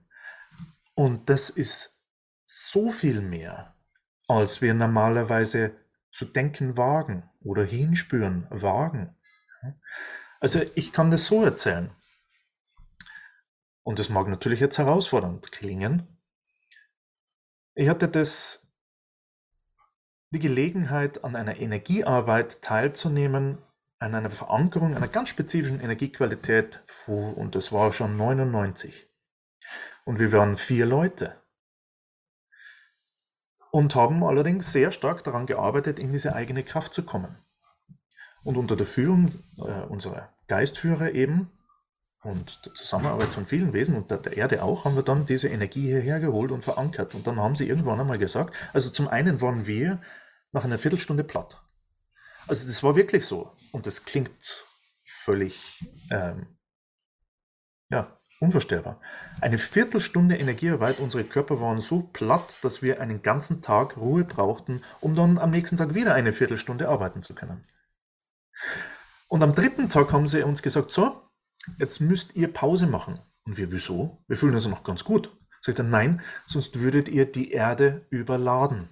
Und 0.94 1.28
das 1.30 1.50
ist 1.50 2.00
so 2.44 2.90
viel 2.90 3.20
mehr, 3.20 3.74
als 4.28 4.62
wir 4.62 4.74
normalerweise 4.74 5.76
zu 6.12 6.24
denken 6.24 6.76
wagen 6.76 7.28
oder 7.40 7.64
hinspüren 7.64 8.46
wagen. 8.50 9.14
Also 10.40 10.60
ich 10.74 10.92
kann 10.92 11.10
das 11.10 11.26
so 11.26 11.44
erzählen. 11.44 11.90
Und 13.82 13.98
das 13.98 14.08
mag 14.08 14.26
natürlich 14.28 14.60
jetzt 14.60 14.78
herausfordernd 14.78 15.52
klingen. 15.52 16.06
Ich 17.74 17.88
hatte 17.88 18.08
das 18.08 18.66
die 20.30 20.38
Gelegenheit, 20.40 21.24
an 21.24 21.36
einer 21.36 21.56
Energiearbeit 21.58 22.60
teilzunehmen, 22.60 23.58
an 23.98 24.14
einer 24.14 24.30
Verankerung 24.30 24.94
einer 24.94 25.08
ganz 25.08 25.28
spezifischen 25.30 25.80
Energiequalität, 25.80 26.84
und 27.06 27.54
das 27.54 27.72
war 27.72 27.92
schon 27.92 28.16
99. 28.16 29.08
Und 30.04 30.18
wir 30.18 30.32
waren 30.32 30.56
vier 30.56 30.86
Leute. 30.86 31.34
und 33.76 33.94
haben 33.94 34.24
allerdings 34.24 34.72
sehr 34.72 34.90
stark 34.90 35.22
daran 35.22 35.44
gearbeitet, 35.44 35.98
in 35.98 36.10
diese 36.10 36.34
eigene 36.34 36.62
Kraft 36.62 36.94
zu 36.94 37.02
kommen. 37.02 37.36
Und 38.42 38.56
unter 38.56 38.74
der 38.74 38.86
Führung 38.86 39.30
äh, 39.58 39.82
unserer 39.88 40.32
Geistführer 40.46 41.12
eben 41.12 41.50
und 42.22 42.64
der 42.64 42.72
Zusammenarbeit 42.72 43.28
von 43.28 43.44
vielen 43.44 43.74
Wesen 43.74 43.96
und 43.96 44.10
der 44.10 44.34
Erde 44.34 44.62
auch, 44.62 44.86
haben 44.86 44.96
wir 44.96 45.02
dann 45.02 45.26
diese 45.26 45.48
Energie 45.48 45.88
hierher 45.88 46.20
geholt 46.20 46.52
und 46.52 46.64
verankert. 46.64 47.14
Und 47.14 47.26
dann 47.26 47.38
haben 47.38 47.54
sie 47.54 47.68
irgendwann 47.68 48.00
einmal 48.00 48.18
gesagt, 48.18 48.54
also 48.72 48.88
zum 48.88 49.08
einen 49.08 49.42
waren 49.42 49.66
wir 49.66 50.00
nach 50.52 50.64
einer 50.64 50.78
Viertelstunde 50.78 51.24
platt. 51.24 51.62
Also 52.46 52.66
das 52.66 52.82
war 52.82 52.96
wirklich 52.96 53.24
so. 53.26 53.52
Und 53.72 53.86
das 53.86 54.04
klingt 54.04 54.66
völlig 55.04 55.84
ähm, 56.10 56.46
ja, 57.88 58.18
unvorstellbar. 58.40 59.00
Eine 59.40 59.58
Viertelstunde 59.58 60.36
Energiearbeit, 60.36 60.98
unsere 60.98 61.24
Körper 61.24 61.60
waren 61.60 61.80
so 61.80 62.02
platt, 62.02 62.58
dass 62.62 62.82
wir 62.82 63.00
einen 63.00 63.22
ganzen 63.22 63.62
Tag 63.62 63.96
Ruhe 63.96 64.24
brauchten, 64.24 64.82
um 65.00 65.14
dann 65.14 65.38
am 65.38 65.50
nächsten 65.50 65.76
Tag 65.76 65.94
wieder 65.94 66.14
eine 66.14 66.32
Viertelstunde 66.32 66.88
arbeiten 66.88 67.22
zu 67.22 67.34
können. 67.34 67.64
Und 69.28 69.42
am 69.42 69.54
dritten 69.54 69.88
Tag 69.88 70.12
haben 70.12 70.28
sie 70.28 70.42
uns 70.42 70.62
gesagt, 70.62 70.92
so, 70.92 71.28
jetzt 71.78 72.00
müsst 72.00 72.36
ihr 72.36 72.52
Pause 72.52 72.86
machen. 72.86 73.18
Und 73.44 73.56
wir, 73.56 73.70
wieso? 73.72 74.24
Wir 74.28 74.36
fühlen 74.36 74.54
uns 74.54 74.66
noch 74.66 74.84
ganz 74.84 75.04
gut. 75.04 75.30
Sagt 75.60 75.78
er, 75.78 75.84
nein, 75.84 76.20
sonst 76.46 76.78
würdet 76.78 77.08
ihr 77.08 77.30
die 77.30 77.50
Erde 77.50 78.06
überladen. 78.10 78.88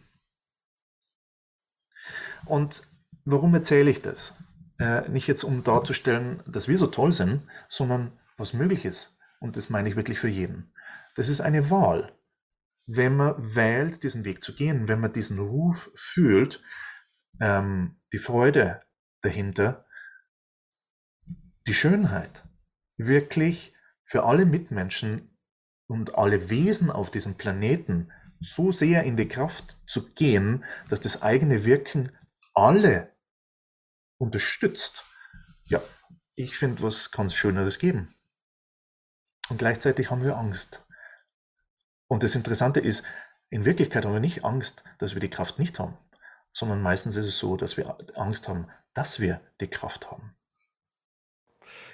Und 2.46 2.82
warum 3.24 3.54
erzähle 3.54 3.90
ich 3.90 4.02
das? 4.02 4.36
Äh, 4.78 5.08
nicht 5.08 5.26
jetzt, 5.26 5.44
um 5.44 5.62
darzustellen, 5.62 6.42
dass 6.46 6.68
wir 6.68 6.78
so 6.78 6.86
toll 6.86 7.12
sind, 7.12 7.42
sondern 7.68 8.12
was 8.36 8.52
möglich 8.52 8.84
ist. 8.84 9.16
Und 9.40 9.56
das 9.56 9.70
meine 9.70 9.88
ich 9.88 9.96
wirklich 9.96 10.18
für 10.18 10.28
jeden. 10.28 10.72
Das 11.14 11.28
ist 11.28 11.40
eine 11.40 11.70
Wahl. 11.70 12.12
Wenn 12.86 13.16
man 13.16 13.34
wählt, 13.38 14.02
diesen 14.02 14.24
Weg 14.24 14.42
zu 14.42 14.54
gehen, 14.54 14.88
wenn 14.88 15.00
man 15.00 15.12
diesen 15.12 15.38
Ruf 15.38 15.90
fühlt, 15.94 16.62
ähm, 17.40 18.00
die 18.12 18.18
Freude 18.18 18.80
dahinter, 19.22 19.86
die 21.66 21.74
Schönheit, 21.74 22.44
wirklich 22.96 23.74
für 24.04 24.24
alle 24.24 24.44
Mitmenschen 24.44 25.36
und 25.86 26.16
alle 26.16 26.50
Wesen 26.50 26.90
auf 26.90 27.10
diesem 27.10 27.36
Planeten 27.36 28.12
so 28.40 28.72
sehr 28.72 29.04
in 29.04 29.16
die 29.16 29.28
Kraft 29.28 29.78
zu 29.86 30.12
gehen, 30.14 30.64
dass 30.88 31.00
das 31.00 31.22
eigene 31.22 31.64
Wirken 31.64 32.12
alle 32.52 33.13
unterstützt. 34.24 35.04
Ja, 35.66 35.80
ich 36.34 36.56
finde, 36.56 36.82
was 36.82 37.10
kann 37.10 37.26
es 37.26 37.34
Schöneres 37.34 37.78
geben? 37.78 38.12
Und 39.50 39.58
gleichzeitig 39.58 40.10
haben 40.10 40.24
wir 40.24 40.36
Angst. 40.36 40.86
Und 42.08 42.22
das 42.22 42.34
Interessante 42.34 42.80
ist, 42.80 43.04
in 43.50 43.64
Wirklichkeit 43.64 44.04
haben 44.04 44.14
wir 44.14 44.20
nicht 44.20 44.44
Angst, 44.44 44.84
dass 44.98 45.14
wir 45.14 45.20
die 45.20 45.30
Kraft 45.30 45.58
nicht 45.58 45.78
haben, 45.78 45.96
sondern 46.50 46.82
meistens 46.82 47.16
ist 47.16 47.26
es 47.26 47.38
so, 47.38 47.56
dass 47.56 47.76
wir 47.76 47.96
Angst 48.14 48.48
haben, 48.48 48.66
dass 48.94 49.20
wir 49.20 49.38
die 49.60 49.68
Kraft 49.68 50.10
haben. 50.10 50.34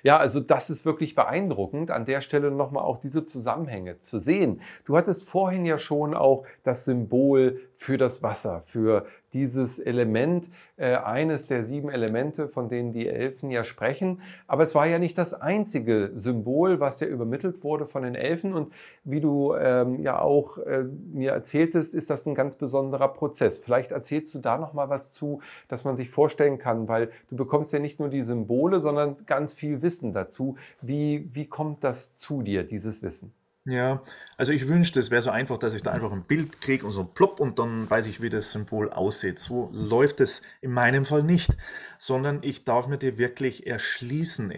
Ja, 0.03 0.19
also 0.19 0.41
das 0.41 0.71
ist 0.71 0.85
wirklich 0.85 1.15
beeindruckend, 1.15 1.91
an 1.91 2.07
der 2.07 2.21
Stelle 2.21 2.51
nochmal 2.51 2.85
auch 2.85 2.99
diese 2.99 3.25
Zusammenhänge 3.25 3.99
zu 3.99 4.19
sehen. 4.19 4.63
Du 4.85 4.97
hattest 4.97 5.29
vorhin 5.29 5.67
ja 5.67 5.79
schon 5.79 6.15
auch 6.15 6.47
das 6.63 6.85
Symbol 6.85 7.61
für 7.75 7.99
das 7.99 8.23
Wasser, 8.23 8.63
für 8.63 9.07
dieses 9.33 9.79
Element, 9.79 10.49
äh, 10.81 10.97
eines 10.97 11.47
der 11.47 11.63
sieben 11.63 11.91
Elemente, 11.91 12.49
von 12.49 12.71
denen 12.71 12.93
die 12.93 13.07
Elfen 13.07 13.51
ja 13.51 13.65
sprechen. 13.65 14.23
Aber 14.47 14.63
es 14.63 14.75
war 14.75 14.87
ja 14.87 14.99
nicht 14.99 15.19
das 15.19 15.35
einzige 15.35 16.11
Symbol, 16.15 16.81
was 16.81 17.01
ja 17.01 17.07
übermittelt 17.07 17.63
wurde 17.63 17.85
von 17.85 18.03
den 18.03 18.15
Elfen. 18.15 18.55
Und 18.55 18.73
wie 19.05 19.21
du 19.21 19.55
ähm, 19.55 20.01
ja 20.03 20.19
auch 20.19 20.57
äh, 20.59 20.85
mir 21.13 21.33
erzähltest, 21.33 21.95
ist 21.95 22.09
das 22.09 22.27
ein 22.27 22.35
ganz 22.35 22.57
besonderer 22.57 23.09
Prozess. 23.09 23.59
Vielleicht 23.63 23.93
erzählst 23.93 24.35
du 24.35 24.39
da 24.39 24.57
noch 24.57 24.73
mal 24.73 24.89
was 24.89 25.13
zu, 25.13 25.41
dass 25.69 25.85
man 25.85 25.97
sich 25.97 26.09
vorstellen 26.09 26.59
kann, 26.59 26.89
weil 26.89 27.11
du 27.29 27.37
bekommst 27.37 27.73
ja 27.75 27.79
nicht 27.79 28.01
nur 28.01 28.09
die 28.09 28.23
Symbole, 28.23 28.81
sondern 28.81 29.19
ganz 29.27 29.53
viel 29.53 29.83
Wissen 29.83 30.15
dazu. 30.15 30.57
Wie, 30.81 31.29
wie 31.33 31.47
kommt 31.47 31.85
das 31.85 32.17
zu 32.17 32.41
dir, 32.41 32.65
dieses 32.65 33.03
Wissen? 33.03 33.35
Ja, 33.71 34.03
also 34.37 34.51
ich 34.53 34.67
wünschte, 34.67 34.99
es 34.99 35.13
wäre 35.13 35.23
so 35.23 35.31
einfach, 35.31 35.57
dass 35.57 35.75
ich 35.75 35.83
da 35.83 35.93
einfach 35.93 36.11
ein 36.11 36.25
Bild 36.25 36.61
kriege 36.61 36.85
und 36.85 36.93
so 36.93 37.05
plopp 37.05 37.39
und 37.39 37.61
dann 37.61 37.89
weiß 37.89 38.07
ich, 38.07 38.21
wie 38.21 38.29
das 38.29 38.51
Symbol 38.51 38.91
aussieht. 38.91 39.39
So 39.39 39.71
läuft 39.73 40.21
es 40.21 40.43
in 40.61 40.73
meinem 40.73 41.05
Fall 41.05 41.23
nicht, 41.23 41.57
sondern 41.99 42.41
ich 42.43 42.65
darf 42.65 42.89
mir 42.89 42.97
die 42.97 43.17
wirklich 43.17 43.69
erschließen, 43.69 44.53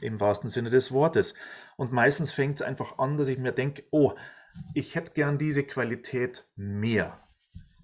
im 0.00 0.20
wahrsten 0.20 0.50
Sinne 0.50 0.68
des 0.68 0.92
Wortes. 0.92 1.34
Und 1.76 1.92
meistens 1.92 2.32
fängt 2.32 2.60
es 2.60 2.66
einfach 2.66 2.98
an, 2.98 3.16
dass 3.16 3.28
ich 3.28 3.38
mir 3.38 3.52
denke, 3.52 3.84
oh, 3.90 4.12
ich 4.74 4.94
hätte 4.94 5.12
gern 5.12 5.38
diese 5.38 5.62
Qualität 5.62 6.44
mehr. 6.56 7.20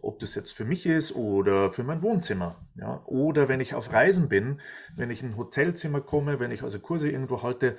Ob 0.00 0.18
das 0.18 0.34
jetzt 0.34 0.50
für 0.50 0.66
mich 0.66 0.84
ist 0.84 1.14
oder 1.14 1.72
für 1.72 1.82
mein 1.82 2.02
Wohnzimmer. 2.02 2.56
Ja? 2.74 3.02
Oder 3.06 3.48
wenn 3.48 3.60
ich 3.60 3.74
auf 3.74 3.92
Reisen 3.92 4.28
bin, 4.28 4.60
wenn 4.96 5.10
ich 5.10 5.22
in 5.22 5.30
ein 5.30 5.36
Hotelzimmer 5.38 6.02
komme, 6.02 6.40
wenn 6.40 6.50
ich 6.50 6.62
also 6.62 6.78
Kurse 6.78 7.10
irgendwo 7.10 7.42
halte, 7.42 7.78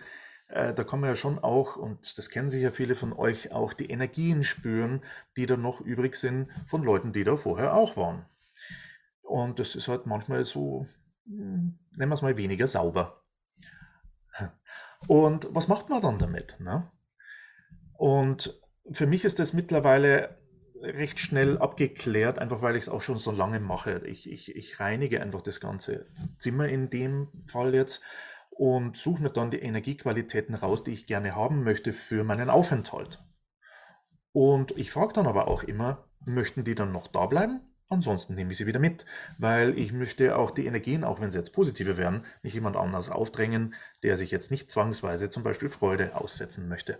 da 0.49 0.83
kann 0.83 0.99
man 0.99 1.09
ja 1.09 1.15
schon 1.15 1.39
auch, 1.39 1.75
und 1.75 2.17
das 2.17 2.29
kennen 2.29 2.49
sicher 2.49 2.71
viele 2.71 2.95
von 2.95 3.13
euch, 3.13 3.51
auch 3.51 3.73
die 3.73 3.89
Energien 3.89 4.43
spüren, 4.43 5.01
die 5.37 5.45
da 5.45 5.57
noch 5.57 5.81
übrig 5.81 6.15
sind 6.15 6.49
von 6.67 6.83
Leuten, 6.83 7.13
die 7.13 7.23
da 7.23 7.35
vorher 7.35 7.73
auch 7.73 7.97
waren. 7.97 8.25
Und 9.21 9.59
das 9.59 9.75
ist 9.75 9.87
halt 9.87 10.05
manchmal 10.05 10.45
so, 10.45 10.85
hm, 11.25 11.79
nennen 11.95 12.11
wir 12.11 12.15
es 12.15 12.21
mal 12.21 12.37
weniger 12.37 12.67
sauber. 12.67 13.23
Und 15.07 15.47
was 15.51 15.67
macht 15.67 15.89
man 15.89 16.01
dann 16.01 16.19
damit? 16.19 16.59
Ne? 16.59 16.91
Und 17.93 18.61
für 18.91 19.07
mich 19.07 19.25
ist 19.25 19.39
das 19.39 19.53
mittlerweile 19.53 20.37
recht 20.81 21.19
schnell 21.19 21.57
abgeklärt, 21.57 22.37
einfach 22.37 22.61
weil 22.61 22.75
ich 22.75 22.83
es 22.83 22.89
auch 22.89 23.01
schon 23.01 23.17
so 23.17 23.31
lange 23.31 23.59
mache. 23.59 24.03
Ich, 24.05 24.29
ich, 24.29 24.55
ich 24.55 24.79
reinige 24.79 25.21
einfach 25.21 25.41
das 25.41 25.59
ganze 25.59 26.05
Zimmer 26.37 26.67
in 26.67 26.89
dem 26.89 27.29
Fall 27.47 27.73
jetzt 27.73 28.03
und 28.57 28.97
suche 28.97 29.21
mir 29.21 29.29
dann 29.29 29.51
die 29.51 29.59
Energiequalitäten 29.59 30.55
raus, 30.55 30.83
die 30.83 30.91
ich 30.91 31.07
gerne 31.07 31.35
haben 31.35 31.63
möchte 31.63 31.93
für 31.93 32.23
meinen 32.23 32.49
Aufenthalt. 32.49 33.23
Und 34.31 34.71
ich 34.77 34.91
frage 34.91 35.13
dann 35.13 35.27
aber 35.27 35.47
auch 35.47 35.63
immer, 35.63 36.07
möchten 36.25 36.63
die 36.63 36.75
dann 36.75 36.91
noch 36.91 37.07
da 37.07 37.25
bleiben? 37.25 37.61
Ansonsten 37.87 38.33
nehme 38.33 38.51
ich 38.51 38.57
sie 38.57 38.65
wieder 38.65 38.79
mit, 38.79 39.05
weil 39.37 39.77
ich 39.77 39.93
möchte 39.93 40.37
auch 40.37 40.51
die 40.51 40.65
Energien, 40.65 41.03
auch 41.03 41.21
wenn 41.21 41.29
sie 41.29 41.37
jetzt 41.37 41.53
positive 41.53 41.97
werden, 41.97 42.25
nicht 42.41 42.53
jemand 42.53 42.77
anders 42.77 43.09
aufdrängen, 43.09 43.75
der 44.01 44.17
sich 44.17 44.31
jetzt 44.31 44.49
nicht 44.49 44.71
zwangsweise 44.71 45.29
zum 45.29 45.43
Beispiel 45.43 45.69
Freude 45.69 46.15
aussetzen 46.15 46.67
möchte. 46.67 46.97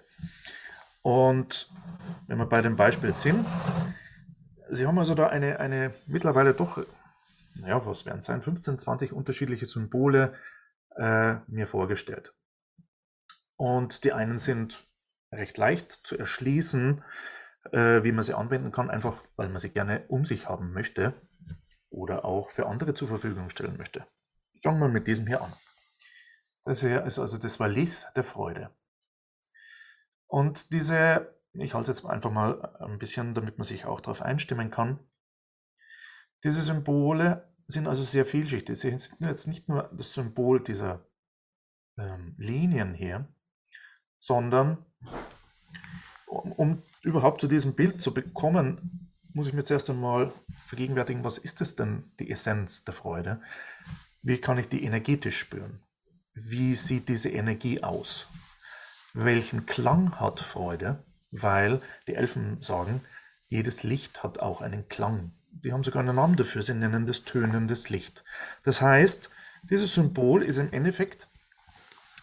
Und 1.01 1.72
wenn 2.28 2.38
wir 2.38 2.45
bei 2.45 2.62
dem 2.62 2.76
Beispiel 2.76 3.16
sind, 3.16 3.45
Sie 4.70 4.88
haben 4.88 4.97
also 4.97 5.14
da 5.14 5.28
eine, 5.28 5.60
eine 5.60 5.93
mittlerweile 6.08 6.53
doch, 6.53 6.80
naja, 7.56 7.86
was 7.86 8.06
werden 8.06 8.20
es 8.20 8.26
sein, 8.26 8.41
15, 8.41 8.80
20 8.80 9.14
unterschiedliche 9.14 9.66
Symbole 9.66 10.34
äh, 10.95 11.35
mir 11.47 11.67
vorgestellt. 11.67 12.33
Und 13.57 14.03
die 14.03 14.13
einen 14.13 14.37
sind 14.37 14.85
recht 15.31 15.57
leicht 15.57 15.91
zu 15.91 16.17
erschließen, 16.17 17.03
äh, 17.71 18.03
wie 18.03 18.11
man 18.11 18.23
sie 18.23 18.33
anwenden 18.33 18.71
kann, 18.71 18.89
einfach 18.89 19.23
weil 19.35 19.49
man 19.49 19.59
sie 19.59 19.69
gerne 19.69 20.05
um 20.07 20.25
sich 20.25 20.47
haben 20.47 20.73
möchte 20.73 21.13
oder 21.89 22.25
auch 22.25 22.49
für 22.49 22.67
andere 22.67 22.93
zur 22.93 23.07
Verfügung 23.07 23.49
stellen 23.49 23.77
möchte. 23.77 24.05
Fangen 24.61 24.79
wir 24.79 24.89
mit 24.89 25.07
diesem 25.07 25.27
hier 25.27 25.41
an. 25.41 25.53
Das 26.63 26.81
hier 26.81 27.03
ist 27.03 27.19
also 27.19 27.37
das 27.37 27.59
Valith 27.59 28.07
der 28.15 28.23
Freude. 28.23 28.75
Und 30.27 30.73
diese, 30.73 31.39
ich 31.53 31.73
halte 31.73 31.91
jetzt 31.91 32.05
einfach 32.05 32.31
mal 32.31 32.75
ein 32.79 32.97
bisschen, 32.97 33.33
damit 33.33 33.57
man 33.57 33.65
sich 33.65 33.85
auch 33.85 34.01
darauf 34.01 34.21
einstimmen 34.21 34.71
kann. 34.71 34.99
Diese 36.43 36.61
Symbole 36.61 37.55
sind 37.68 37.88
also 37.88 38.03
sehr 38.03 38.26
vielschichtig. 38.26 38.78
Sie 38.78 38.89
sind 38.89 39.18
jetzt 39.20 39.47
nicht 39.47 39.70
nur 39.70 39.89
das 39.93 40.13
Symbol 40.13 40.63
dieser 40.63 41.07
ähm, 41.97 42.36
Linien 42.38 42.93
hier, 42.93 43.28
sondern 44.20 44.86
um, 46.28 46.51
um, 46.53 46.82
überhaupt 47.01 47.41
zu 47.41 47.47
diesem 47.47 47.74
Bild 47.74 48.01
zu 48.01 48.13
bekommen, 48.13 49.11
muss 49.34 49.47
ich 49.47 49.53
mir 49.53 49.63
zuerst 49.63 49.89
einmal 49.89 50.32
vergegenwärtigen, 50.66 51.24
was 51.24 51.38
ist 51.38 51.61
es 51.61 51.76
denn, 51.76 52.11
die 52.20 52.32
Essenz 52.32 52.84
der 52.86 52.93
Freude? 52.93 53.41
Wie 54.22 54.38
kann 54.38 54.57
ich 54.57 54.70
die 54.70 54.84
energetisch 54.84 55.38
spüren? 55.38 55.82
Wie 56.34 56.76
sieht 56.76 57.09
diese 57.09 57.30
Energie 57.30 57.84
aus? 57.84 58.28
Welchen 59.13 59.66
Klang 59.66 60.20
hat 60.20 60.39
Freude? 60.39 61.03
Weil 61.32 61.82
die 62.07 62.16
Elfen 62.16 62.61
sagen, 62.61 63.01
jedes 63.47 63.84
Licht 63.84 64.24
hat 64.24 64.39
auch 64.39 64.61
einen 64.61 64.88
Klang 64.88 65.34
die 65.64 65.72
haben 65.74 65.84
sogar 65.84 66.01
einen 66.01 66.16
Namen 66.16 66.36
dafür, 66.36 66.64
sie 66.64 66.74
nennen 66.74 67.06
das 67.06 67.24
tönendes 67.24 67.89
Licht. 67.89 68.24
Das 68.64 68.82
heißt, 68.82 69.30
dieses 69.70 69.93
Symbol 69.93 70.43
ist 70.43 70.58
im 70.58 70.72
Endeffekt 70.72 71.28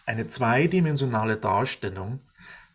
eine 0.05 0.27
zweidimensionale 0.27 1.37
Darstellung 1.37 2.21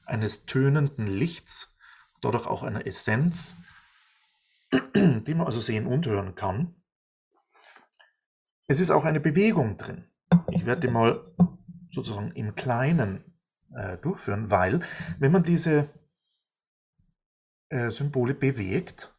eines 0.05 0.47
tönenden 0.47 1.07
Lichts, 1.07 1.77
dadurch 2.21 2.47
auch 2.47 2.63
einer 2.63 2.87
Essenz, 2.87 3.59
die 4.95 5.35
man 5.35 5.47
also 5.47 5.61
sehen 5.61 5.87
und 5.87 6.07
hören 6.07 6.35
kann. 6.35 6.75
Es 8.67 8.81
ist 8.81 8.91
auch 8.91 9.05
eine 9.05 9.21
Bewegung 9.21 9.77
drin. 9.77 10.11
Ich 10.51 10.67
werde 10.67 10.83
die 10.83 10.93
mal 10.93 11.35
sozusagen 11.91 12.33
im 12.33 12.55
Kleinen 12.55 13.25
äh, 13.75 13.97
durchführen, 13.99 14.51
weil 14.51 14.81
wenn 15.19 15.33
man 15.33 15.43
diese 15.43 15.89
äh, 17.71 17.91
Symbole 17.91 18.35
bewegt, 18.35 19.18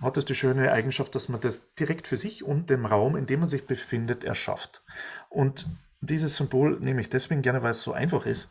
hat 0.00 0.16
es 0.16 0.24
die 0.24 0.34
schöne 0.34 0.72
Eigenschaft, 0.72 1.14
dass 1.14 1.28
man 1.28 1.40
das 1.40 1.74
direkt 1.74 2.06
für 2.06 2.16
sich 2.16 2.42
und 2.44 2.70
dem 2.70 2.86
Raum, 2.86 3.16
in 3.16 3.26
dem 3.26 3.40
man 3.40 3.48
sich 3.48 3.66
befindet, 3.66 4.24
erschafft. 4.24 4.82
Und 5.28 5.66
dieses 6.00 6.36
Symbol 6.36 6.80
nehme 6.80 7.00
ich 7.00 7.10
deswegen 7.10 7.42
gerne, 7.42 7.62
weil 7.62 7.72
es 7.72 7.82
so 7.82 7.92
einfach 7.92 8.26
ist. 8.26 8.48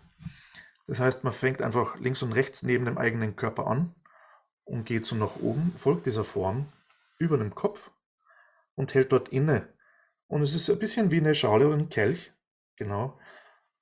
Das 0.87 0.99
heißt, 0.99 1.23
man 1.23 1.33
fängt 1.33 1.61
einfach 1.61 1.99
links 1.99 2.21
und 2.21 2.33
rechts 2.33 2.63
neben 2.63 2.85
dem 2.85 2.97
eigenen 2.97 3.35
Körper 3.35 3.67
an 3.67 3.95
und 4.63 4.85
geht 4.85 5.05
so 5.05 5.15
nach 5.15 5.37
oben, 5.37 5.73
folgt 5.75 6.05
dieser 6.05 6.23
Form 6.23 6.67
über 7.17 7.37
dem 7.37 7.53
Kopf 7.53 7.91
und 8.75 8.93
hält 8.93 9.11
dort 9.11 9.29
inne. 9.29 9.67
Und 10.27 10.41
es 10.41 10.53
ist 10.53 10.69
ein 10.69 10.79
bisschen 10.79 11.11
wie 11.11 11.17
eine 11.17 11.35
Schale 11.35 11.67
oder 11.67 11.75
ein 11.75 11.89
Kelch. 11.89 12.31
Genau. 12.75 13.19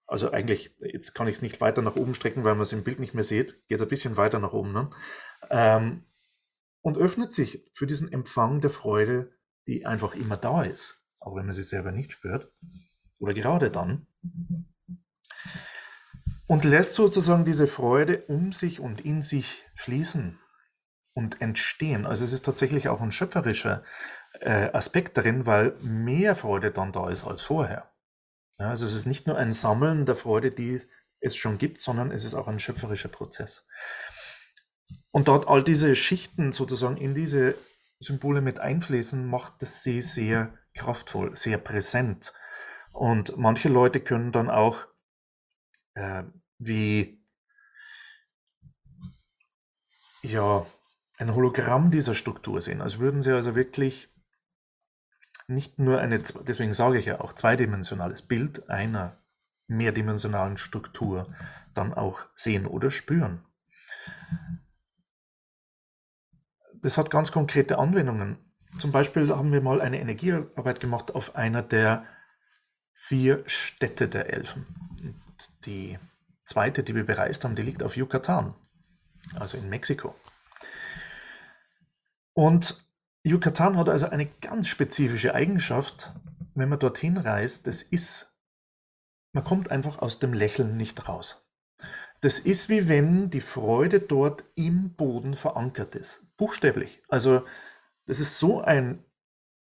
Also 0.06 0.32
eigentlich, 0.32 0.76
jetzt 0.80 1.14
kann 1.14 1.28
ich 1.28 1.36
es 1.36 1.42
nicht 1.42 1.60
weiter 1.60 1.82
nach 1.82 1.98
oben 1.98 2.16
strecken, 2.16 2.46
weil 2.46 2.56
man 2.56 2.64
es 2.64 2.72
im 2.72 2.84
Bild 2.84 3.00
nicht 3.00 3.14
mehr 3.14 3.26
sieht. 3.26 3.68
Geht 3.68 3.78
es 3.78 3.82
ein 3.82 3.90
bisschen 3.90 4.16
weiter 4.16 4.40
nach 4.40 4.54
oben. 4.54 4.72
Ne? 4.72 4.90
Ähm, 5.50 6.06
und 6.88 6.98
öffnet 6.98 7.34
sich 7.34 7.68
für 7.70 7.86
diesen 7.86 8.14
Empfang 8.14 8.62
der 8.62 8.70
Freude, 8.70 9.30
die 9.66 9.86
einfach 9.86 10.16
immer 10.16 10.38
da 10.38 10.64
ist, 10.64 11.06
auch 11.20 11.36
wenn 11.36 11.46
man 11.46 11.54
sie 11.54 11.64
selber 11.64 11.92
nicht 11.92 12.14
spürt. 12.14 12.50
Oder 13.20 13.34
gerade 13.34 13.70
dann. 13.70 14.08
Und 16.48 16.64
lässt 16.64 16.94
sozusagen 16.94 17.44
diese 17.44 17.68
Freude 17.68 18.22
um 18.28 18.54
sich 18.54 18.80
und 18.80 19.02
in 19.02 19.22
sich 19.22 19.66
fließen 19.76 20.40
und 21.14 21.42
entstehen. 21.42 22.06
Also 22.06 22.24
es 22.24 22.32
ist 22.32 22.46
tatsächlich 22.46 22.88
auch 22.88 23.02
ein 23.02 23.12
schöpferischer 23.12 23.84
äh, 24.40 24.72
Aspekt 24.72 25.18
darin, 25.18 25.46
weil 25.46 25.76
mehr 25.82 26.38
Freude 26.38 26.72
dann 26.72 26.94
da 26.94 27.10
ist 27.10 27.26
als 27.26 27.42
vorher. 27.42 27.92
Ja, 28.60 28.70
also 28.70 28.86
es 28.86 28.94
ist 28.94 29.08
nicht 29.08 29.28
nur 29.28 29.38
ein 29.38 29.52
Sammeln 29.52 30.06
der 30.06 30.16
Freude, 30.16 30.52
die 30.52 30.82
es 31.20 31.36
schon 31.36 31.58
gibt, 31.58 31.82
sondern 31.82 32.12
es 32.12 32.24
ist 32.24 32.34
auch 32.34 32.48
ein 32.48 32.60
schöpferischer 32.60 33.10
Prozess. 33.10 33.68
Und 35.18 35.30
dort 35.30 35.48
all 35.48 35.64
diese 35.64 35.96
Schichten 35.96 36.52
sozusagen 36.52 36.96
in 36.96 37.16
diese 37.16 37.56
Symbole 37.98 38.40
mit 38.40 38.60
einfließen, 38.60 39.26
macht 39.28 39.64
das 39.64 39.82
sie 39.82 40.00
sehr 40.00 40.54
kraftvoll, 40.76 41.36
sehr 41.36 41.58
präsent. 41.58 42.34
Und 42.94 43.36
manche 43.36 43.68
Leute 43.68 44.00
können 44.00 44.32
dann 44.32 44.48
auch 44.48 44.86
äh, 45.96 46.22
wie 46.60 47.20
ja 50.22 50.64
ein 51.18 51.34
Hologramm 51.34 51.90
dieser 51.90 52.14
Struktur 52.14 52.62
sehen. 52.62 52.80
Als 52.80 53.00
würden 53.00 53.24
sie 53.24 53.34
also 53.34 53.56
wirklich 53.56 54.14
nicht 55.48 55.80
nur 55.80 56.00
eine, 56.00 56.20
deswegen 56.20 56.76
sage 56.76 57.00
ich 57.00 57.08
ja 57.08 57.22
auch, 57.22 57.34
zweidimensionales 57.34 58.22
Bild 58.22 58.70
einer 58.70 59.18
mehrdimensionalen 59.66 60.58
Struktur 60.58 61.26
dann 61.74 61.96
auch 61.96 62.28
sehen 62.36 62.68
oder 62.68 62.92
spüren. 62.92 63.44
Das 66.82 66.98
hat 66.98 67.10
ganz 67.10 67.32
konkrete 67.32 67.80
Anwendungen. 67.80 68.38
Zum 68.78 68.92
Beispiel 68.92 69.30
haben 69.30 69.52
wir 69.52 69.62
mal 69.62 69.82
eine 69.82 70.00
Energiearbeit 70.00 70.80
gemacht 70.80 71.16
auf 71.16 71.36
einer 71.36 71.64
der 71.64 72.06
vier 72.94 73.44
Städte 73.46 74.08
der 74.08 74.34
Elfen. 74.34 74.66
Und 75.02 75.16
die 75.66 75.98
zweite, 76.44 76.84
die 76.84 76.96
wir 76.96 77.06
bereist 77.06 77.44
haben, 77.44 77.56
die 77.56 77.62
liegt 77.62 77.84
auf 77.84 77.96
Yucatan, 77.96 78.56
also 79.36 79.58
in 79.58 79.70
Mexiko. 79.70 80.16
Und 82.34 82.86
Yucatan 83.24 83.78
hat 83.78 83.90
also 83.90 84.10
eine 84.10 84.26
ganz 84.26 84.68
spezifische 84.68 85.34
Eigenschaft, 85.34 86.14
wenn 86.56 86.70
man 86.70 86.80
dorthin 86.80 87.18
reist, 87.18 87.68
das 87.68 87.82
ist, 87.82 88.38
man 89.32 89.44
kommt 89.44 89.72
einfach 89.72 90.00
aus 90.00 90.20
dem 90.20 90.34
Lächeln 90.34 90.78
nicht 90.78 91.08
raus. 91.08 91.47
Das 92.22 92.40
ist 92.40 92.70
wie 92.70 92.90
wenn 92.90 93.30
die 93.30 93.42
Freude 93.42 94.00
dort 94.00 94.44
im 94.56 94.96
Boden 94.96 95.36
verankert 95.36 95.96
ist. 95.96 96.36
Buchstäblich. 96.38 97.02
Also, 97.10 97.44
das 98.06 98.20
ist 98.20 98.40
so 98.40 98.62
ein, 98.62 99.04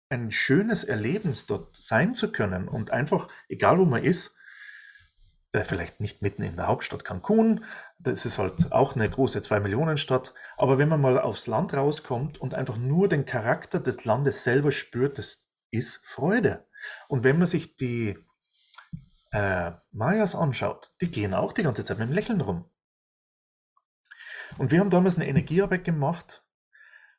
ein 0.10 0.32
schönes 0.32 0.84
Erlebnis, 0.84 1.46
dort 1.46 1.76
sein 1.76 2.16
zu 2.16 2.32
können 2.32 2.68
und 2.68 2.92
einfach, 2.92 3.28
egal 3.48 3.78
wo 3.78 3.86
man 3.86 4.04
ist, 4.04 4.36
äh, 5.52 5.64
vielleicht 5.64 6.00
nicht 6.00 6.22
mitten 6.22 6.44
in 6.44 6.56
der 6.56 6.68
Hauptstadt 6.68 7.04
Cancun, 7.04 7.66
das 8.00 8.26
ist 8.26 8.40
halt 8.40 8.72
auch 8.72 8.96
eine 8.96 9.10
große 9.10 9.42
Zwei-Millionen-Stadt, 9.42 10.34
aber 10.58 10.78
wenn 10.78 10.90
man 10.90 11.02
mal 11.02 11.20
aufs 11.20 11.48
Land 11.48 11.74
rauskommt 11.74 12.40
und 12.40 12.54
einfach 12.56 12.78
nur 12.78 13.10
den 13.10 13.26
Charakter 13.26 13.80
des 13.80 14.06
Landes 14.06 14.44
selber 14.44 14.72
spürt, 14.72 15.18
das 15.18 15.48
ist 15.72 16.06
Freude. 16.06 16.68
Und 17.08 17.24
wenn 17.24 17.38
man 17.38 17.48
sich 17.48 17.76
die 17.76 18.18
äh, 19.32 19.72
Mayas 19.92 20.36
anschaut, 20.36 20.94
die 21.02 21.12
gehen 21.12 21.34
auch 21.34 21.54
die 21.54 21.64
ganze 21.64 21.84
Zeit 21.84 22.00
mit 22.00 22.10
dem 22.10 22.14
Lächeln 22.14 22.42
rum. 22.42 22.70
Und 24.58 24.72
wir 24.72 24.80
haben 24.80 24.90
damals 24.90 25.18
eine 25.18 25.28
Energiearbeit 25.28 25.84
gemacht 25.86 26.44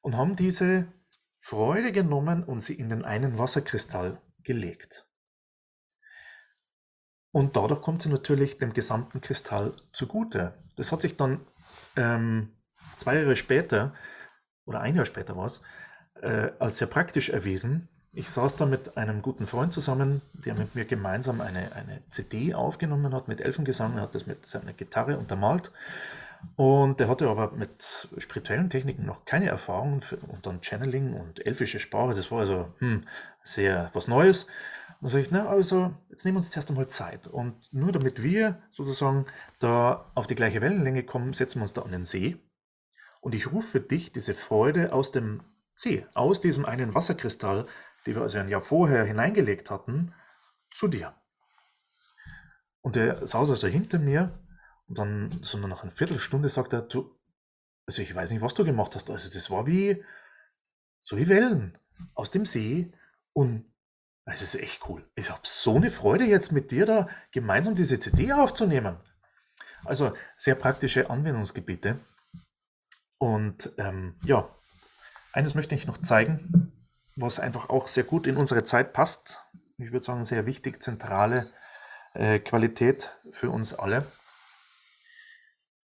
und 0.01 0.17
haben 0.17 0.37
diese 0.37 0.93
Freude 1.39 1.93
genommen 1.93 2.45
und 2.45 2.61
sie 2.61 2.75
in 2.75 2.91
den 2.91 3.05
einen 3.05 3.39
Wasserkristall 3.39 4.21
gelegt. 4.43 5.07
Und 7.33 7.57
dadurch 7.57 7.81
kommt 7.83 8.03
sie 8.03 8.09
natürlich 8.09 8.59
dem 8.59 8.73
gesamten 8.73 9.21
Kristall 9.21 9.75
zugute. 9.93 10.63
Das 10.77 10.91
hat 10.91 11.01
sich 11.01 11.17
dann 11.17 11.47
ähm, 11.97 12.57
zwei 12.97 13.17
Jahre 13.21 13.37
später, 13.37 13.95
oder 14.65 14.81
ein 14.81 14.97
Jahr 14.97 15.07
später 15.07 15.37
war 15.37 15.47
es, 15.47 15.61
äh, 16.21 16.51
als 16.59 16.79
sehr 16.79 16.89
praktisch 16.89 17.31
erwiesen. 17.31 17.89
Ich 18.13 18.29
saß 18.29 18.57
da 18.57 18.67
mit 18.67 18.97
einem 18.97 19.23
guten 19.23 19.47
Freund 19.47 19.73
zusammen, 19.73 20.21
der 20.45 20.55
mit 20.55 20.75
mir 20.75 20.85
gemeinsam 20.85 21.41
eine, 21.41 21.73
eine 21.77 22.03
CD 22.09 22.55
aufgenommen 22.55 23.15
hat 23.15 23.29
mit 23.29 23.41
Elfengesang. 23.41 23.97
Er 23.97 24.03
hat 24.03 24.17
das 24.17 24.27
mit 24.27 24.45
seiner 24.45 24.73
Gitarre 24.73 25.17
untermalt. 25.17 25.71
Und 26.57 26.99
der 26.99 27.09
hatte 27.09 27.29
aber 27.29 27.53
mit 27.53 28.09
spirituellen 28.19 28.69
Techniken 28.69 29.05
noch 29.05 29.25
keine 29.27 29.49
Erfahrung 29.49 30.03
und 30.29 30.47
dann 30.47 30.63
Channeling 30.63 31.15
und 31.15 31.47
elfische 31.47 31.79
Sprache. 31.79 32.15
Das 32.15 32.33
war 32.33 32.41
also 32.41 32.73
hm, 32.79 33.07
sehr 33.45 33.91
was 33.93 34.09
Neues. 34.09 34.45
Und 34.45 35.03
dann 35.03 35.11
sage 35.11 35.25
ich, 35.25 35.31
na, 35.31 35.47
also, 35.47 35.95
jetzt 36.09 36.25
nehmen 36.25 36.37
wir 36.37 36.41
uns 36.41 36.51
zuerst 36.51 36.71
einmal 36.71 36.89
Zeit. 36.89 37.29
Und 37.29 37.55
nur 37.73 37.93
damit 37.93 38.23
wir 38.23 38.61
sozusagen 38.73 39.27
da 39.61 40.11
auf 40.15 40.27
die 40.27 40.35
gleiche 40.35 40.63
Wellenlänge 40.63 41.05
kommen, 41.05 41.33
setzen 41.33 41.61
wir 41.61 41.63
uns 41.63 41.75
da 41.75 41.83
an 41.83 41.93
den 41.93 42.05
See. 42.05 42.37
Und 43.21 43.35
ich 43.35 43.53
rufe 43.53 43.69
für 43.69 43.81
dich 43.81 44.13
diese 44.13 44.35
Freude 44.35 44.93
aus 44.93 45.13
dem 45.13 45.43
See, 45.75 46.07
aus 46.13 46.41
diesem 46.41 46.67
einen 46.67 46.95
Wasserkristall, 46.95 47.67
den 48.07 48.15
wir 48.15 48.23
also 48.23 48.39
ein 48.39 48.49
Jahr 48.49 48.61
vorher 48.61 49.05
hineingelegt 49.05 49.71
hatten, 49.71 50.15
zu 50.71 50.89
dir. 50.89 51.15
Und 52.81 52.97
der 52.97 53.27
saß 53.27 53.51
also 53.51 53.67
hinter 53.67 53.99
mir 53.99 54.33
und 54.87 54.99
dann, 54.99 55.31
so 55.43 55.59
nach 55.59 55.83
einer 55.83 55.93
Viertelstunde 55.93 56.49
sagt 56.49 56.73
er, 56.73 56.83
du, 56.83 57.19
also 57.87 58.03
ich 58.03 58.15
weiß 58.15 58.31
nicht, 58.31 58.41
was 58.41 58.55
du 58.55 58.65
gemacht 58.65 58.95
hast. 58.95 59.11
Also 59.11 59.31
das 59.33 59.51
war 59.51 59.67
wie, 59.67 60.05
so 61.03 61.17
wie 61.17 61.29
Wellen 61.29 61.77
aus 62.15 62.31
dem 62.31 62.45
See 62.45 62.93
und 63.33 63.71
es 64.25 64.43
ist 64.43 64.55
echt 64.55 64.89
cool. 64.89 65.09
Ich 65.17 65.31
habe 65.31 65.41
so 65.45 65.77
eine 65.77 65.91
Freude 65.91 66.25
jetzt 66.25 66.53
mit 66.53 66.71
dir 66.71 66.87
da 66.87 67.09
gemeinsam 67.33 67.75
diese 67.75 67.99
CD 67.99 68.33
aufzunehmen. 68.33 68.97
Also 69.85 70.13
sehr 70.37 70.55
praktische 70.55 71.11
Anwendungsgebiete. 71.11 71.99
Und 73.19 73.73
ähm, 73.79 74.19
ja, 74.25 74.49
eines 75.33 75.55
möchte 75.55 75.75
ich 75.75 75.87
noch 75.87 75.99
zeigen, 75.99 76.70
was 77.21 77.41
einfach 77.41 77.69
auch 77.69 77.89
sehr 77.89 78.05
gut 78.05 78.27
in 78.27 78.37
unsere 78.37 78.65
Zeit 78.65 78.93
passt. 78.93 79.45
Ich 79.79 79.93
würde 79.93 80.05
sagen, 80.05 80.25
sehr 80.25 80.47
wichtig, 80.47 80.83
zentrale 80.83 81.51
äh, 82.15 82.39
Qualität 82.39 83.17
für 83.31 83.51
uns 83.51 83.75
alle. 83.75 84.07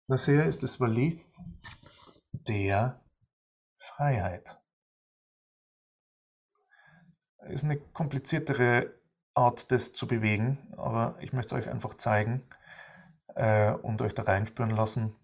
Das 0.09 0.27
hier 0.27 0.45
ist 0.45 0.63
das 0.63 0.81
Valith 0.81 1.39
der 2.33 3.01
Freiheit 3.77 4.63
ist 7.49 7.65
eine 7.65 7.79
kompliziertere 7.79 8.95
Art, 9.35 9.71
das 9.71 9.93
zu 9.93 10.07
bewegen, 10.07 10.59
aber 10.77 11.17
ich 11.21 11.33
möchte 11.33 11.55
es 11.55 11.63
euch 11.63 11.71
einfach 11.71 11.95
zeigen 11.95 12.43
äh, 13.35 13.73
und 13.73 14.01
euch 14.03 14.15
da 14.15 14.23
reinspüren 14.23 14.71
lassen. 14.71 15.15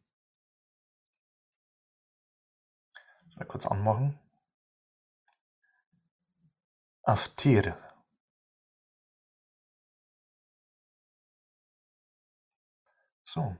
Mal 3.36 3.44
kurz 3.44 3.66
anmachen. 3.66 4.18
Aftir. 7.08 7.74
So. 13.24 13.56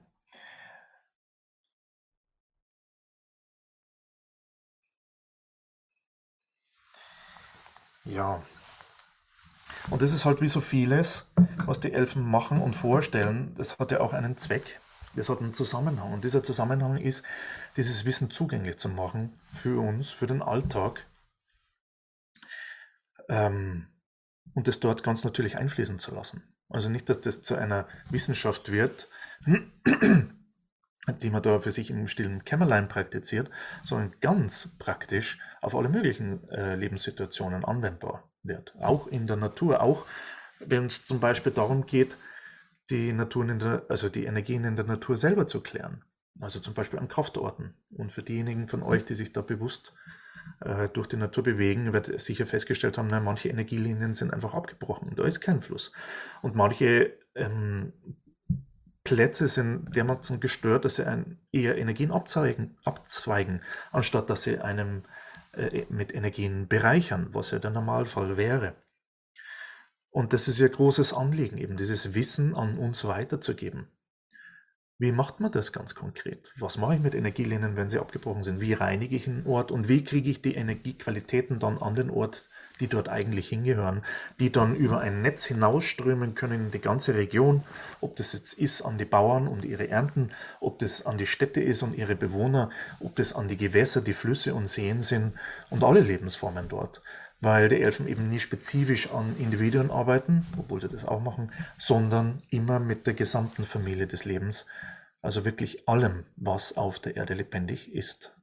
Ja. 8.05 8.41
Und 9.89 10.01
das 10.03 10.13
ist 10.13 10.25
halt 10.25 10.41
wie 10.41 10.47
so 10.47 10.59
vieles, 10.59 11.25
was 11.65 11.79
die 11.79 11.91
Elfen 11.93 12.23
machen 12.29 12.61
und 12.61 12.75
vorstellen. 12.75 13.53
Das 13.55 13.79
hat 13.79 13.91
ja 13.91 13.99
auch 14.01 14.13
einen 14.13 14.37
Zweck. 14.37 14.79
Das 15.15 15.29
hat 15.29 15.39
einen 15.39 15.55
Zusammenhang. 15.55 16.13
Und 16.13 16.23
dieser 16.23 16.43
Zusammenhang 16.43 16.97
ist, 16.97 17.23
dieses 17.77 18.05
Wissen 18.05 18.29
zugänglich 18.29 18.77
zu 18.77 18.89
machen 18.89 19.33
für 19.51 19.81
uns, 19.81 20.11
für 20.11 20.27
den 20.27 20.43
Alltag. 20.43 21.08
Ähm, 23.29 23.87
und 24.53 24.67
das 24.67 24.79
dort 24.79 25.03
ganz 25.03 25.23
natürlich 25.23 25.57
einfließen 25.57 25.99
zu 25.99 26.13
lassen. 26.13 26.43
Also 26.69 26.89
nicht, 26.89 27.09
dass 27.09 27.21
das 27.21 27.41
zu 27.41 27.55
einer 27.55 27.87
Wissenschaft 28.09 28.71
wird, 28.71 29.07
die 31.21 31.29
man 31.29 31.41
da 31.41 31.59
für 31.59 31.71
sich 31.71 31.89
im 31.89 32.07
stillen 32.07 32.43
Kämmerlein 32.43 32.87
praktiziert, 32.87 33.49
sondern 33.85 34.13
ganz 34.21 34.77
praktisch 34.77 35.39
auf 35.61 35.75
alle 35.75 35.89
möglichen 35.89 36.47
äh, 36.49 36.75
Lebenssituationen 36.75 37.65
anwendbar 37.65 38.29
wird. 38.43 38.75
Auch 38.79 39.07
in 39.07 39.27
der 39.27 39.37
Natur, 39.37 39.81
auch 39.81 40.05
wenn 40.59 40.85
es 40.85 41.05
zum 41.05 41.19
Beispiel 41.19 41.51
darum 41.51 41.85
geht, 41.85 42.17
die 42.89 43.13
Natur 43.13 43.47
in 43.47 43.59
der, 43.59 43.85
also 43.89 44.09
die 44.09 44.25
Energien 44.25 44.65
in 44.65 44.75
der 44.75 44.85
Natur 44.85 45.17
selber 45.17 45.47
zu 45.47 45.61
klären. 45.61 46.03
Also 46.41 46.59
zum 46.59 46.73
Beispiel 46.73 46.99
an 46.99 47.07
Kraftorten. 47.07 47.75
Und 47.89 48.11
für 48.11 48.23
diejenigen 48.23 48.67
von 48.67 48.83
euch, 48.83 49.05
die 49.05 49.15
sich 49.15 49.33
da 49.33 49.41
bewusst 49.41 49.93
äh, 50.61 50.89
durch 50.89 51.07
die 51.07 51.17
Natur 51.17 51.43
bewegen, 51.43 51.93
wird 51.93 52.19
sicher 52.19 52.45
festgestellt 52.45 52.97
haben, 52.97 53.07
na, 53.07 53.19
manche 53.19 53.49
Energielinien 53.49 54.13
sind 54.13 54.33
einfach 54.33 54.53
abgebrochen. 54.53 55.15
Da 55.15 55.23
ist 55.23 55.41
kein 55.41 55.61
Fluss. 55.61 55.91
Und 56.41 56.55
manche 56.55 57.13
ähm, 57.35 57.93
Plätze 59.03 59.47
sind 59.47 59.95
dermaßen 59.95 60.39
gestört, 60.39 60.85
dass 60.85 60.95
sie 60.95 61.07
ein, 61.07 61.39
eher 61.51 61.77
Energien 61.77 62.11
abzweigen, 62.11 62.77
abzweigen, 62.83 63.61
anstatt 63.91 64.29
dass 64.29 64.43
sie 64.43 64.59
einem 64.59 65.03
äh, 65.53 65.85
mit 65.89 66.13
Energien 66.13 66.67
bereichern, 66.67 67.29
was 67.31 67.51
ja 67.51 67.59
der 67.59 67.71
Normalfall 67.71 68.37
wäre. 68.37 68.75
Und 70.11 70.33
das 70.33 70.47
ist 70.47 70.59
ihr 70.59 70.69
großes 70.69 71.13
Anliegen, 71.13 71.57
eben 71.57 71.77
dieses 71.77 72.13
Wissen 72.13 72.55
an 72.55 72.77
uns 72.77 73.05
weiterzugeben. 73.05 73.87
Wie 75.01 75.13
macht 75.13 75.39
man 75.39 75.49
das 75.49 75.71
ganz 75.71 75.95
konkret? 75.95 76.51
Was 76.57 76.77
mache 76.77 76.95
ich 76.95 76.99
mit 76.99 77.15
Energielinien, 77.15 77.77
wenn 77.77 77.89
sie 77.89 77.99
abgebrochen 77.99 78.43
sind? 78.43 78.59
Wie 78.59 78.73
reinige 78.73 79.15
ich 79.15 79.29
einen 79.29 79.45
Ort 79.47 79.71
und 79.71 79.87
wie 79.87 80.03
kriege 80.03 80.29
ich 80.29 80.41
die 80.41 80.55
Energiequalitäten 80.55 81.57
dann 81.57 81.77
an 81.77 81.95
den 81.95 82.09
Ort, 82.09 82.43
die 82.81 82.87
dort 82.87 83.07
eigentlich 83.07 83.47
hingehören, 83.47 84.03
die 84.41 84.51
dann 84.51 84.75
über 84.75 84.99
ein 84.99 85.21
Netz 85.21 85.45
hinausströmen 85.45 86.35
können 86.35 86.65
in 86.65 86.71
die 86.71 86.81
ganze 86.81 87.15
Region, 87.15 87.63
ob 88.01 88.17
das 88.17 88.33
jetzt 88.33 88.51
ist 88.59 88.81
an 88.81 88.97
die 88.97 89.05
Bauern 89.05 89.47
und 89.47 89.63
ihre 89.63 89.87
Ernten, 89.87 90.31
ob 90.59 90.79
das 90.79 91.05
an 91.05 91.17
die 91.17 91.27
Städte 91.27 91.61
ist 91.61 91.81
und 91.81 91.97
ihre 91.97 92.17
Bewohner, 92.17 92.69
ob 92.99 93.15
das 93.15 93.31
an 93.31 93.47
die 93.47 93.57
Gewässer, 93.57 94.01
die 94.01 94.13
Flüsse 94.13 94.53
und 94.53 94.67
Seen 94.67 94.99
sind 94.99 95.31
und 95.69 95.85
alle 95.85 96.01
Lebensformen 96.01 96.67
dort 96.67 97.01
weil 97.41 97.69
die 97.69 97.81
Elfen 97.81 98.07
eben 98.07 98.29
nie 98.29 98.39
spezifisch 98.39 99.11
an 99.11 99.35
Individuen 99.37 99.91
arbeiten, 99.91 100.45
obwohl 100.57 100.81
sie 100.81 100.89
das 100.89 101.05
auch 101.05 101.21
machen, 101.21 101.51
sondern 101.77 102.41
immer 102.49 102.79
mit 102.79 103.07
der 103.07 103.13
gesamten 103.13 103.63
Familie 103.63 104.07
des 104.07 104.25
Lebens, 104.25 104.65
also 105.21 105.45
wirklich 105.45 105.87
allem, 105.87 106.25
was 106.35 106.77
auf 106.77 106.99
der 106.99 107.15
Erde 107.15 107.33
lebendig 107.33 107.93
ist. 107.93 108.35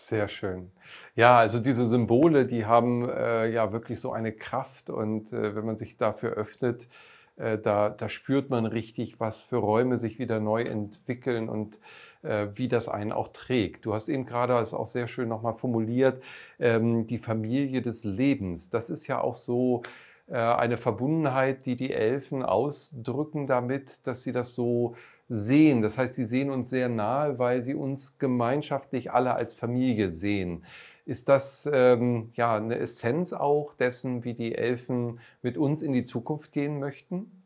Sehr 0.00 0.28
schön. 0.28 0.72
Ja, 1.14 1.38
also 1.38 1.60
diese 1.60 1.86
Symbole, 1.86 2.46
die 2.46 2.64
haben 2.64 3.06
äh, 3.08 3.50
ja 3.50 3.70
wirklich 3.70 4.00
so 4.00 4.12
eine 4.12 4.32
Kraft 4.32 4.88
und 4.88 5.30
äh, 5.32 5.54
wenn 5.54 5.66
man 5.66 5.76
sich 5.76 5.98
dafür 5.98 6.30
öffnet, 6.32 6.88
äh, 7.36 7.58
da, 7.58 7.90
da 7.90 8.08
spürt 8.08 8.48
man 8.48 8.64
richtig, 8.64 9.20
was 9.20 9.42
für 9.42 9.56
Räume 9.56 9.98
sich 9.98 10.18
wieder 10.18 10.40
neu 10.40 10.62
entwickeln 10.62 11.50
und 11.50 11.76
äh, 12.22 12.48
wie 12.54 12.68
das 12.68 12.88
einen 12.88 13.12
auch 13.12 13.28
trägt. 13.28 13.84
Du 13.84 13.92
hast 13.92 14.08
eben 14.08 14.24
gerade 14.24 14.54
es 14.58 14.72
auch 14.72 14.88
sehr 14.88 15.06
schön 15.06 15.28
nochmal 15.28 15.54
formuliert, 15.54 16.22
ähm, 16.58 17.06
die 17.06 17.18
Familie 17.18 17.82
des 17.82 18.02
Lebens. 18.02 18.70
Das 18.70 18.88
ist 18.88 19.06
ja 19.06 19.20
auch 19.20 19.34
so 19.36 19.82
eine 20.30 20.78
Verbundenheit, 20.78 21.66
die 21.66 21.76
die 21.76 21.92
Elfen 21.92 22.44
ausdrücken 22.44 23.46
damit, 23.46 24.06
dass 24.06 24.22
sie 24.22 24.32
das 24.32 24.54
so 24.54 24.94
sehen. 25.28 25.80
Das 25.80 25.96
heißt, 25.96 26.14
sie 26.14 26.24
sehen 26.24 26.50
uns 26.50 26.70
sehr 26.70 26.88
nahe, 26.88 27.38
weil 27.38 27.62
sie 27.62 27.74
uns 27.74 28.18
gemeinschaftlich 28.18 29.12
alle 29.12 29.34
als 29.34 29.54
Familie 29.54 30.10
sehen. 30.10 30.64
Ist 31.06 31.28
das 31.28 31.68
ähm, 31.72 32.30
ja 32.34 32.56
eine 32.56 32.78
Essenz 32.78 33.32
auch 33.32 33.74
dessen, 33.74 34.24
wie 34.24 34.34
die 34.34 34.54
Elfen 34.54 35.20
mit 35.42 35.56
uns 35.56 35.82
in 35.82 35.92
die 35.92 36.04
Zukunft 36.04 36.52
gehen 36.52 36.78
möchten? 36.78 37.42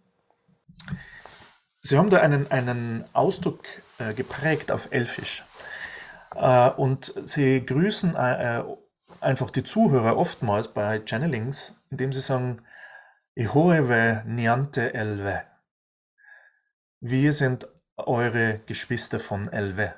Sie 1.80 1.98
haben 1.98 2.10
da 2.10 2.18
einen, 2.18 2.50
einen 2.50 3.04
Ausdruck 3.12 3.60
äh, 3.98 4.14
geprägt 4.14 4.72
auf 4.72 4.88
Elfisch. 4.90 5.44
Äh, 6.34 6.70
und 6.70 7.14
Sie 7.24 7.64
grüßen 7.64 8.16
äh, 8.16 8.58
äh, 8.58 8.64
einfach 9.20 9.50
die 9.50 9.64
Zuhörer 9.64 10.16
oftmals 10.16 10.68
bei 10.68 11.00
Channelings, 11.04 11.82
indem 11.90 12.12
Sie 12.12 12.20
sagen, 12.20 12.60
Ihoewe 13.36 14.22
niante 14.26 14.94
elve. 14.94 15.44
Wir 17.00 17.32
sind 17.32 17.68
eure 17.96 18.60
Geschwister 18.66 19.18
von 19.18 19.48
Elve. 19.48 19.94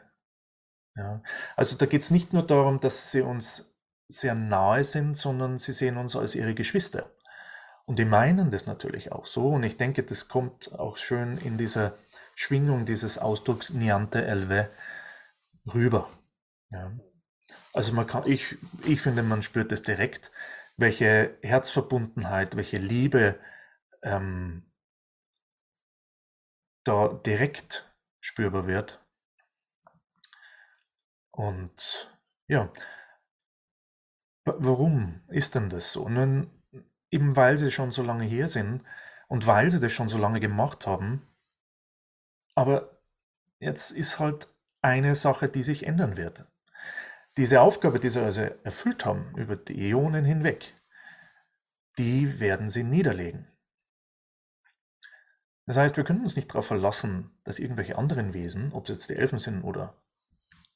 Ja. 0.96 1.22
Also 1.54 1.76
da 1.76 1.86
geht 1.86 2.02
es 2.02 2.10
nicht 2.10 2.32
nur 2.32 2.46
darum, 2.46 2.80
dass 2.80 3.10
sie 3.10 3.20
uns 3.20 3.76
sehr 4.08 4.34
nahe 4.34 4.84
sind, 4.84 5.16
sondern 5.16 5.58
sie 5.58 5.72
sehen 5.72 5.98
uns 5.98 6.16
als 6.16 6.34
ihre 6.34 6.54
Geschwister. 6.54 7.10
Und 7.84 7.98
die 7.98 8.04
meinen 8.04 8.50
das 8.50 8.66
natürlich 8.66 9.12
auch 9.12 9.26
so. 9.26 9.48
Und 9.50 9.64
ich 9.64 9.76
denke, 9.76 10.02
das 10.02 10.28
kommt 10.28 10.72
auch 10.78 10.96
schön 10.96 11.38
in 11.38 11.58
dieser 11.58 11.96
Schwingung 12.34 12.86
dieses 12.86 13.18
Ausdrucks 13.18 13.70
Niante 13.70 14.24
Elve 14.24 14.68
rüber. 15.74 16.08
Ja. 16.70 16.90
Also 17.74 17.92
man 17.92 18.06
kann, 18.06 18.26
ich, 18.26 18.56
ich 18.84 19.02
finde, 19.02 19.22
man 19.22 19.42
spürt 19.42 19.70
es 19.72 19.82
direkt, 19.82 20.32
welche 20.76 21.38
Herzverbundenheit, 21.42 22.56
welche 22.56 22.78
Liebe 22.78 23.38
ähm, 24.02 24.70
da 26.84 27.08
direkt 27.08 27.92
spürbar 28.20 28.66
wird. 28.66 29.00
Und 31.30 32.16
ja, 32.48 32.72
warum 34.44 35.22
ist 35.28 35.54
denn 35.54 35.68
das 35.68 35.92
so? 35.92 36.08
Nun, 36.08 36.50
eben 37.10 37.36
weil 37.36 37.58
sie 37.58 37.70
schon 37.70 37.90
so 37.90 38.02
lange 38.02 38.24
hier 38.24 38.48
sind 38.48 38.82
und 39.28 39.46
weil 39.46 39.70
sie 39.70 39.80
das 39.80 39.92
schon 39.92 40.08
so 40.08 40.18
lange 40.18 40.40
gemacht 40.40 40.86
haben. 40.86 41.26
Aber 42.54 42.98
jetzt 43.58 43.90
ist 43.90 44.18
halt 44.18 44.48
eine 44.82 45.14
Sache, 45.14 45.48
die 45.48 45.62
sich 45.62 45.86
ändern 45.86 46.16
wird. 46.16 46.46
Diese 47.36 47.60
Aufgabe, 47.60 48.00
die 48.00 48.10
sie 48.10 48.22
also 48.22 48.42
erfüllt 48.64 49.04
haben 49.04 49.34
über 49.36 49.56
die 49.56 49.90
Äonen 49.90 50.24
hinweg, 50.24 50.72
die 51.98 52.40
werden 52.40 52.68
sie 52.68 52.84
niederlegen. 52.84 53.46
Das 55.66 55.76
heißt, 55.76 55.96
wir 55.96 56.04
können 56.04 56.22
uns 56.22 56.36
nicht 56.36 56.50
darauf 56.50 56.66
verlassen, 56.66 57.36
dass 57.44 57.58
irgendwelche 57.58 57.98
anderen 57.98 58.34
Wesen, 58.34 58.72
ob 58.72 58.84
es 58.84 58.90
jetzt 58.90 59.10
die 59.10 59.16
Elfen 59.16 59.38
sind 59.38 59.64
oder 59.64 60.00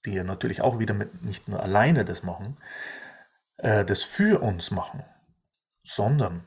die 0.04 0.14
ja 0.14 0.24
natürlich 0.24 0.62
auch 0.62 0.78
wieder 0.78 0.94
mit, 0.94 1.22
nicht 1.22 1.48
nur 1.48 1.62
alleine 1.62 2.04
das 2.04 2.22
machen, 2.22 2.56
äh, 3.58 3.84
das 3.84 4.02
für 4.02 4.40
uns 4.40 4.70
machen 4.70 5.04
sondern 5.82 6.46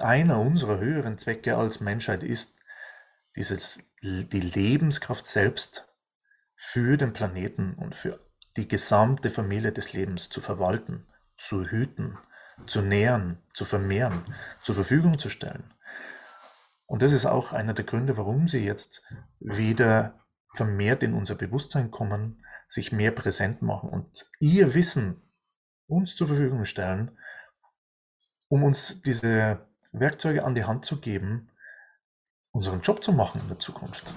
einer 0.00 0.40
unserer 0.40 0.78
höheren 0.78 1.18
Zwecke 1.18 1.56
als 1.56 1.80
Menschheit 1.80 2.22
ist, 2.22 2.58
dieses, 3.36 3.92
die 4.02 4.40
Lebenskraft 4.40 5.26
selbst 5.26 5.88
für 6.54 6.96
den 6.96 7.12
Planeten 7.12 7.74
und 7.74 7.94
für 7.94 8.18
die 8.58 8.68
gesamte 8.68 9.30
Familie 9.30 9.72
des 9.72 9.92
Lebens 9.92 10.28
zu 10.28 10.40
verwalten, 10.40 11.06
zu 11.38 11.64
hüten, 11.64 12.18
zu 12.66 12.82
nähern, 12.82 13.40
zu 13.54 13.64
vermehren, 13.64 14.24
zur 14.62 14.74
Verfügung 14.74 15.18
zu 15.18 15.28
stellen. 15.28 15.72
Und 16.86 17.02
das 17.02 17.12
ist 17.12 17.24
auch 17.24 17.52
einer 17.52 17.72
der 17.72 17.84
Gründe, 17.84 18.16
warum 18.16 18.48
sie 18.48 18.64
jetzt 18.64 19.02
wieder 19.38 20.18
vermehrt 20.50 21.02
in 21.02 21.14
unser 21.14 21.36
Bewusstsein 21.36 21.90
kommen, 21.90 22.44
sich 22.68 22.92
mehr 22.92 23.12
präsent 23.12 23.62
machen 23.62 23.90
und 23.90 24.26
ihr 24.40 24.74
Wissen 24.74 25.22
uns 25.86 26.16
zur 26.16 26.26
Verfügung 26.26 26.64
stellen, 26.64 27.16
um 28.48 28.64
uns 28.64 29.02
diese 29.02 29.66
Werkzeuge 29.92 30.44
an 30.44 30.54
die 30.54 30.64
Hand 30.64 30.84
zu 30.84 31.00
geben, 31.00 31.50
unseren 32.50 32.80
Job 32.80 33.02
zu 33.04 33.12
machen 33.12 33.40
in 33.40 33.48
der 33.48 33.58
Zukunft. 33.58 34.12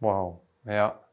Wow, 0.00 0.40
ja. 0.64 1.03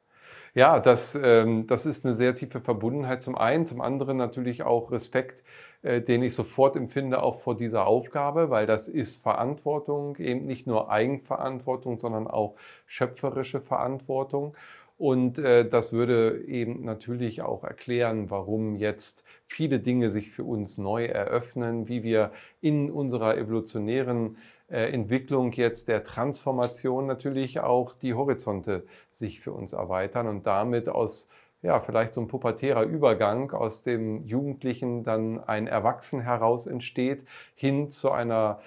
Ja, 0.54 0.80
das, 0.80 1.16
ähm, 1.22 1.66
das 1.68 1.86
ist 1.86 2.06
eine 2.06 2.14
sehr 2.14 2.36
tiefe 2.36 2.60
Verbundenheit 2.60 3.22
zum 3.22 3.36
einen, 3.38 3.66
zum 3.66 3.80
anderen 3.82 4.18
natürlich 4.18 4.64
auch 4.64 4.92
Respekt, 4.92 5.44
äh, 5.82 6.02
den 6.02 6.24
ich 6.24 6.36
sofort 6.36 6.76
empfinde, 6.76 7.24
auch 7.24 7.40
vor 7.42 7.56
dieser 7.56 7.88
Aufgabe, 7.88 8.50
weil 8.50 8.66
das 8.66 8.90
ist 8.90 9.22
Verantwortung, 9.22 10.18
eben 10.18 10.46
nicht 10.46 10.68
nur 10.68 10.90
Eigenverantwortung, 10.92 12.00
sondern 12.00 12.28
auch 12.28 12.56
schöpferische 12.86 13.62
Verantwortung. 13.62 14.54
Und 14.98 15.40
äh, 15.40 15.68
das 15.68 15.94
würde 15.94 16.44
eben 16.46 16.84
natürlich 16.84 17.42
auch 17.42 17.64
erklären, 17.64 18.30
warum 18.30 18.76
jetzt 18.76 19.24
viele 19.46 19.80
Dinge 19.80 20.10
sich 20.12 20.32
für 20.32 20.44
uns 20.44 20.78
neu 20.78 21.06
eröffnen, 21.06 21.88
wie 21.88 22.04
wir 22.04 22.32
in 22.60 22.92
unserer 22.92 23.38
evolutionären 23.38 24.36
äh, 24.36 24.42
Entwicklung 24.72 25.52
jetzt 25.54 25.88
der 25.88 26.04
Transformation 26.04 27.06
natürlich 27.06 27.60
auch 27.60 27.94
die 27.94 28.14
Horizonte 28.14 28.86
sich 29.14 29.40
für 29.42 29.52
uns 29.52 29.74
erweitern 29.74 30.28
und 30.28 30.48
damit 30.48 30.90
aus 30.90 31.30
ja, 31.62 31.80
vielleicht 31.80 32.14
so 32.14 32.22
ein 32.22 32.28
pubertärer 32.28 32.84
Übergang 32.84 33.52
aus 33.52 33.84
dem 33.84 34.26
Jugendlichen 34.26 35.04
dann 35.04 35.44
ein 35.44 35.68
Erwachsen 35.68 36.22
heraus 36.22 36.66
entsteht, 36.66 37.28
hin 37.56 37.92
zu 37.92 38.12
einer 38.12 38.62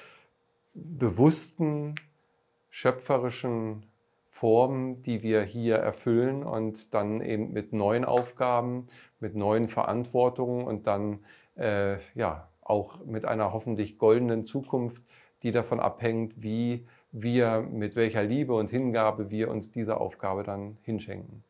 bewussten, 0.75 1.97
schöpferischen 2.71 3.85
Form, 4.29 5.01
die 5.03 5.23
wir 5.23 5.43
hier 5.43 5.77
erfüllen 5.77 6.43
und 6.43 6.93
dann 6.93 7.21
eben 7.21 7.53
mit 7.53 7.73
neuen 7.73 8.05
Aufgaben, 8.05 8.89
mit 9.21 9.35
neuen 9.35 9.69
Verantwortungen 9.69 10.67
und 10.67 10.87
dann 10.87 11.21
äh, 11.57 11.99
ja 12.15 12.49
auch 12.61 13.05
mit 13.05 13.25
einer 13.25 13.53
hoffentlich 13.53 13.99
goldenen 13.99 14.45
Zukunft, 14.45 15.05
die 15.45 15.53
davon 15.53 15.79
abhängt, 15.79 16.43
wie 16.43 16.87
wir, 17.13 17.61
mit 17.61 17.95
welcher 17.95 18.25
Liebe 18.25 18.55
und 18.55 18.71
Hingabe 18.71 19.31
wir 19.31 19.49
uns 19.51 19.71
diese 19.71 19.99
Aufgabe 19.99 20.43
dann 20.43 20.79
hinschenken. 20.83 21.45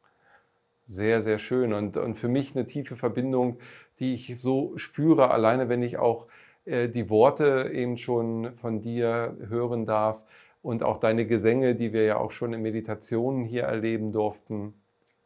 Sehr, 0.86 1.22
sehr 1.22 1.38
schön 1.38 1.72
und, 1.72 1.96
und 1.96 2.16
für 2.16 2.28
mich 2.28 2.54
eine 2.54 2.66
tiefe 2.66 2.96
Verbindung, 2.96 3.56
die 3.98 4.12
ich 4.12 4.38
so 4.38 4.76
spüre, 4.76 5.30
alleine 5.30 5.70
wenn 5.70 5.82
ich 5.82 5.96
auch 5.96 6.26
äh, 6.66 6.90
die 6.90 7.08
Worte 7.08 7.70
eben 7.72 7.96
schon 7.96 8.52
von 8.58 8.82
dir 8.82 9.36
hören 9.48 9.86
darf 9.86 10.22
und 10.60 10.82
auch 10.82 10.98
deine 10.98 11.26
Gesänge, 11.26 11.74
die 11.74 11.94
wir 11.94 12.04
ja 12.04 12.16
auch 12.18 12.32
schon 12.32 12.52
in 12.52 12.60
Meditationen 12.60 13.44
hier 13.44 13.62
erleben 13.62 14.12
durften. 14.12 14.74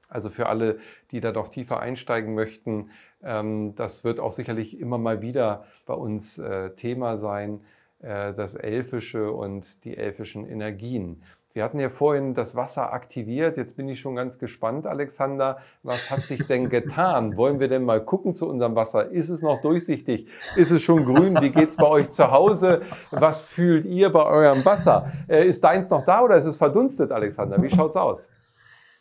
Also 0.09 0.31
für 0.31 0.47
alle, 0.47 0.79
die 1.11 1.21
da 1.21 1.33
doch 1.33 1.49
tiefer 1.49 1.81
einsteigen 1.81 2.35
möchten, 2.35 2.91
ähm, 3.23 3.75
das 3.75 4.05
wird 4.05 4.21
auch 4.21 4.33
sicherlich 4.33 4.79
immer 4.79 4.99
mal 4.99 5.21
wieder 5.23 5.67
bei 5.87 5.95
uns 5.95 6.39
äh, 6.39 6.71
Thema 6.71 7.17
sein, 7.17 7.61
das 8.01 8.55
Elfische 8.55 9.33
und 9.33 9.85
die 9.85 9.97
elfischen 9.97 10.49
Energien. 10.49 11.23
Wir 11.59 11.65
hatten 11.65 11.81
ja 11.81 11.91
vorhin 11.91 12.35
das 12.35 12.55
Wasser 12.55 12.93
aktiviert. 12.93 13.57
Jetzt 13.57 13.77
bin 13.77 13.89
ich 13.89 13.99
schon 13.99 14.15
ganz 14.15 14.39
gespannt, 14.39 14.87
Alexander. 14.87 15.59
Was 15.83 16.11
hat 16.11 16.21
sich 16.21 16.47
denn 16.47 16.69
getan? 16.71 17.37
Wollen 17.37 17.59
wir 17.59 17.67
denn 17.67 17.83
mal 17.83 18.05
gucken 18.05 18.35
zu 18.35 18.47
unserem 18.47 18.77
Wasser? 18.77 19.11
Ist 19.11 19.29
es 19.29 19.43
noch 19.43 19.61
durchsichtig? 19.61 20.29
Ist 20.55 20.71
es 20.71 20.83
schon 20.83 21.05
grün? 21.05 21.37
Wie 21.41 21.51
geht 21.51 21.71
es 21.71 21.77
bei 21.77 21.89
euch 21.89 22.11
zu 22.11 22.31
Hause? 22.31 22.83
Was 23.11 23.41
fühlt 23.41 23.87
ihr 23.87 24.13
bei 24.13 24.25
eurem 24.25 24.65
Wasser? 24.65 25.11
Äh, 25.27 25.47
ist 25.47 25.65
deins 25.65 25.91
noch 25.91 26.05
da 26.07 26.23
oder 26.23 26.37
ist 26.37 26.45
es 26.45 26.59
verdunstet, 26.59 27.11
Alexander? 27.11 27.61
Wie 27.61 27.71
schaut 27.71 27.91
es 27.91 27.97
aus? 27.97 28.29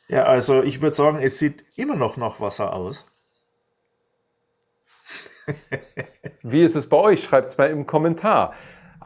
Ja, 0.08 0.24
also 0.24 0.64
ich 0.64 0.82
würde 0.82 0.96
sagen, 0.96 1.20
es 1.22 1.38
sieht 1.38 1.64
immer 1.76 1.96
noch 1.96 2.18
nach 2.18 2.42
Wasser 2.42 2.74
aus. 2.74 3.06
Wie 6.42 6.64
ist 6.64 6.76
es 6.76 6.90
bei 6.90 6.98
euch? 6.98 7.24
Schreibt 7.24 7.50
es 7.50 7.58
mal 7.60 7.70
im 7.70 7.86
Kommentar. 7.86 8.54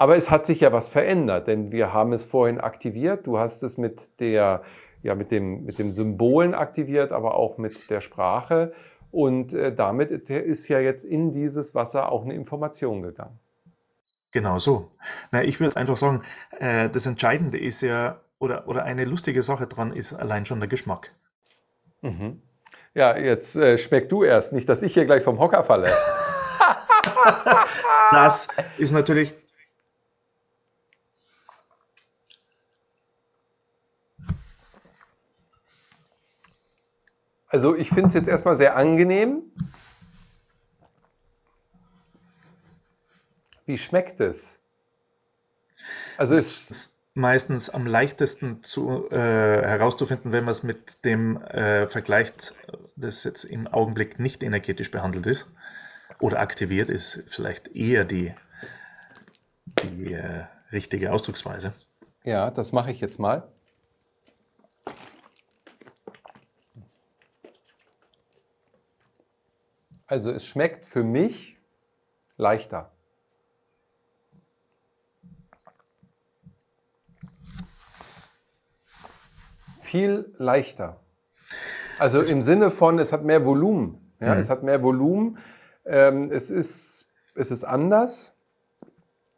Aber 0.02 0.16
es 0.16 0.32
hat 0.32 0.48
sich 0.48 0.62
ja 0.62 0.72
was 0.72 0.90
verändert, 0.90 1.46
denn 1.46 1.72
wir 1.72 1.94
haben 1.94 2.12
es 2.12 2.24
vorhin 2.24 2.60
aktiviert. 2.60 3.28
Du 3.28 3.38
hast 3.38 3.62
es 3.62 3.78
mit, 3.78 4.20
der, 4.20 4.64
ja, 5.04 5.14
mit, 5.14 5.30
dem, 5.30 5.64
mit 5.64 5.78
dem 5.78 5.92
Symbolen 5.92 6.56
aktiviert, 6.56 7.12
aber 7.12 7.36
auch 7.36 7.60
mit 7.60 7.88
der 7.92 8.02
Sprache. 8.02 8.74
Und 9.12 9.54
äh, 9.54 9.72
damit 9.72 10.10
ist 10.10 10.68
ja 10.70 10.80
jetzt 10.80 11.06
in 11.06 11.32
dieses 11.32 11.76
Wasser 11.76 12.12
auch 12.12 12.24
eine 12.24 12.34
Information 12.34 13.04
gegangen. 13.04 13.38
Genau 14.32 14.58
so. 14.58 14.90
Na, 15.32 15.44
ich 15.44 15.60
würde 15.60 15.78
einfach 15.78 15.98
sagen, 15.98 16.24
äh, 16.58 16.90
das 16.90 17.06
Entscheidende 17.06 17.60
ist 17.60 17.82
ja, 17.82 18.22
oder, 18.40 18.68
oder 18.68 18.86
eine 18.86 19.06
lustige 19.06 19.44
Sache 19.44 19.68
dran 19.68 19.94
ist 19.94 20.16
allein 20.16 20.46
schon 20.46 20.60
der 20.60 20.68
Geschmack. 20.68 21.12
Mhm. 22.02 22.42
Ja, 22.96 23.16
jetzt 23.16 23.56
äh, 23.56 23.78
schmeck 23.78 24.10
du 24.10 24.24
erst, 24.24 24.52
nicht, 24.52 24.68
dass 24.68 24.82
ich 24.82 24.96
hier 24.96 25.06
gleich 25.06 25.22
vom 25.22 25.38
Hocker 25.38 25.64
falle. 25.64 25.86
das 28.12 28.48
ist 28.80 28.94
natürlich 28.94 29.41
Also 37.52 37.76
ich 37.76 37.90
finde 37.90 38.06
es 38.06 38.14
jetzt 38.14 38.30
erstmal 38.30 38.56
sehr 38.56 38.78
angenehm. 38.78 39.44
Wie 43.66 43.78
schmeckt 43.78 44.22
es? 44.22 44.58
Also 46.18 46.36
es 46.36 46.72
ist 46.72 47.00
meistens 47.14 47.70
am 47.70 47.86
leichtesten 47.86 48.64
zu, 48.64 49.10
äh, 49.12 49.18
herauszufinden, 49.18 50.32
wenn 50.32 50.46
man 50.46 50.54
es 50.54 50.64
mit 50.64 51.04
dem 51.04 51.42
äh, 51.42 51.88
vergleicht, 51.88 52.56
das 52.96 53.26
jetzt 53.26 53.44
im 53.44 53.68
Augenblick 53.68 54.18
nicht 54.18 54.44
energetisch 54.44 54.90
behandelt 54.90 55.26
ist 55.26 55.48
oder 56.20 56.40
aktiviert 56.40 56.90
ist, 56.90 57.26
vielleicht 57.28 57.76
eher 57.76 58.06
die, 58.06 58.34
die 59.84 60.14
äh, 60.14 60.46
richtige 60.72 61.12
Ausdrucksweise. 61.12 61.74
Ja, 62.24 62.50
das 62.50 62.72
mache 62.72 62.92
ich 62.92 63.02
jetzt 63.02 63.20
mal. 63.20 63.50
Also 70.12 70.30
es 70.30 70.46
schmeckt 70.46 70.86
für 70.86 71.04
mich 71.04 71.58
leichter. 72.36 72.92
Viel 79.80 80.36
leichter. 80.38 81.00
Also 81.98 82.20
im 82.20 82.42
Sinne 82.42 82.72
von, 82.72 83.00
es 83.00 83.14
hat 83.14 83.24
mehr 83.24 83.46
Volumen. 83.46 84.12
Ja, 84.20 84.34
mhm. 84.34 84.42
Es 84.42 84.50
hat 84.50 84.64
mehr 84.64 84.84
Volumen. 84.84 85.38
Ähm, 85.86 86.30
es, 86.30 86.50
ist, 86.50 87.08
es 87.36 87.50
ist 87.50 87.64
anders, 87.64 88.34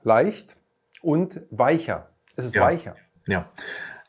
leicht 0.02 0.56
und 1.04 1.42
weicher. 1.52 2.10
Es 2.36 2.46
ist 2.46 2.56
ja. 2.56 2.64
weicher. 2.64 2.96
Ja, 3.28 3.52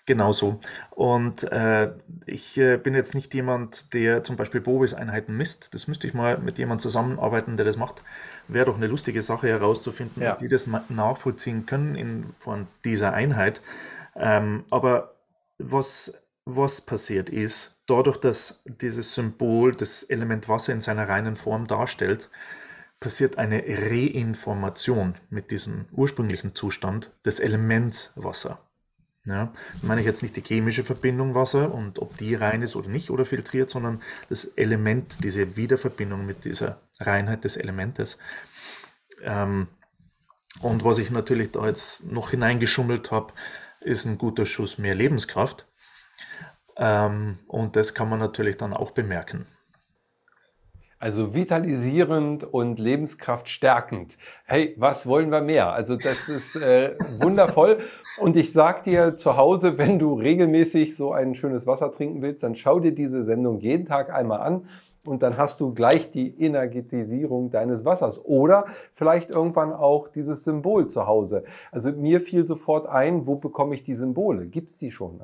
Genauso. 0.07 0.61
Und 0.91 1.45
äh, 1.51 1.93
ich 2.27 2.59
äh, 2.59 2.77
bin 2.77 2.95
jetzt 2.95 3.15
nicht 3.15 3.33
jemand, 3.33 3.95
der 3.95 4.23
zum 4.23 4.37
Beispiel 4.37 4.61
Bovis-Einheiten 4.61 5.35
misst. 5.35 5.73
Das 5.73 5.89
müsste 5.89 6.07
ich 6.07 6.13
mal 6.13 6.37
mit 6.39 6.59
jemandem 6.59 6.83
zusammenarbeiten, 6.83 7.57
der 7.57 7.65
das 7.65 7.79
macht. 7.79 8.03
Wäre 8.47 8.67
doch 8.67 8.77
eine 8.77 8.87
lustige 8.87 9.23
Sache 9.23 9.49
herauszufinden, 9.49 10.23
ja. 10.23 10.37
wie 10.41 10.49
das 10.49 10.67
nachvollziehen 10.91 11.65
können 11.65 11.95
in 11.95 12.27
von 12.39 12.67
dieser 12.85 13.15
Einheit. 13.15 13.63
Ähm, 14.15 14.65
aber 14.71 15.15
was, 15.59 16.21
was 16.45 16.83
passiert 16.83 17.31
ist, 17.31 17.81
dadurch, 17.87 18.19
dass 18.19 18.63
dieses 18.67 19.15
Symbol 19.15 19.75
das 19.75 20.03
Element 20.03 20.51
Wasser 20.51 20.75
in 20.75 20.81
seiner 20.81 21.09
reinen 21.09 21.37
Form 21.37 21.67
darstellt, 21.67 22.29
passiert 23.01 23.39
eine 23.39 23.65
Reinformation 23.67 25.15
mit 25.31 25.51
diesem 25.51 25.87
ursprünglichen 25.93 26.55
Zustand 26.55 27.13
des 27.25 27.41
Elements 27.41 28.13
Wasser. 28.17 28.59
Ja, 29.27 29.55
meine 29.81 30.03
ich 30.03 30.07
jetzt 30.07 30.23
nicht 30.23 30.37
die 30.37 30.43
chemische 30.43 30.85
Verbindung 30.85 31.35
Wasser 31.35 31.73
und 31.73 31.99
ob 31.99 32.15
die 32.19 32.35
rein 32.35 32.61
ist 32.61 32.77
oder 32.77 32.91
nicht 32.91 33.09
oder 33.11 33.25
filtriert, 33.25 33.71
sondern 33.71 34.03
das 34.29 34.45
Element, 34.45 35.25
diese 35.25 35.57
Wiederverbindung 35.57 36.27
mit 36.27 36.45
dieser 36.45 36.79
Reinheit 37.01 37.45
des 37.45 37.57
Elementes. 37.57 38.19
Ähm, 39.23 39.69
und 40.61 40.85
was 40.85 40.99
ich 40.99 41.11
natürlich 41.11 41.53
da 41.53 41.67
jetzt 41.67 42.13
noch 42.13 42.31
hineingeschummelt 42.31 43.11
habe, 43.11 43.33
ist 43.81 44.05
ein 44.05 44.19
guter 44.19 44.45
Schuss 44.45 44.77
mehr 44.77 44.95
Lebenskraft. 44.95 45.67
Ähm, 46.77 47.39
und 47.47 47.77
das 47.77 47.95
kann 47.95 48.11
man 48.11 48.19
natürlich 48.19 48.59
dann 48.59 48.75
auch 48.75 48.91
bemerken. 48.91 49.47
Also 50.99 51.35
vitalisierend 51.35 52.45
und 52.45 52.79
Lebenskraft 52.79 53.49
stärkend. 53.49 54.17
Hey, 54.45 54.75
was 54.79 55.07
wollen 55.07 55.31
wir 55.31 55.43
mehr? 55.43 55.73
Also 55.73 55.97
das 55.97 56.29
ist 56.29 56.57
äh, 56.57 56.97
wundervoll. 57.21 57.81
Und 58.19 58.37
ich 58.37 58.53
sag 58.53 58.85
dir 58.85 59.17
zu 59.17 59.37
Hause, 59.37 59.77
wenn 59.77 59.99
du 59.99 60.15
regelmäßig 60.15 60.97
so 60.97 61.13
ein 61.13 61.35
schönes 61.35 61.67
Wasser 61.67 61.93
trinken 61.93 62.23
willst, 62.23 62.43
dann 62.43 62.55
schau 62.55 62.81
dir 62.81 62.95
diese 62.95 63.25
Sendung 63.25 63.61
jeden 63.61 63.87
Tag 63.87 64.13
einmal 64.13 64.41
an 64.41 64.69
und 65.05 65.23
dann 65.23 65.37
hast 65.37 65.61
du 65.61 65.75
gleich 65.75 66.11
die 66.11 66.41
Energetisierung 66.41 67.51
deines 67.51 67.85
Wassers 67.85 68.25
oder 68.25 68.65
vielleicht 68.95 69.31
irgendwann 69.31 69.73
auch 69.73 70.09
dieses 70.09 70.45
Symbol 70.45 70.87
zu 70.87 71.07
Hause. 71.07 71.45
Also 71.71 71.93
mir 71.93 72.21
fiel 72.21 72.47
sofort 72.47 72.87
ein, 72.89 73.27
wo 73.27 73.37
bekomme 73.37 73.75
ich 73.75 73.85
die 73.85 73.95
Symbole? 73.95 74.47
Gibt 74.47 74.71
es 74.71 74.79
die 74.79 74.91
schon? 74.91 75.23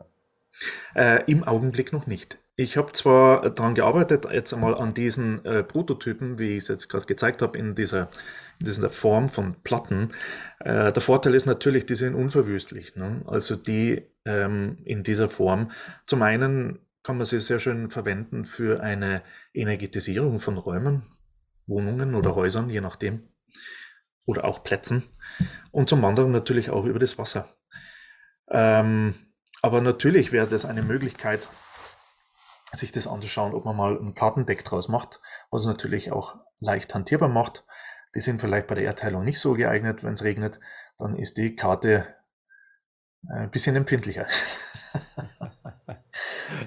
Äh, 0.94 1.24
Im 1.26 1.44
Augenblick 1.44 1.92
noch 1.92 2.06
nicht. 2.06 2.38
Ich 2.61 2.76
habe 2.76 2.92
zwar 2.92 3.48
daran 3.48 3.74
gearbeitet, 3.74 4.26
jetzt 4.30 4.52
einmal 4.52 4.74
an 4.74 4.92
diesen 4.92 5.42
äh, 5.46 5.62
Prototypen, 5.62 6.38
wie 6.38 6.50
ich 6.50 6.58
es 6.58 6.68
jetzt 6.68 6.90
gerade 6.90 7.06
gezeigt 7.06 7.40
habe, 7.40 7.56
in 7.56 7.74
dieser, 7.74 8.11
in 8.58 8.66
dieser 8.66 8.90
Form 8.90 9.30
von 9.30 9.54
Platten. 9.62 10.12
Äh, 10.58 10.92
der 10.92 11.00
Vorteil 11.00 11.34
ist 11.34 11.46
natürlich, 11.46 11.86
die 11.86 11.94
sind 11.94 12.14
unverwüstlich. 12.14 12.96
Ne? 12.96 13.22
Also 13.24 13.56
die 13.56 14.02
ähm, 14.26 14.76
in 14.84 15.04
dieser 15.04 15.30
Form. 15.30 15.70
Zum 16.04 16.20
einen 16.20 16.80
kann 17.02 17.16
man 17.16 17.24
sie 17.24 17.40
sehr 17.40 17.61
schön 17.61 17.88
verwenden 17.88 18.44
für 18.44 18.82
eine 18.82 19.22
Energetisierung 19.54 20.38
von 20.38 20.58
Räumen, 20.58 21.02
Wohnungen 21.66 22.14
oder 22.14 22.34
Häusern, 22.34 22.68
je 22.68 22.82
nachdem. 22.82 23.22
Oder 24.26 24.44
auch 24.44 24.62
Plätzen. 24.62 25.04
Und 25.70 25.88
zum 25.88 26.04
anderen 26.04 26.30
natürlich 26.30 26.68
auch 26.68 26.84
über 26.84 26.98
das 26.98 27.16
Wasser. 27.16 27.48
Ähm, 28.50 29.14
aber 29.62 29.80
natürlich 29.80 30.30
wäre 30.30 30.46
das 30.46 30.66
eine 30.66 30.82
Möglichkeit, 30.82 31.48
sich 32.72 32.92
das 32.92 33.06
anzuschauen, 33.06 33.54
ob 33.54 33.64
man 33.64 33.76
mal 33.76 33.96
ein 33.96 34.14
Kartendeck 34.14 34.64
draus 34.64 34.88
macht, 34.88 35.20
was 35.50 35.66
natürlich 35.66 36.12
auch 36.12 36.36
leicht 36.60 36.94
hantierbar 36.94 37.28
macht. 37.28 37.64
Die 38.14 38.20
sind 38.20 38.40
vielleicht 38.40 38.66
bei 38.66 38.74
der 38.74 38.84
Erdteilung 38.84 39.24
nicht 39.24 39.40
so 39.40 39.54
geeignet, 39.54 40.02
wenn 40.04 40.14
es 40.14 40.24
regnet, 40.24 40.60
dann 40.98 41.16
ist 41.16 41.36
die 41.38 41.54
Karte 41.56 42.06
äh, 43.28 43.40
ein 43.40 43.50
bisschen 43.50 43.76
empfindlicher. 43.76 44.26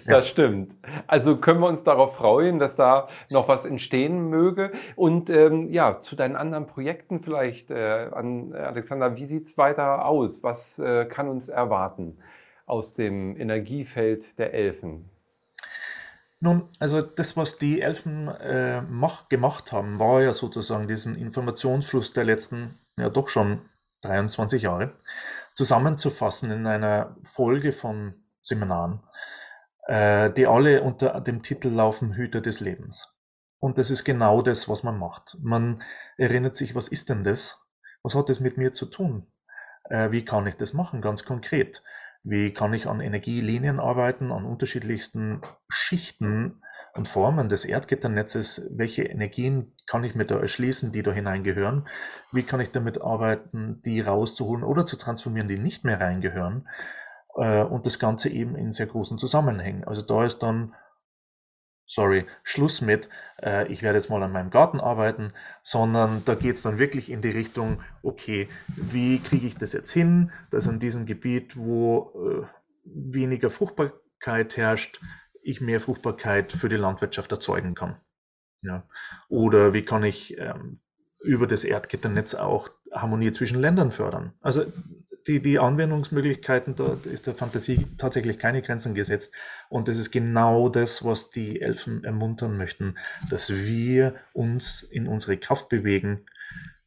Das 0.05 0.27
stimmt. 0.27 0.75
Also 1.07 1.37
können 1.37 1.59
wir 1.59 1.67
uns 1.67 1.83
darauf 1.83 2.15
freuen, 2.15 2.59
dass 2.59 2.75
da 2.75 3.07
noch 3.29 3.47
was 3.47 3.65
entstehen 3.65 4.29
möge. 4.29 4.71
Und 4.95 5.29
ähm, 5.29 5.69
ja, 5.69 6.01
zu 6.01 6.15
deinen 6.15 6.35
anderen 6.35 6.67
Projekten 6.67 7.19
vielleicht, 7.19 7.71
äh, 7.71 8.09
an 8.11 8.53
Alexander, 8.53 9.15
wie 9.15 9.25
sieht 9.25 9.45
es 9.45 9.57
weiter 9.57 10.05
aus? 10.05 10.43
Was 10.43 10.79
äh, 10.79 11.05
kann 11.05 11.27
uns 11.27 11.49
erwarten 11.49 12.17
aus 12.65 12.93
dem 12.93 13.35
Energiefeld 13.37 14.37
der 14.39 14.53
Elfen? 14.53 15.09
Nun, 16.43 16.67
also 16.79 17.01
das, 17.01 17.37
was 17.37 17.57
die 17.57 17.79
Elfen 17.79 18.27
äh, 18.27 18.81
mach, 18.81 19.29
gemacht 19.29 19.71
haben, 19.71 19.97
war 19.97 20.21
ja 20.21 20.33
sozusagen 20.33 20.89
diesen 20.89 21.15
Informationsfluss 21.15 22.11
der 22.11 22.25
letzten, 22.25 22.77
ja 22.97 23.09
doch 23.09 23.29
schon 23.29 23.61
23 24.01 24.63
Jahre. 24.63 24.93
zusammenzufassen 25.55 26.51
in 26.51 26.67
einer 26.67 27.15
Folge 27.23 27.71
von 27.71 28.13
Seminaren, 28.41 28.99
äh, 29.87 30.33
die 30.33 30.45
alle 30.45 30.81
unter 30.83 31.21
dem 31.21 31.41
Titel 31.43 31.69
laufen 31.69 32.13
Hüter 32.13 32.41
des 32.41 32.59
Lebens. 32.59 33.07
Und 33.59 33.77
das 33.77 33.89
ist 33.89 34.03
genau 34.03 34.41
das, 34.41 34.67
was 34.67 34.83
man 34.83 34.99
macht. 34.99 35.37
Man 35.41 35.81
erinnert 36.17 36.57
sich, 36.57 36.75
was 36.75 36.89
ist 36.89 37.07
denn 37.07 37.23
das? 37.23 37.61
Was 38.01 38.15
hat 38.15 38.27
das 38.27 38.41
mit 38.41 38.57
mir 38.57 38.73
zu 38.73 38.87
tun? 38.87 39.25
Äh, 39.85 40.11
wie 40.11 40.25
kann 40.25 40.45
ich 40.47 40.57
das 40.57 40.73
machen, 40.73 40.99
ganz 40.99 41.23
konkret? 41.23 41.83
Wie 42.23 42.53
kann 42.53 42.73
ich 42.73 42.87
an 42.87 43.01
Energielinien 43.01 43.79
arbeiten, 43.79 44.31
an 44.31 44.45
unterschiedlichsten 44.45 45.41
Schichten 45.67 46.61
und 46.95 47.07
Formen 47.07 47.49
des 47.49 47.65
Erdgitternetzes? 47.65 48.69
Welche 48.71 49.03
Energien 49.03 49.73
kann 49.87 50.05
ich 50.05 50.15
mir 50.15 50.25
da 50.25 50.39
erschließen, 50.39 50.93
die 50.93 51.03
da 51.03 51.11
hineingehören? 51.11 51.85
Wie 52.31 52.43
kann 52.43 52.61
ich 52.61 52.71
damit 52.71 53.01
arbeiten, 53.01 53.81
die 53.85 53.99
rauszuholen 53.99 54.63
oder 54.63 54.85
zu 54.85 54.95
transformieren, 54.95 55.49
die 55.49 55.57
nicht 55.57 55.83
mehr 55.83 55.99
reingehören? 55.99 56.67
Äh, 57.35 57.63
und 57.63 57.85
das 57.85 57.99
Ganze 57.99 58.29
eben 58.29 58.55
in 58.55 58.71
sehr 58.71 58.87
großen 58.87 59.17
Zusammenhängen. 59.17 59.83
Also 59.83 60.01
da 60.01 60.23
ist 60.23 60.39
dann 60.39 60.73
sorry, 61.85 62.25
Schluss 62.43 62.81
mit, 62.81 63.09
äh, 63.41 63.67
ich 63.71 63.83
werde 63.83 63.97
jetzt 63.97 64.09
mal 64.09 64.23
an 64.23 64.31
meinem 64.31 64.49
Garten 64.49 64.79
arbeiten, 64.79 65.29
sondern 65.61 66.23
da 66.25 66.35
geht 66.35 66.55
es 66.55 66.63
dann 66.63 66.77
wirklich 66.77 67.11
in 67.11 67.21
die 67.21 67.29
Richtung, 67.29 67.81
okay, 68.01 68.47
wie 68.75 69.19
kriege 69.19 69.47
ich 69.47 69.55
das 69.55 69.73
jetzt 69.73 69.91
hin, 69.91 70.31
dass 70.49 70.67
an 70.67 70.79
diesem 70.79 71.05
Gebiet, 71.05 71.57
wo 71.57 72.41
äh, 72.43 72.45
weniger 72.85 73.49
Fruchtbarkeit 73.49 74.57
herrscht, 74.57 74.99
ich 75.41 75.61
mehr 75.61 75.81
Fruchtbarkeit 75.81 76.51
für 76.51 76.69
die 76.69 76.77
Landwirtschaft 76.77 77.31
erzeugen 77.31 77.75
kann. 77.75 77.97
Ja. 78.61 78.87
Oder 79.27 79.73
wie 79.73 79.83
kann 79.83 80.03
ich 80.03 80.37
ähm, 80.37 80.79
über 81.23 81.47
das 81.47 81.65
Erdgitternetz 81.65 82.33
auch 82.33 82.69
Harmonie 82.93 83.31
zwischen 83.31 83.59
Ländern 83.59 83.91
fördern? 83.91 84.33
Also 84.39 84.65
die, 85.27 85.41
die 85.41 85.59
Anwendungsmöglichkeiten, 85.59 86.75
da 86.75 86.97
ist 87.05 87.27
der 87.27 87.33
Fantasie 87.35 87.87
tatsächlich 87.97 88.39
keine 88.39 88.61
Grenzen 88.61 88.93
gesetzt. 88.93 89.33
Und 89.69 89.87
das 89.87 89.97
ist 89.97 90.11
genau 90.11 90.69
das, 90.69 91.05
was 91.05 91.29
die 91.29 91.61
Elfen 91.61 92.03
ermuntern 92.03 92.57
möchten, 92.57 92.97
dass 93.29 93.51
wir 93.51 94.13
uns 94.33 94.83
in 94.83 95.07
unsere 95.07 95.37
Kraft 95.37 95.69
bewegen, 95.69 96.25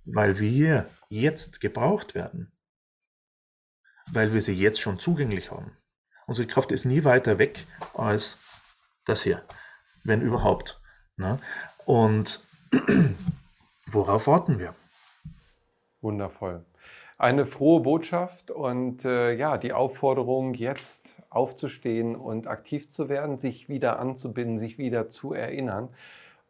weil 0.04 0.38
wir 0.38 0.88
jetzt 1.08 1.60
gebraucht 1.60 2.14
werden. 2.14 2.52
Weil 4.12 4.32
wir 4.32 4.42
sie 4.42 4.54
jetzt 4.54 4.80
schon 4.80 4.98
zugänglich 4.98 5.50
haben. 5.50 5.76
Unsere 6.26 6.46
Kraft 6.46 6.72
ist 6.72 6.84
nie 6.84 7.04
weiter 7.04 7.38
weg 7.38 7.64
als 7.94 8.38
das 9.04 9.22
hier, 9.22 9.42
wenn 10.04 10.20
überhaupt. 10.20 10.80
Ne? 11.16 11.38
Und 11.84 12.44
worauf 13.86 14.26
warten 14.26 14.58
wir? 14.58 14.74
Wundervoll 16.00 16.64
eine 17.18 17.46
frohe 17.46 17.80
Botschaft 17.80 18.50
und 18.50 19.04
äh, 19.04 19.34
ja, 19.34 19.56
die 19.56 19.72
Aufforderung, 19.72 20.54
jetzt 20.54 21.14
aufzustehen 21.30 22.14
und 22.14 22.46
aktiv 22.46 22.90
zu 22.90 23.08
werden, 23.08 23.38
sich 23.38 23.68
wieder 23.68 23.98
anzubinden, 23.98 24.58
sich 24.58 24.78
wieder 24.78 25.08
zu 25.08 25.32
erinnern. 25.32 25.88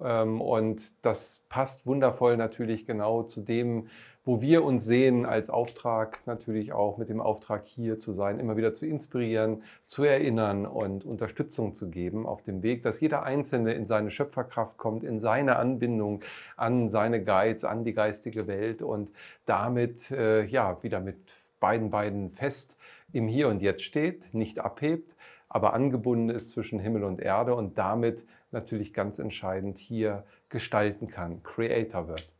Ähm, 0.00 0.40
und 0.40 0.82
das 1.02 1.42
passt 1.48 1.86
wundervoll 1.86 2.36
natürlich 2.36 2.86
genau 2.86 3.22
zu 3.22 3.42
dem, 3.42 3.88
wo 4.27 4.43
wir 4.43 4.64
uns 4.64 4.85
sehen 4.85 5.24
als 5.24 5.51
Auftrag, 5.51 6.18
natürlich 6.27 6.72
auch 6.72 6.99
mit 6.99 7.09
dem 7.09 7.20
Auftrag 7.20 7.64
hier 7.64 7.97
zu 7.97 8.12
sein, 8.12 8.41
immer 8.41 8.57
wieder 8.57 8.74
zu 8.74 8.85
inspirieren, 8.85 9.62
zu 9.87 10.03
erinnern 10.03 10.66
und 10.66 11.05
Unterstützung 11.05 11.74
zu 11.74 11.89
geben 11.91 12.27
auf 12.27 12.43
dem 12.43 12.64
Weg, 12.64 12.83
dass 12.83 12.99
jeder 12.99 13.22
Einzelne 13.22 13.72
in 13.74 13.87
seine 13.87 14.11
Schöpferkraft 14.11 14.79
kommt, 14.79 15.05
in 15.05 15.20
seine 15.20 15.57
Anbindung 15.57 16.22
an 16.57 16.91
seine 16.91 17.22
Guides, 17.22 17.64
an 17.64 17.85
die 17.85 17.95
geistige 17.95 18.49
Welt 18.49 18.83
und 18.83 19.11
damit 19.47 20.11
äh, 20.11 20.45
ja 20.45 20.83
wieder 20.83 20.99
mit 20.99 21.16
beiden 21.61 21.91
Beinen 21.91 22.31
fest 22.31 22.77
im 23.12 23.29
Hier 23.29 23.47
und 23.47 23.62
Jetzt 23.62 23.85
steht, 23.85 24.35
nicht 24.35 24.59
abhebt, 24.59 25.14
aber 25.49 25.72
angebunden 25.72 26.31
ist 26.31 26.51
zwischen 26.51 26.81
Himmel 26.81 27.05
und 27.05 27.20
Erde 27.20 27.55
und 27.55 27.79
damit 27.79 28.24
natürlich 28.51 28.93
ganz 28.93 29.20
entscheidend 29.20 29.79
hier 29.79 30.24
gestalten 30.49 31.07
kann, 31.07 31.45
Creator 31.45 32.09
wird. 32.09 32.36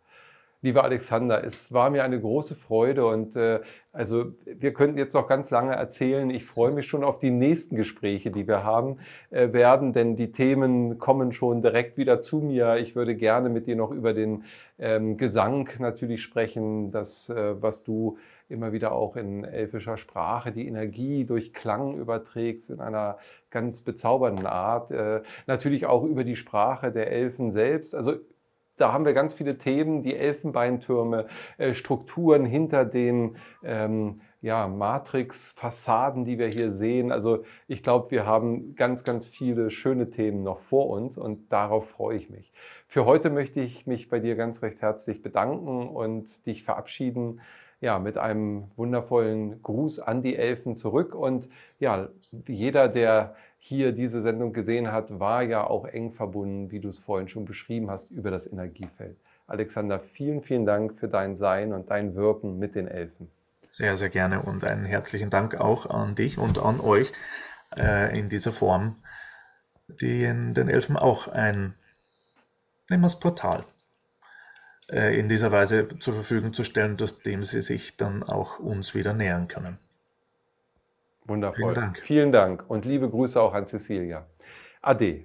Lieber 0.63 0.85
Alexander, 0.85 1.45
es 1.45 1.73
war 1.73 1.91
mir 1.91 2.03
eine 2.03 2.21
große 2.21 2.55
Freude 2.55 3.07
und 3.07 3.37
äh, 3.37 3.61
also 3.93 4.33
wir 4.45 4.73
könnten 4.73 4.99
jetzt 4.99 5.15
noch 5.15 5.29
ganz 5.29 5.51
lange 5.51 5.75
erzählen. 5.75 6.29
Ich 6.31 6.45
freue 6.45 6.73
mich 6.73 6.87
schon 6.87 7.05
auf 7.05 7.19
die 7.19 7.31
nächsten 7.31 7.77
Gespräche, 7.77 8.31
die 8.31 8.49
wir 8.49 8.65
haben 8.65 8.99
äh, 9.31 9.53
werden, 9.53 9.93
denn 9.93 10.17
die 10.17 10.33
Themen 10.33 10.99
kommen 10.99 11.33
schon 11.33 11.63
direkt 11.63 11.97
wieder 11.97 12.21
zu 12.21 12.39
mir. 12.39 12.77
Ich 12.77 12.97
würde 12.97 13.17
gerne 13.17 13.49
mit 13.49 13.67
dir 13.67 13.77
noch 13.77 13.91
über 13.91 14.13
den 14.13 14.45
ähm, 14.79 15.17
Gesang 15.17 15.69
natürlich 15.79 16.23
sprechen, 16.23 16.91
das, 16.91 17.29
äh, 17.29 17.61
was 17.63 17.85
du 17.85 18.19
immer 18.49 18.73
wieder 18.73 18.93
auch 18.93 19.17
in 19.17 19.45
elfischer 19.45 19.97
Sprache 19.97 20.53
die 20.53 20.67
Energie 20.67 21.25
durch 21.25 21.53
Klang 21.53 21.97
überträgst 21.97 22.71
in 22.71 22.81
einer 22.81 23.19
ganz 23.51 23.83
bezaubernden 23.83 24.47
Art. 24.47 24.91
Äh, 24.91 25.23
natürlich 25.47 25.87
auch 25.87 26.05
über 26.05 26.25
die 26.25 26.37
Sprache 26.37 26.93
der 26.93 27.11
Elfen 27.11 27.51
selbst. 27.51 27.95
Also 27.95 28.17
da 28.77 28.93
haben 28.93 29.05
wir 29.05 29.13
ganz 29.13 29.35
viele 29.35 29.59
Themen, 29.59 30.03
die 30.03 30.17
Elfenbeintürme, 30.17 31.27
äh, 31.59 31.75
Strukturen 31.75 32.45
hinter 32.45 32.85
den 32.85 33.37
ähm, 33.63 34.21
ja, 34.43 34.69
Matrix-Fassaden, 34.69 36.25
die 36.25 36.39
wir 36.39 36.49
hier 36.49 36.71
sehen. 36.71 37.11
Also 37.11 37.45
ich 37.67 37.83
glaube, 37.83 38.11
wir 38.11 38.27
haben 38.27 38.77
ganz, 38.77 39.03
ganz 39.03 39.27
viele 39.27 39.71
schöne 39.71 40.11
Themen 40.11 40.43
noch 40.43 40.61
vor 40.61 40.89
uns 40.89 41.19
und 41.19 41.53
darauf 41.53 41.91
freue 41.91 42.17
ich 42.17 42.31
mich. 42.31 42.53
Für 42.87 43.07
heute 43.07 43.31
möchte 43.31 43.61
ich 43.61 43.87
mich 43.87 44.09
bei 44.09 44.21
dir 44.21 44.37
ganz 44.37 44.63
recht 44.63 44.81
herzlich 44.83 45.23
bedanken 45.23 45.89
und 45.89 46.47
dich 46.47 46.63
verabschieden. 46.63 47.41
Ja, 47.81 47.99
mit 47.99 48.17
einem 48.17 48.71
wundervollen 48.77 49.63
Gruß 49.63 50.01
an 50.01 50.23
die 50.23 50.37
Elfen 50.37 50.77
zurück. 50.77 51.15
Und 51.15 51.49
ja, 51.79 52.09
jeder, 52.47 52.89
der 52.89 53.35
hier 53.67 53.91
diese 53.91 54.23
Sendung 54.23 54.53
gesehen 54.53 54.93
hat, 54.93 55.19
war 55.19 55.43
ja 55.43 55.67
auch 55.67 55.87
eng 55.87 56.13
verbunden, 56.13 56.71
wie 56.71 56.79
du 56.79 56.89
es 56.89 56.99
vorhin 56.99 57.27
schon 57.27 57.45
beschrieben 57.45 57.91
hast, 57.91 58.13
über 58.13 58.31
das 58.31 58.47
Energiefeld. 58.47 59.17
Alexander, 59.49 59.99
vielen, 59.99 60.41
vielen 60.41 60.67
Dank 60.67 60.97
für 60.97 61.09
dein 61.09 61.35
Sein 61.35 61.73
und 61.73 61.91
dein 61.91 62.15
Wirken 62.15 62.61
mit 62.61 62.77
den 62.77 62.87
Elfen. 62.87 63.29
Sehr, 63.69 63.97
sehr 63.97 64.09
gerne 64.09 64.43
und 64.43 64.63
einen 64.63 64.85
herzlichen 64.85 65.31
Dank 65.31 65.57
auch 65.57 65.91
an 65.91 66.15
dich 66.15 66.39
und 66.39 66.61
an 66.61 66.79
euch 66.79 67.13
äh, 67.77 68.17
in 68.17 68.29
dieser 68.29 68.53
Form, 68.53 68.95
den, 69.89 70.55
den 70.55 70.69
Elfen 70.69 70.97
auch 70.97 71.27
ein, 71.27 71.75
nehmen 72.89 73.03
wir 73.03 73.09
es 73.09 73.19
Portal, 73.19 73.65
äh, 74.89 75.19
in 75.19 75.29
dieser 75.29 75.51
Weise 75.51 75.89
zur 75.99 76.15
Verfügung 76.15 76.53
zu 76.53 76.63
stellen, 76.63 76.97
durch 76.97 77.21
dem 77.21 77.43
sie 77.43 77.63
sich 77.63 77.97
dann 77.97 78.23
auch 78.23 78.61
uns 78.61 78.95
wieder 78.95 79.13
nähern 79.13 79.49
können. 79.49 79.77
Wundervoll. 81.27 81.73
Vielen 81.73 81.75
Dank. 81.75 81.99
Vielen 81.99 82.33
Dank 82.33 82.65
und 82.69 82.85
liebe 82.85 83.11
Grüße 83.11 83.41
auch 83.41 83.55
an 83.55 83.67
Cecilia. 83.67 84.27
Ade. 84.83 85.23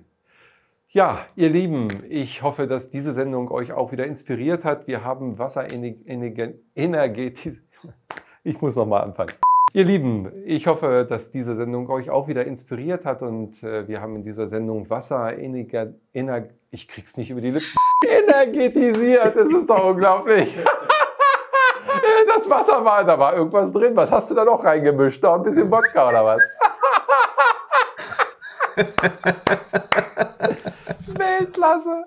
Ja, 0.90 1.26
ihr 1.36 1.50
Lieben, 1.50 1.88
ich 2.10 2.42
hoffe, 2.42 2.66
dass 2.68 2.90
diese 2.90 3.14
Sendung 3.14 3.50
euch 3.50 3.72
auch 3.72 3.94
wieder 3.94 4.06
inspiriert 4.06 4.66
hat. 4.66 4.88
Wir 4.88 5.06
haben 5.06 5.40
Wasserenergetis. 5.40 7.62
Ich 8.44 8.62
muss 8.62 8.76
nochmal 8.76 9.04
anfangen. 9.04 9.32
Ihr 9.74 9.86
Lieben, 9.86 10.30
ich 10.46 10.68
hoffe, 10.68 11.06
dass 11.08 11.32
diese 11.32 11.56
Sendung 11.56 11.90
euch 11.90 12.10
auch 12.10 12.28
wieder 12.28 12.46
inspiriert 12.46 13.06
hat 13.06 13.22
und 13.22 13.64
äh, 13.64 13.88
wir 13.88 14.02
haben 14.02 14.18
in 14.18 14.26
dieser 14.26 14.48
Sendung 14.48 14.90
Wasser, 14.90 15.38
Ener, 15.38 15.94
Ener, 16.12 16.50
ich 16.72 16.90
krieg's 16.90 17.16
nicht 17.16 17.30
über 17.30 17.40
die 17.40 17.52
Lippen, 17.52 17.78
energetisiert. 18.06 19.34
Das 19.34 19.50
ist 19.50 19.70
doch 19.70 19.92
unglaublich. 19.92 20.54
das 22.42 22.50
Wasser 22.50 22.84
war, 22.84 23.04
da 23.04 23.20
war 23.20 23.36
irgendwas 23.36 23.72
drin. 23.72 23.96
Was 23.96 24.12
hast 24.12 24.32
du 24.32 24.36
da 24.36 24.44
noch 24.44 24.64
reingemischt? 24.64 25.22
Noch 25.22 25.36
ein 25.36 25.44
bisschen 25.44 25.70
Wodka 25.72 26.10
oder 26.10 26.26
was? 26.26 26.42
Weltklasse. 31.20 32.06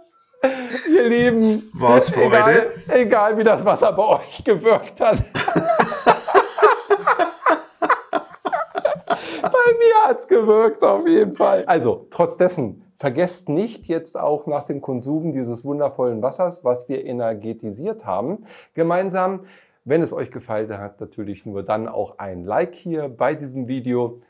Ihr 0.90 1.08
Lieben, 1.08 1.70
Was 1.74 2.10
Freude. 2.10 2.36
Egal, 2.36 2.72
egal 2.88 3.38
wie 3.38 3.44
das 3.44 3.64
Wasser 3.64 3.92
bei 3.92 4.06
euch 4.06 4.44
gewirkt 4.44 5.00
hat. 5.00 5.16
bei 9.40 9.72
mir 9.78 9.94
hat 10.06 10.18
es 10.18 10.28
gewirkt 10.28 10.82
auf 10.82 11.06
jeden 11.06 11.34
Fall. 11.34 11.64
Also, 11.66 12.08
trotz 12.10 12.36
dessen, 12.36 12.84
vergesst 12.98 13.48
nicht 13.48 13.86
jetzt 13.86 14.18
auch 14.18 14.46
nach 14.46 14.64
dem 14.64 14.82
Konsum 14.82 15.32
dieses 15.32 15.64
wundervollen 15.64 16.20
Wassers, 16.22 16.62
was 16.62 16.90
wir 16.90 17.06
energetisiert 17.06 18.04
haben, 18.04 18.44
gemeinsam 18.74 19.46
wenn 19.84 20.02
es 20.02 20.12
euch 20.12 20.30
gefallen 20.30 20.78
hat, 20.78 21.00
natürlich 21.00 21.44
nur 21.44 21.62
dann 21.62 21.88
auch 21.88 22.18
ein 22.18 22.44
Like 22.44 22.74
hier 22.74 23.08
bei 23.08 23.34
diesem 23.34 23.68
Video. 23.68 24.22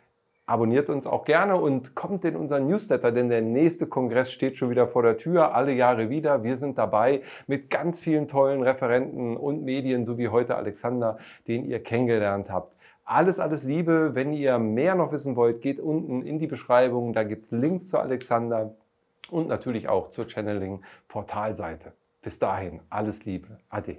Abonniert 0.47 0.91
uns 0.91 1.07
auch 1.07 1.25
gerne 1.25 1.57
und 1.57 1.95
kommt 1.95 2.25
in 2.27 2.37
unseren 2.37 2.67
Newsletter, 2.67 3.13
denn 3.13 3.31
der 3.31 3.41
nächste 3.41 3.87
Kongress 3.87 4.31
steht 4.31 4.59
schon 4.59 4.69
wieder 4.69 4.87
vor 4.87 5.03
der 5.03 5.17
Tür, 5.17 5.55
alle 5.55 5.73
Jahre 5.73 6.11
wieder. 6.11 6.43
Wir 6.43 6.59
sind 6.59 6.77
dabei 6.77 7.23
mit 7.47 7.71
ganz 7.71 7.99
vielen 8.01 8.29
tollen 8.29 8.63
Referenten 8.63 9.37
und 9.37 9.65
Medien, 9.65 10.05
so 10.05 10.19
wie 10.19 10.29
heute 10.29 10.57
Alexander, 10.57 11.19
den 11.49 11.65
ihr 11.65 11.83
kennengelernt 11.83 12.51
habt. 12.51 12.75
Alles, 13.07 13.39
alles 13.39 13.63
Liebe. 13.63 14.15
Wenn 14.15 14.33
ihr 14.33 14.59
mehr 14.59 14.95
noch 14.95 15.13
wissen 15.13 15.37
wollt, 15.37 15.63
geht 15.63 15.81
unten 15.81 16.23
in 16.23 16.39
die 16.39 16.47
Beschreibung. 16.47 17.13
Da 17.13 17.23
gibt 17.23 17.43
es 17.43 17.51
Links 17.51 17.89
zu 17.89 17.99
Alexander 17.99 18.75
und 19.31 19.49
natürlich 19.49 19.89
auch 19.89 20.11
zur 20.11 20.27
Channeling-Portalseite. 20.27 21.93
Bis 22.23 22.39
dahin, 22.39 22.81
alles 22.91 23.25
Liebe. 23.25 23.59
Ade. 23.69 23.99